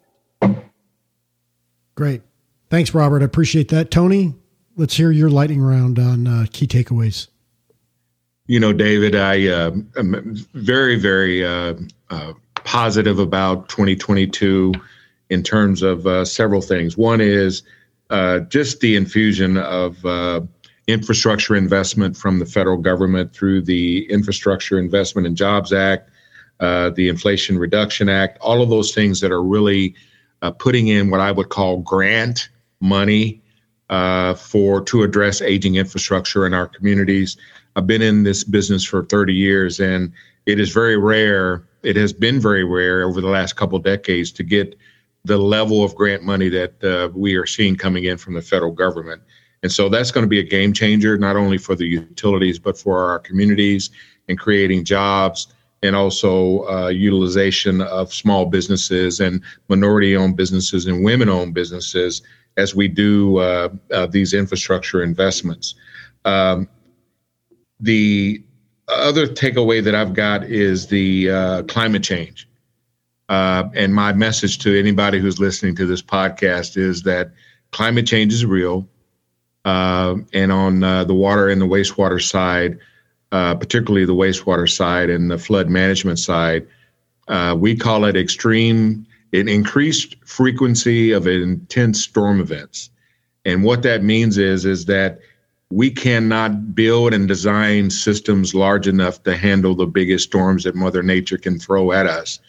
it. 0.50 0.56
Great. 1.94 2.22
Thanks 2.70 2.94
robert. 2.94 3.22
I 3.22 3.24
appreciate 3.24 3.68
that. 3.68 3.90
Tony 3.90 4.34
let's 4.76 4.96
hear 4.96 5.10
your 5.10 5.30
lightning 5.30 5.60
round 5.60 5.98
on 5.98 6.26
uh, 6.26 6.46
key 6.50 6.66
takeaways 6.66 7.28
you 8.52 8.60
know 8.60 8.72
david 8.72 9.14
i 9.16 9.48
uh, 9.48 9.70
am 9.96 10.36
very 10.52 10.98
very 10.98 11.42
uh, 11.42 11.74
uh, 12.10 12.34
positive 12.64 13.18
about 13.18 13.68
2022 13.70 14.74
in 15.30 15.42
terms 15.42 15.82
of 15.82 16.28
several 16.28 16.60
things. 16.60 16.96
One 16.96 17.20
is 17.22 17.62
just 18.48 18.80
the 18.80 18.96
infusion 18.96 19.56
of 19.56 20.04
infrastructure 20.86 21.56
investment 21.56 22.16
from 22.16 22.38
the 22.38 22.46
federal 22.46 22.76
government 22.76 23.32
through 23.34 23.62
the 23.62 24.04
Infrastructure 24.10 24.78
Investment 24.78 25.26
and 25.26 25.36
Jobs 25.36 25.72
Act, 25.72 26.10
uh, 26.60 26.90
the 26.90 27.08
Inflation 27.08 27.58
Reduction 27.58 28.08
Act, 28.08 28.38
all 28.40 28.62
of 28.62 28.68
those 28.68 28.94
things 28.94 29.20
that 29.20 29.32
are 29.32 29.42
really 29.42 29.94
uh, 30.42 30.50
putting 30.50 30.88
in 30.88 31.10
what 31.10 31.20
I 31.20 31.32
would 31.32 31.48
call 31.48 31.78
grant 31.78 32.48
money 32.80 33.41
uh, 33.92 34.32
for 34.32 34.80
to 34.80 35.02
address 35.02 35.42
aging 35.42 35.74
infrastructure 35.74 36.46
in 36.46 36.54
our 36.54 36.66
communities. 36.66 37.36
I've 37.76 37.86
been 37.86 38.00
in 38.00 38.22
this 38.22 38.42
business 38.42 38.82
for 38.82 39.04
30 39.04 39.34
years, 39.34 39.80
and 39.80 40.10
it 40.46 40.58
is 40.58 40.72
very 40.72 40.96
rare. 40.96 41.68
It 41.82 41.96
has 41.96 42.10
been 42.10 42.40
very 42.40 42.64
rare 42.64 43.04
over 43.06 43.20
the 43.20 43.28
last 43.28 43.56
couple 43.56 43.78
decades 43.78 44.32
to 44.32 44.42
get 44.42 44.76
the 45.26 45.36
level 45.36 45.84
of 45.84 45.94
grant 45.94 46.22
money 46.22 46.48
that 46.48 46.82
uh, 46.82 47.10
we 47.14 47.34
are 47.36 47.44
seeing 47.44 47.76
coming 47.76 48.04
in 48.04 48.16
from 48.16 48.32
the 48.32 48.40
federal 48.40 48.72
government. 48.72 49.20
And 49.62 49.70
so 49.70 49.90
that's 49.90 50.10
going 50.10 50.24
to 50.24 50.28
be 50.28 50.40
a 50.40 50.42
game 50.42 50.72
changer, 50.72 51.18
not 51.18 51.36
only 51.36 51.58
for 51.58 51.74
the 51.74 51.86
utilities, 51.86 52.58
but 52.58 52.78
for 52.78 53.10
our 53.10 53.18
communities 53.18 53.90
and 54.26 54.38
creating 54.38 54.84
jobs 54.86 55.48
and 55.82 55.94
also 55.94 56.66
uh, 56.66 56.88
utilization 56.88 57.82
of 57.82 58.14
small 58.14 58.46
businesses 58.46 59.20
and 59.20 59.42
minority 59.68 60.16
owned 60.16 60.36
businesses 60.36 60.86
and 60.86 61.04
women 61.04 61.28
owned 61.28 61.52
businesses 61.52 62.22
as 62.56 62.74
we 62.74 62.88
do 62.88 63.38
uh, 63.38 63.68
uh, 63.92 64.06
these 64.06 64.34
infrastructure 64.34 65.02
investments. 65.02 65.74
Um, 66.24 66.68
the 67.80 68.42
other 68.88 69.26
takeaway 69.26 69.82
that 69.82 69.94
I've 69.94 70.14
got 70.14 70.44
is 70.44 70.86
the 70.86 71.30
uh, 71.30 71.62
climate 71.64 72.02
change. 72.02 72.48
Uh, 73.28 73.64
and 73.74 73.94
my 73.94 74.12
message 74.12 74.58
to 74.58 74.78
anybody 74.78 75.18
who's 75.18 75.40
listening 75.40 75.74
to 75.76 75.86
this 75.86 76.02
podcast 76.02 76.76
is 76.76 77.02
that 77.02 77.32
climate 77.70 78.06
change 78.06 78.32
is 78.32 78.44
real 78.44 78.86
uh, 79.64 80.16
and 80.34 80.52
on 80.52 80.82
uh, 80.82 81.04
the 81.04 81.14
water 81.14 81.48
and 81.48 81.60
the 81.60 81.66
wastewater 81.66 82.20
side, 82.20 82.78
particularly 83.30 84.04
the 84.04 84.14
wastewater 84.14 84.70
side 84.70 85.08
and 85.08 85.30
the 85.30 85.38
flood 85.38 85.70
management 85.70 86.18
side, 86.18 86.66
we 87.56 87.74
call 87.74 88.04
it 88.04 88.16
extreme, 88.16 89.06
an 89.32 89.48
increased 89.48 90.16
frequency 90.24 91.12
of 91.12 91.26
intense 91.26 92.02
storm 92.02 92.40
events. 92.40 92.90
And 93.44 93.64
what 93.64 93.82
that 93.82 94.02
means 94.02 94.38
is, 94.38 94.64
is 94.64 94.84
that 94.86 95.20
we 95.70 95.90
cannot 95.90 96.74
build 96.74 97.14
and 97.14 97.26
design 97.26 97.88
systems 97.88 98.54
large 98.54 98.86
enough 98.86 99.22
to 99.22 99.34
handle 99.34 99.74
the 99.74 99.86
biggest 99.86 100.26
storms 100.26 100.64
that 100.64 100.74
Mother 100.74 101.02
Nature 101.02 101.38
can 101.38 101.58
throw 101.58 101.92
at 101.92 102.06
us. 102.06 102.40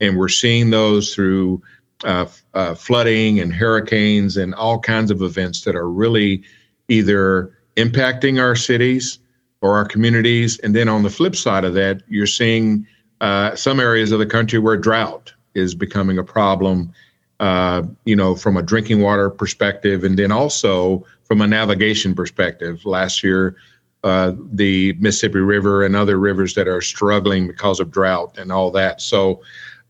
And 0.00 0.18
we're 0.18 0.28
seeing 0.28 0.70
those 0.70 1.14
through 1.14 1.62
uh, 2.02 2.26
uh, 2.54 2.74
flooding 2.74 3.38
and 3.38 3.54
hurricanes 3.54 4.36
and 4.36 4.52
all 4.54 4.80
kinds 4.80 5.12
of 5.12 5.22
events 5.22 5.62
that 5.62 5.76
are 5.76 5.88
really 5.88 6.42
either 6.88 7.56
impacting 7.76 8.40
our 8.40 8.56
cities 8.56 9.20
or 9.60 9.76
our 9.76 9.84
communities. 9.84 10.58
And 10.58 10.74
then 10.74 10.88
on 10.88 11.04
the 11.04 11.10
flip 11.10 11.36
side 11.36 11.64
of 11.64 11.74
that, 11.74 12.02
you're 12.08 12.26
seeing 12.26 12.84
uh, 13.20 13.54
some 13.54 13.78
areas 13.78 14.10
of 14.10 14.18
the 14.18 14.26
country 14.26 14.58
where 14.58 14.76
drought 14.76 15.32
is 15.54 15.74
becoming 15.74 16.18
a 16.18 16.24
problem, 16.24 16.92
uh, 17.40 17.82
you 18.04 18.16
know, 18.16 18.34
from 18.34 18.56
a 18.56 18.62
drinking 18.62 19.00
water 19.00 19.30
perspective, 19.30 20.04
and 20.04 20.18
then 20.18 20.32
also 20.32 21.04
from 21.24 21.40
a 21.40 21.46
navigation 21.46 22.14
perspective. 22.14 22.84
Last 22.84 23.22
year, 23.22 23.56
uh, 24.04 24.32
the 24.52 24.94
Mississippi 24.94 25.38
River 25.38 25.84
and 25.84 25.94
other 25.94 26.18
rivers 26.18 26.54
that 26.54 26.68
are 26.68 26.80
struggling 26.80 27.46
because 27.46 27.80
of 27.80 27.90
drought 27.90 28.36
and 28.38 28.50
all 28.50 28.70
that. 28.72 29.00
So, 29.00 29.42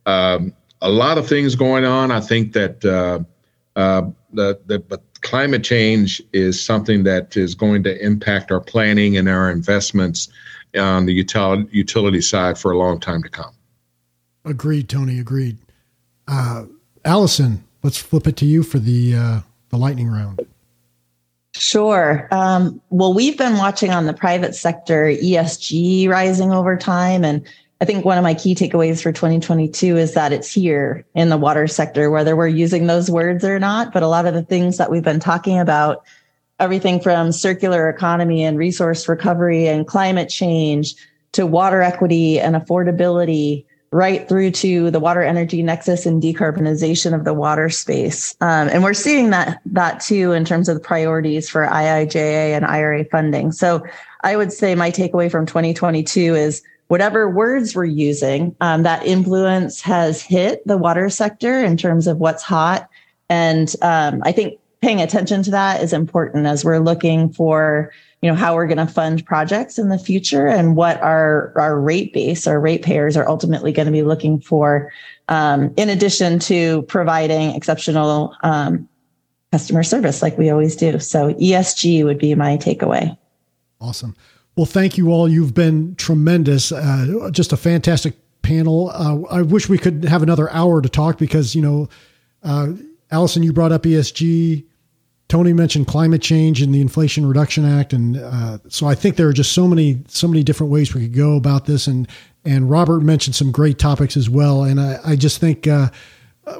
um, 0.06 0.52
a 0.82 0.90
lot 0.90 1.16
of 1.16 1.26
things 1.28 1.54
going 1.54 1.84
on. 1.84 2.10
I 2.10 2.20
think 2.20 2.52
that 2.52 2.84
uh, 2.84 3.20
uh, 3.78 4.10
the, 4.32 4.60
the 4.66 4.80
but 4.80 5.02
climate 5.22 5.64
change 5.64 6.20
is 6.32 6.62
something 6.62 7.04
that 7.04 7.36
is 7.36 7.54
going 7.54 7.84
to 7.84 8.04
impact 8.04 8.50
our 8.50 8.60
planning 8.60 9.16
and 9.16 9.28
our 9.28 9.50
investments 9.50 10.28
on 10.76 11.06
the 11.06 11.12
utility, 11.12 11.68
utility 11.70 12.20
side 12.20 12.58
for 12.58 12.72
a 12.72 12.78
long 12.78 12.98
time 12.98 13.22
to 13.22 13.28
come. 13.28 13.54
Agreed, 14.44 14.88
Tony. 14.88 15.18
Agreed. 15.18 15.58
Uh, 16.26 16.64
Allison, 17.04 17.64
let's 17.82 17.98
flip 17.98 18.26
it 18.26 18.36
to 18.38 18.46
you 18.46 18.62
for 18.62 18.78
the 18.78 19.14
uh, 19.14 19.40
the 19.70 19.76
lightning 19.76 20.08
round. 20.08 20.46
Sure. 21.54 22.28
Um, 22.30 22.80
well, 22.90 23.12
we've 23.12 23.36
been 23.36 23.58
watching 23.58 23.90
on 23.90 24.06
the 24.06 24.14
private 24.14 24.54
sector 24.54 25.06
ESG 25.06 26.08
rising 26.08 26.50
over 26.50 26.76
time, 26.76 27.24
and 27.24 27.46
I 27.80 27.84
think 27.84 28.04
one 28.04 28.16
of 28.16 28.22
my 28.22 28.34
key 28.34 28.54
takeaways 28.54 29.02
for 29.02 29.12
2022 29.12 29.96
is 29.96 30.14
that 30.14 30.32
it's 30.32 30.52
here 30.52 31.04
in 31.14 31.28
the 31.28 31.36
water 31.36 31.66
sector, 31.66 32.10
whether 32.10 32.34
we're 32.36 32.48
using 32.48 32.86
those 32.86 33.10
words 33.10 33.44
or 33.44 33.58
not. 33.58 33.92
But 33.92 34.02
a 34.02 34.08
lot 34.08 34.24
of 34.24 34.34
the 34.34 34.42
things 34.42 34.78
that 34.78 34.90
we've 34.90 35.02
been 35.02 35.20
talking 35.20 35.58
about, 35.58 36.04
everything 36.58 37.00
from 37.00 37.32
circular 37.32 37.88
economy 37.90 38.44
and 38.44 38.56
resource 38.56 39.08
recovery 39.08 39.66
and 39.66 39.86
climate 39.86 40.30
change 40.30 40.94
to 41.32 41.46
water 41.46 41.82
equity 41.82 42.38
and 42.38 42.54
affordability, 42.54 43.64
right 43.92 44.26
through 44.26 44.50
to 44.50 44.90
the 44.90 44.98
water 44.98 45.22
energy 45.22 45.62
nexus 45.62 46.06
and 46.06 46.22
decarbonization 46.22 47.14
of 47.14 47.24
the 47.24 47.34
water 47.34 47.68
space. 47.68 48.34
Um, 48.40 48.68
and 48.68 48.82
we're 48.82 48.94
seeing 48.94 49.30
that 49.30 49.60
that 49.66 50.00
too 50.00 50.32
in 50.32 50.44
terms 50.44 50.68
of 50.68 50.76
the 50.76 50.80
priorities 50.80 51.48
for 51.48 51.66
IIJA 51.66 52.56
and 52.56 52.64
IRA 52.64 53.04
funding. 53.04 53.52
So 53.52 53.84
I 54.22 54.36
would 54.36 54.52
say 54.52 54.74
my 54.74 54.90
takeaway 54.90 55.30
from 55.30 55.44
2022 55.44 56.34
is 56.34 56.62
whatever 56.88 57.28
words 57.28 57.76
we're 57.76 57.84
using, 57.84 58.56
um, 58.60 58.82
that 58.82 59.04
influence 59.06 59.82
has 59.82 60.22
hit 60.22 60.66
the 60.66 60.78
water 60.78 61.10
sector 61.10 61.62
in 61.62 61.76
terms 61.76 62.06
of 62.06 62.18
what's 62.18 62.42
hot. 62.42 62.88
And 63.28 63.74
um, 63.82 64.22
I 64.24 64.32
think 64.32 64.58
paying 64.82 65.00
attention 65.00 65.42
to 65.44 65.50
that 65.52 65.80
is 65.80 65.92
important 65.92 66.46
as 66.46 66.64
we're 66.64 66.80
looking 66.80 67.32
for 67.32 67.92
you 68.20 68.30
know 68.30 68.36
how 68.36 68.54
we're 68.54 68.66
going 68.66 68.84
to 68.84 68.86
fund 68.86 69.24
projects 69.24 69.78
in 69.78 69.88
the 69.88 69.98
future 69.98 70.46
and 70.46 70.76
what 70.76 71.00
our 71.00 71.52
our 71.56 71.80
rate 71.80 72.12
base 72.12 72.46
our 72.46 72.60
ratepayers 72.60 73.16
are 73.16 73.28
ultimately 73.28 73.72
going 73.72 73.86
to 73.86 73.92
be 73.92 74.02
looking 74.02 74.40
for 74.40 74.92
um, 75.28 75.72
in 75.76 75.88
addition 75.88 76.38
to 76.38 76.82
providing 76.82 77.54
exceptional 77.54 78.36
um, 78.42 78.88
customer 79.52 79.82
service 79.82 80.20
like 80.22 80.36
we 80.36 80.50
always 80.50 80.76
do. 80.76 80.98
So 80.98 81.34
esg 81.34 82.04
would 82.04 82.18
be 82.18 82.34
my 82.34 82.56
takeaway. 82.56 83.16
Awesome. 83.80 84.16
Well 84.56 84.66
thank 84.66 84.98
you 84.98 85.10
all. 85.10 85.28
You've 85.28 85.54
been 85.54 85.94
tremendous. 85.96 86.72
Uh, 86.72 87.30
just 87.32 87.52
a 87.52 87.56
fantastic 87.56 88.14
panel. 88.42 88.90
Uh, 88.90 89.22
i 89.30 89.42
wish 89.42 89.68
we 89.68 89.78
could 89.78 90.04
have 90.04 90.22
another 90.22 90.50
hour 90.50 90.82
to 90.82 90.88
talk 90.88 91.18
because 91.18 91.54
you 91.54 91.62
know 91.62 91.88
uh, 92.42 92.72
allison 93.12 93.44
you 93.44 93.52
brought 93.52 93.70
up 93.70 93.82
esg 93.84 94.64
Tony 95.32 95.54
mentioned 95.54 95.86
climate 95.86 96.20
change 96.20 96.60
and 96.60 96.74
the 96.74 96.82
Inflation 96.82 97.24
Reduction 97.24 97.64
Act, 97.64 97.94
and 97.94 98.18
uh, 98.18 98.58
so 98.68 98.86
I 98.86 98.94
think 98.94 99.16
there 99.16 99.28
are 99.28 99.32
just 99.32 99.52
so 99.52 99.66
many 99.66 100.04
so 100.06 100.28
many 100.28 100.42
different 100.42 100.70
ways 100.70 100.92
we 100.92 101.00
could 101.00 101.16
go 101.16 101.36
about 101.36 101.64
this. 101.64 101.86
And 101.86 102.06
and 102.44 102.68
Robert 102.68 103.00
mentioned 103.00 103.34
some 103.34 103.50
great 103.50 103.78
topics 103.78 104.14
as 104.14 104.28
well. 104.28 104.62
And 104.62 104.78
I, 104.78 104.98
I 105.02 105.16
just 105.16 105.40
think 105.40 105.66
uh, 105.66 105.88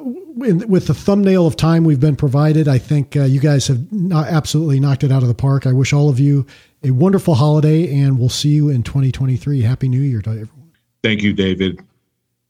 with 0.01 0.87
the 0.87 0.95
thumbnail 0.95 1.45
of 1.45 1.55
time 1.55 1.83
we've 1.83 1.99
been 1.99 2.15
provided, 2.15 2.67
I 2.67 2.79
think 2.79 3.15
uh, 3.15 3.25
you 3.25 3.39
guys 3.39 3.67
have 3.67 3.93
not 3.93 4.25
absolutely 4.29 4.79
knocked 4.79 5.03
it 5.03 5.11
out 5.11 5.21
of 5.21 5.27
the 5.27 5.35
park. 5.35 5.67
I 5.67 5.71
wish 5.71 5.93
all 5.93 6.09
of 6.09 6.19
you 6.19 6.43
a 6.83 6.89
wonderful 6.89 7.35
holiday, 7.35 7.95
and 8.01 8.17
we'll 8.17 8.27
see 8.27 8.49
you 8.49 8.69
in 8.69 8.81
2023. 8.81 9.61
Happy 9.61 9.87
New 9.87 10.01
Year 10.01 10.23
to 10.23 10.31
everyone. 10.31 10.71
Thank 11.03 11.21
you, 11.21 11.33
David. 11.33 11.79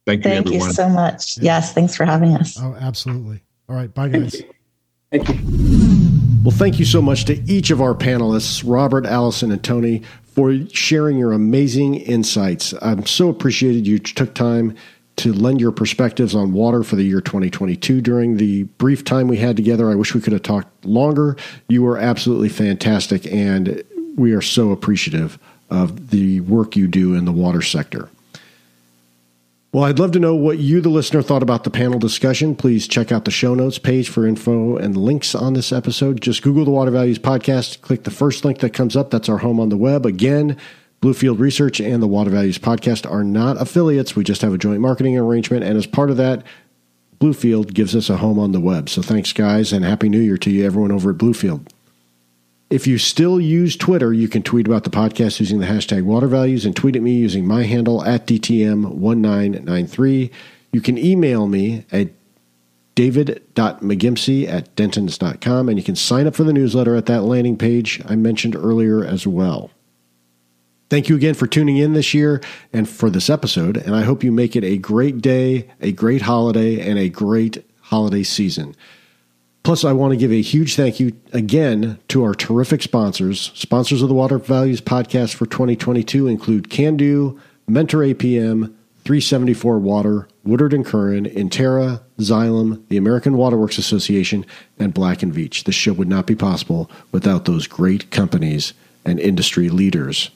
Thank 0.05 0.23
you, 0.23 0.31
Thank 0.31 0.47
everyone. 0.47 0.67
you 0.69 0.73
so 0.73 0.87
much. 0.87 1.35
Yeah. 1.35 1.55
Yes, 1.55 1.73
thanks 1.73 1.97
for 1.97 2.05
having 2.05 2.33
us. 2.37 2.57
Oh, 2.61 2.77
absolutely. 2.79 3.43
All 3.67 3.75
right, 3.75 3.93
bye, 3.93 4.07
guys. 4.07 4.41
Thank 5.13 5.29
you. 5.29 6.41
Well, 6.43 6.55
thank 6.57 6.79
you 6.79 6.85
so 6.85 6.99
much 6.99 7.25
to 7.25 7.35
each 7.43 7.69
of 7.69 7.81
our 7.81 7.93
panelists, 7.93 8.63
Robert, 8.65 9.05
Allison, 9.05 9.51
and 9.51 9.63
Tony, 9.63 10.01
for 10.23 10.57
sharing 10.69 11.19
your 11.19 11.33
amazing 11.33 11.93
insights. 11.93 12.73
I'm 12.81 13.05
so 13.05 13.29
appreciated 13.29 13.85
you 13.85 13.99
took 13.99 14.33
time 14.33 14.75
to 15.17 15.31
lend 15.31 15.61
your 15.61 15.71
perspectives 15.71 16.33
on 16.33 16.51
water 16.51 16.81
for 16.81 16.95
the 16.95 17.03
year 17.03 17.21
2022 17.21 18.01
during 18.01 18.37
the 18.37 18.63
brief 18.63 19.05
time 19.05 19.27
we 19.27 19.37
had 19.37 19.55
together. 19.55 19.91
I 19.91 19.95
wish 19.95 20.15
we 20.15 20.21
could 20.21 20.33
have 20.33 20.41
talked 20.41 20.83
longer. 20.83 21.37
You 21.67 21.83
were 21.83 21.99
absolutely 21.99 22.49
fantastic, 22.49 23.31
and 23.31 23.83
we 24.17 24.31
are 24.31 24.41
so 24.41 24.71
appreciative 24.71 25.37
of 25.69 26.09
the 26.09 26.39
work 26.41 26.75
you 26.75 26.87
do 26.87 27.13
in 27.13 27.25
the 27.25 27.31
water 27.31 27.61
sector. 27.61 28.09
Well, 29.73 29.85
I'd 29.85 29.97
love 29.97 30.11
to 30.11 30.19
know 30.19 30.35
what 30.35 30.59
you, 30.59 30.81
the 30.81 30.89
listener, 30.89 31.23
thought 31.23 31.41
about 31.41 31.63
the 31.63 31.71
panel 31.71 31.97
discussion. 31.97 32.55
Please 32.55 32.87
check 32.87 33.11
out 33.11 33.25
the 33.25 33.31
show 33.31 33.55
notes 33.55 33.79
page 33.79 34.07
for 34.07 34.27
info 34.27 34.77
and 34.77 34.95
links 34.95 35.33
on 35.33 35.53
this 35.53 35.71
episode. 35.71 36.21
Just 36.21 36.43
Google 36.43 36.63
the 36.63 36.69
Water 36.69 36.91
Values 36.91 37.17
Podcast, 37.17 37.81
click 37.81 38.03
the 38.03 38.11
first 38.11 38.45
link 38.45 38.59
that 38.59 38.69
comes 38.69 38.95
up. 38.95 39.09
That's 39.09 39.29
our 39.29 39.39
home 39.39 39.59
on 39.59 39.69
the 39.69 39.77
web. 39.77 40.05
Again, 40.05 40.57
Bluefield 41.01 41.39
Research 41.39 41.81
and 41.81 42.03
the 42.03 42.07
Water 42.07 42.29
Values 42.29 42.59
Podcast 42.59 43.09
are 43.09 43.23
not 43.23 43.59
affiliates. 43.59 44.15
We 44.15 44.23
just 44.23 44.43
have 44.43 44.53
a 44.53 44.59
joint 44.59 44.79
marketing 44.79 45.17
arrangement. 45.17 45.63
And 45.63 45.75
as 45.75 45.87
part 45.87 46.11
of 46.11 46.17
that, 46.17 46.43
Bluefield 47.19 47.73
gives 47.73 47.95
us 47.95 48.11
a 48.11 48.17
home 48.17 48.37
on 48.37 48.51
the 48.51 48.59
web. 48.59 48.89
So 48.89 49.01
thanks, 49.01 49.33
guys, 49.33 49.73
and 49.73 49.83
Happy 49.83 50.07
New 50.07 50.21
Year 50.21 50.37
to 50.37 50.51
you, 50.51 50.67
everyone 50.67 50.91
over 50.91 51.09
at 51.09 51.17
Bluefield. 51.17 51.67
If 52.69 52.87
you 52.87 52.97
still 52.97 53.39
use 53.39 53.75
Twitter, 53.75 54.13
you 54.13 54.27
can 54.27 54.41
tweet 54.41 54.67
about 54.67 54.83
the 54.83 54.89
podcast 54.89 55.39
using 55.39 55.59
the 55.59 55.67
hashtag 55.67 56.03
water 56.03 56.27
values 56.27 56.65
and 56.65 56.75
tweet 56.75 56.95
at 56.95 57.03
me 57.03 57.13
using 57.13 57.45
my 57.45 57.63
handle 57.63 58.03
at 58.03 58.25
DTM1993. 58.25 60.31
You 60.71 60.81
can 60.81 60.97
email 60.97 61.47
me 61.47 61.85
at 61.91 62.09
david.mcgimpsey 62.95 64.47
at 64.47 64.75
dentons.com 64.75 65.69
and 65.69 65.77
you 65.77 65.83
can 65.83 65.95
sign 65.95 66.27
up 66.27 66.35
for 66.35 66.43
the 66.43 66.53
newsletter 66.53 66.95
at 66.95 67.07
that 67.07 67.23
landing 67.23 67.57
page 67.57 68.01
I 68.05 68.15
mentioned 68.15 68.55
earlier 68.55 69.03
as 69.03 69.27
well. 69.27 69.71
Thank 70.89 71.09
you 71.09 71.15
again 71.15 71.33
for 71.33 71.47
tuning 71.47 71.77
in 71.77 71.93
this 71.93 72.13
year 72.13 72.39
and 72.71 72.87
for 72.87 73.09
this 73.09 73.29
episode, 73.29 73.77
and 73.77 73.95
I 73.95 74.03
hope 74.03 74.23
you 74.23 74.31
make 74.31 74.55
it 74.55 74.63
a 74.63 74.77
great 74.77 75.21
day, 75.21 75.71
a 75.81 75.91
great 75.91 76.21
holiday, 76.21 76.87
and 76.87 76.99
a 76.99 77.09
great 77.09 77.65
holiday 77.81 78.21
season. 78.21 78.75
Plus, 79.63 79.85
I 79.85 79.93
want 79.93 80.11
to 80.11 80.17
give 80.17 80.31
a 80.31 80.41
huge 80.41 80.75
thank 80.75 80.99
you 80.99 81.13
again 81.31 81.97
to 82.09 82.23
our 82.23 82.35
terrific 82.35 82.81
sponsors. 82.81 83.51
Sponsors 83.55 84.01
of 84.01 84.09
the 84.09 84.13
Water 84.13 84.37
Values 84.37 84.81
podcast 84.81 85.35
for 85.35 85.45
2022 85.45 86.27
include 86.27 86.69
Kando, 86.69 87.39
Mentor 87.65 87.99
APM, 87.99 88.73
374 89.05 89.79
Water, 89.79 90.27
Woodard 90.43 90.73
and 90.73 90.85
Curran, 90.85 91.25
Intera, 91.25 92.01
Xylem, 92.19 92.85
the 92.89 92.97
American 92.97 93.37
Waterworks 93.37 93.77
Association, 93.77 94.45
and 94.79 94.93
Black 94.93 95.23
and 95.23 95.33
Veatch. 95.33 95.63
This 95.63 95.75
show 95.75 95.93
would 95.93 96.09
not 96.09 96.27
be 96.27 96.35
possible 96.35 96.91
without 97.13 97.45
those 97.45 97.65
great 97.65 98.11
companies 98.11 98.73
and 99.05 99.17
industry 99.17 99.69
leaders. 99.69 100.29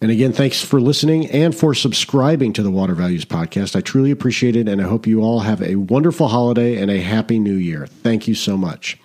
And 0.00 0.10
again, 0.10 0.32
thanks 0.32 0.60
for 0.60 0.78
listening 0.78 1.30
and 1.30 1.54
for 1.54 1.72
subscribing 1.72 2.52
to 2.52 2.62
the 2.62 2.70
Water 2.70 2.94
Values 2.94 3.24
Podcast. 3.24 3.74
I 3.74 3.80
truly 3.80 4.10
appreciate 4.10 4.54
it, 4.54 4.68
and 4.68 4.80
I 4.80 4.84
hope 4.84 5.06
you 5.06 5.22
all 5.22 5.40
have 5.40 5.62
a 5.62 5.76
wonderful 5.76 6.28
holiday 6.28 6.76
and 6.76 6.90
a 6.90 7.00
happy 7.00 7.38
new 7.38 7.54
year. 7.54 7.86
Thank 7.86 8.28
you 8.28 8.34
so 8.34 8.58
much. 8.58 8.98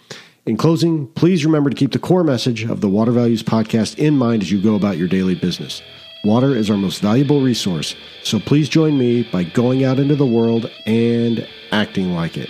In 0.46 0.58
closing, 0.58 1.08
please 1.08 1.46
remember 1.46 1.70
to 1.70 1.76
keep 1.76 1.94
the 1.94 2.00
core 2.00 2.26
message 2.26 2.64
of 2.64 2.82
the 2.82 2.89
Water 2.89 3.12
Values 3.12 3.42
Podcast 3.42 3.98
in 4.00 4.18
mind 4.18 4.42
as 4.42 4.52
you 4.52 4.62
go 4.62 4.76
about 4.76 4.98
your 4.98 5.08
daily 5.08 5.36
business. 5.36 5.82
Water 6.26 6.56
is 6.56 6.70
our 6.70 6.78
most 6.78 7.02
valuable 7.02 7.42
resource, 7.42 7.96
so 8.24 8.39
please 8.39 8.68
join 8.68 8.98
me 8.98 9.24
by 9.32 9.44
going 9.44 9.86
out 9.86 9.98
into 9.98 10.16
the 10.16 10.26
world 10.26 10.70
and 10.86 11.48
acting 11.72 12.14
like 12.14 12.38
it. 12.38 12.50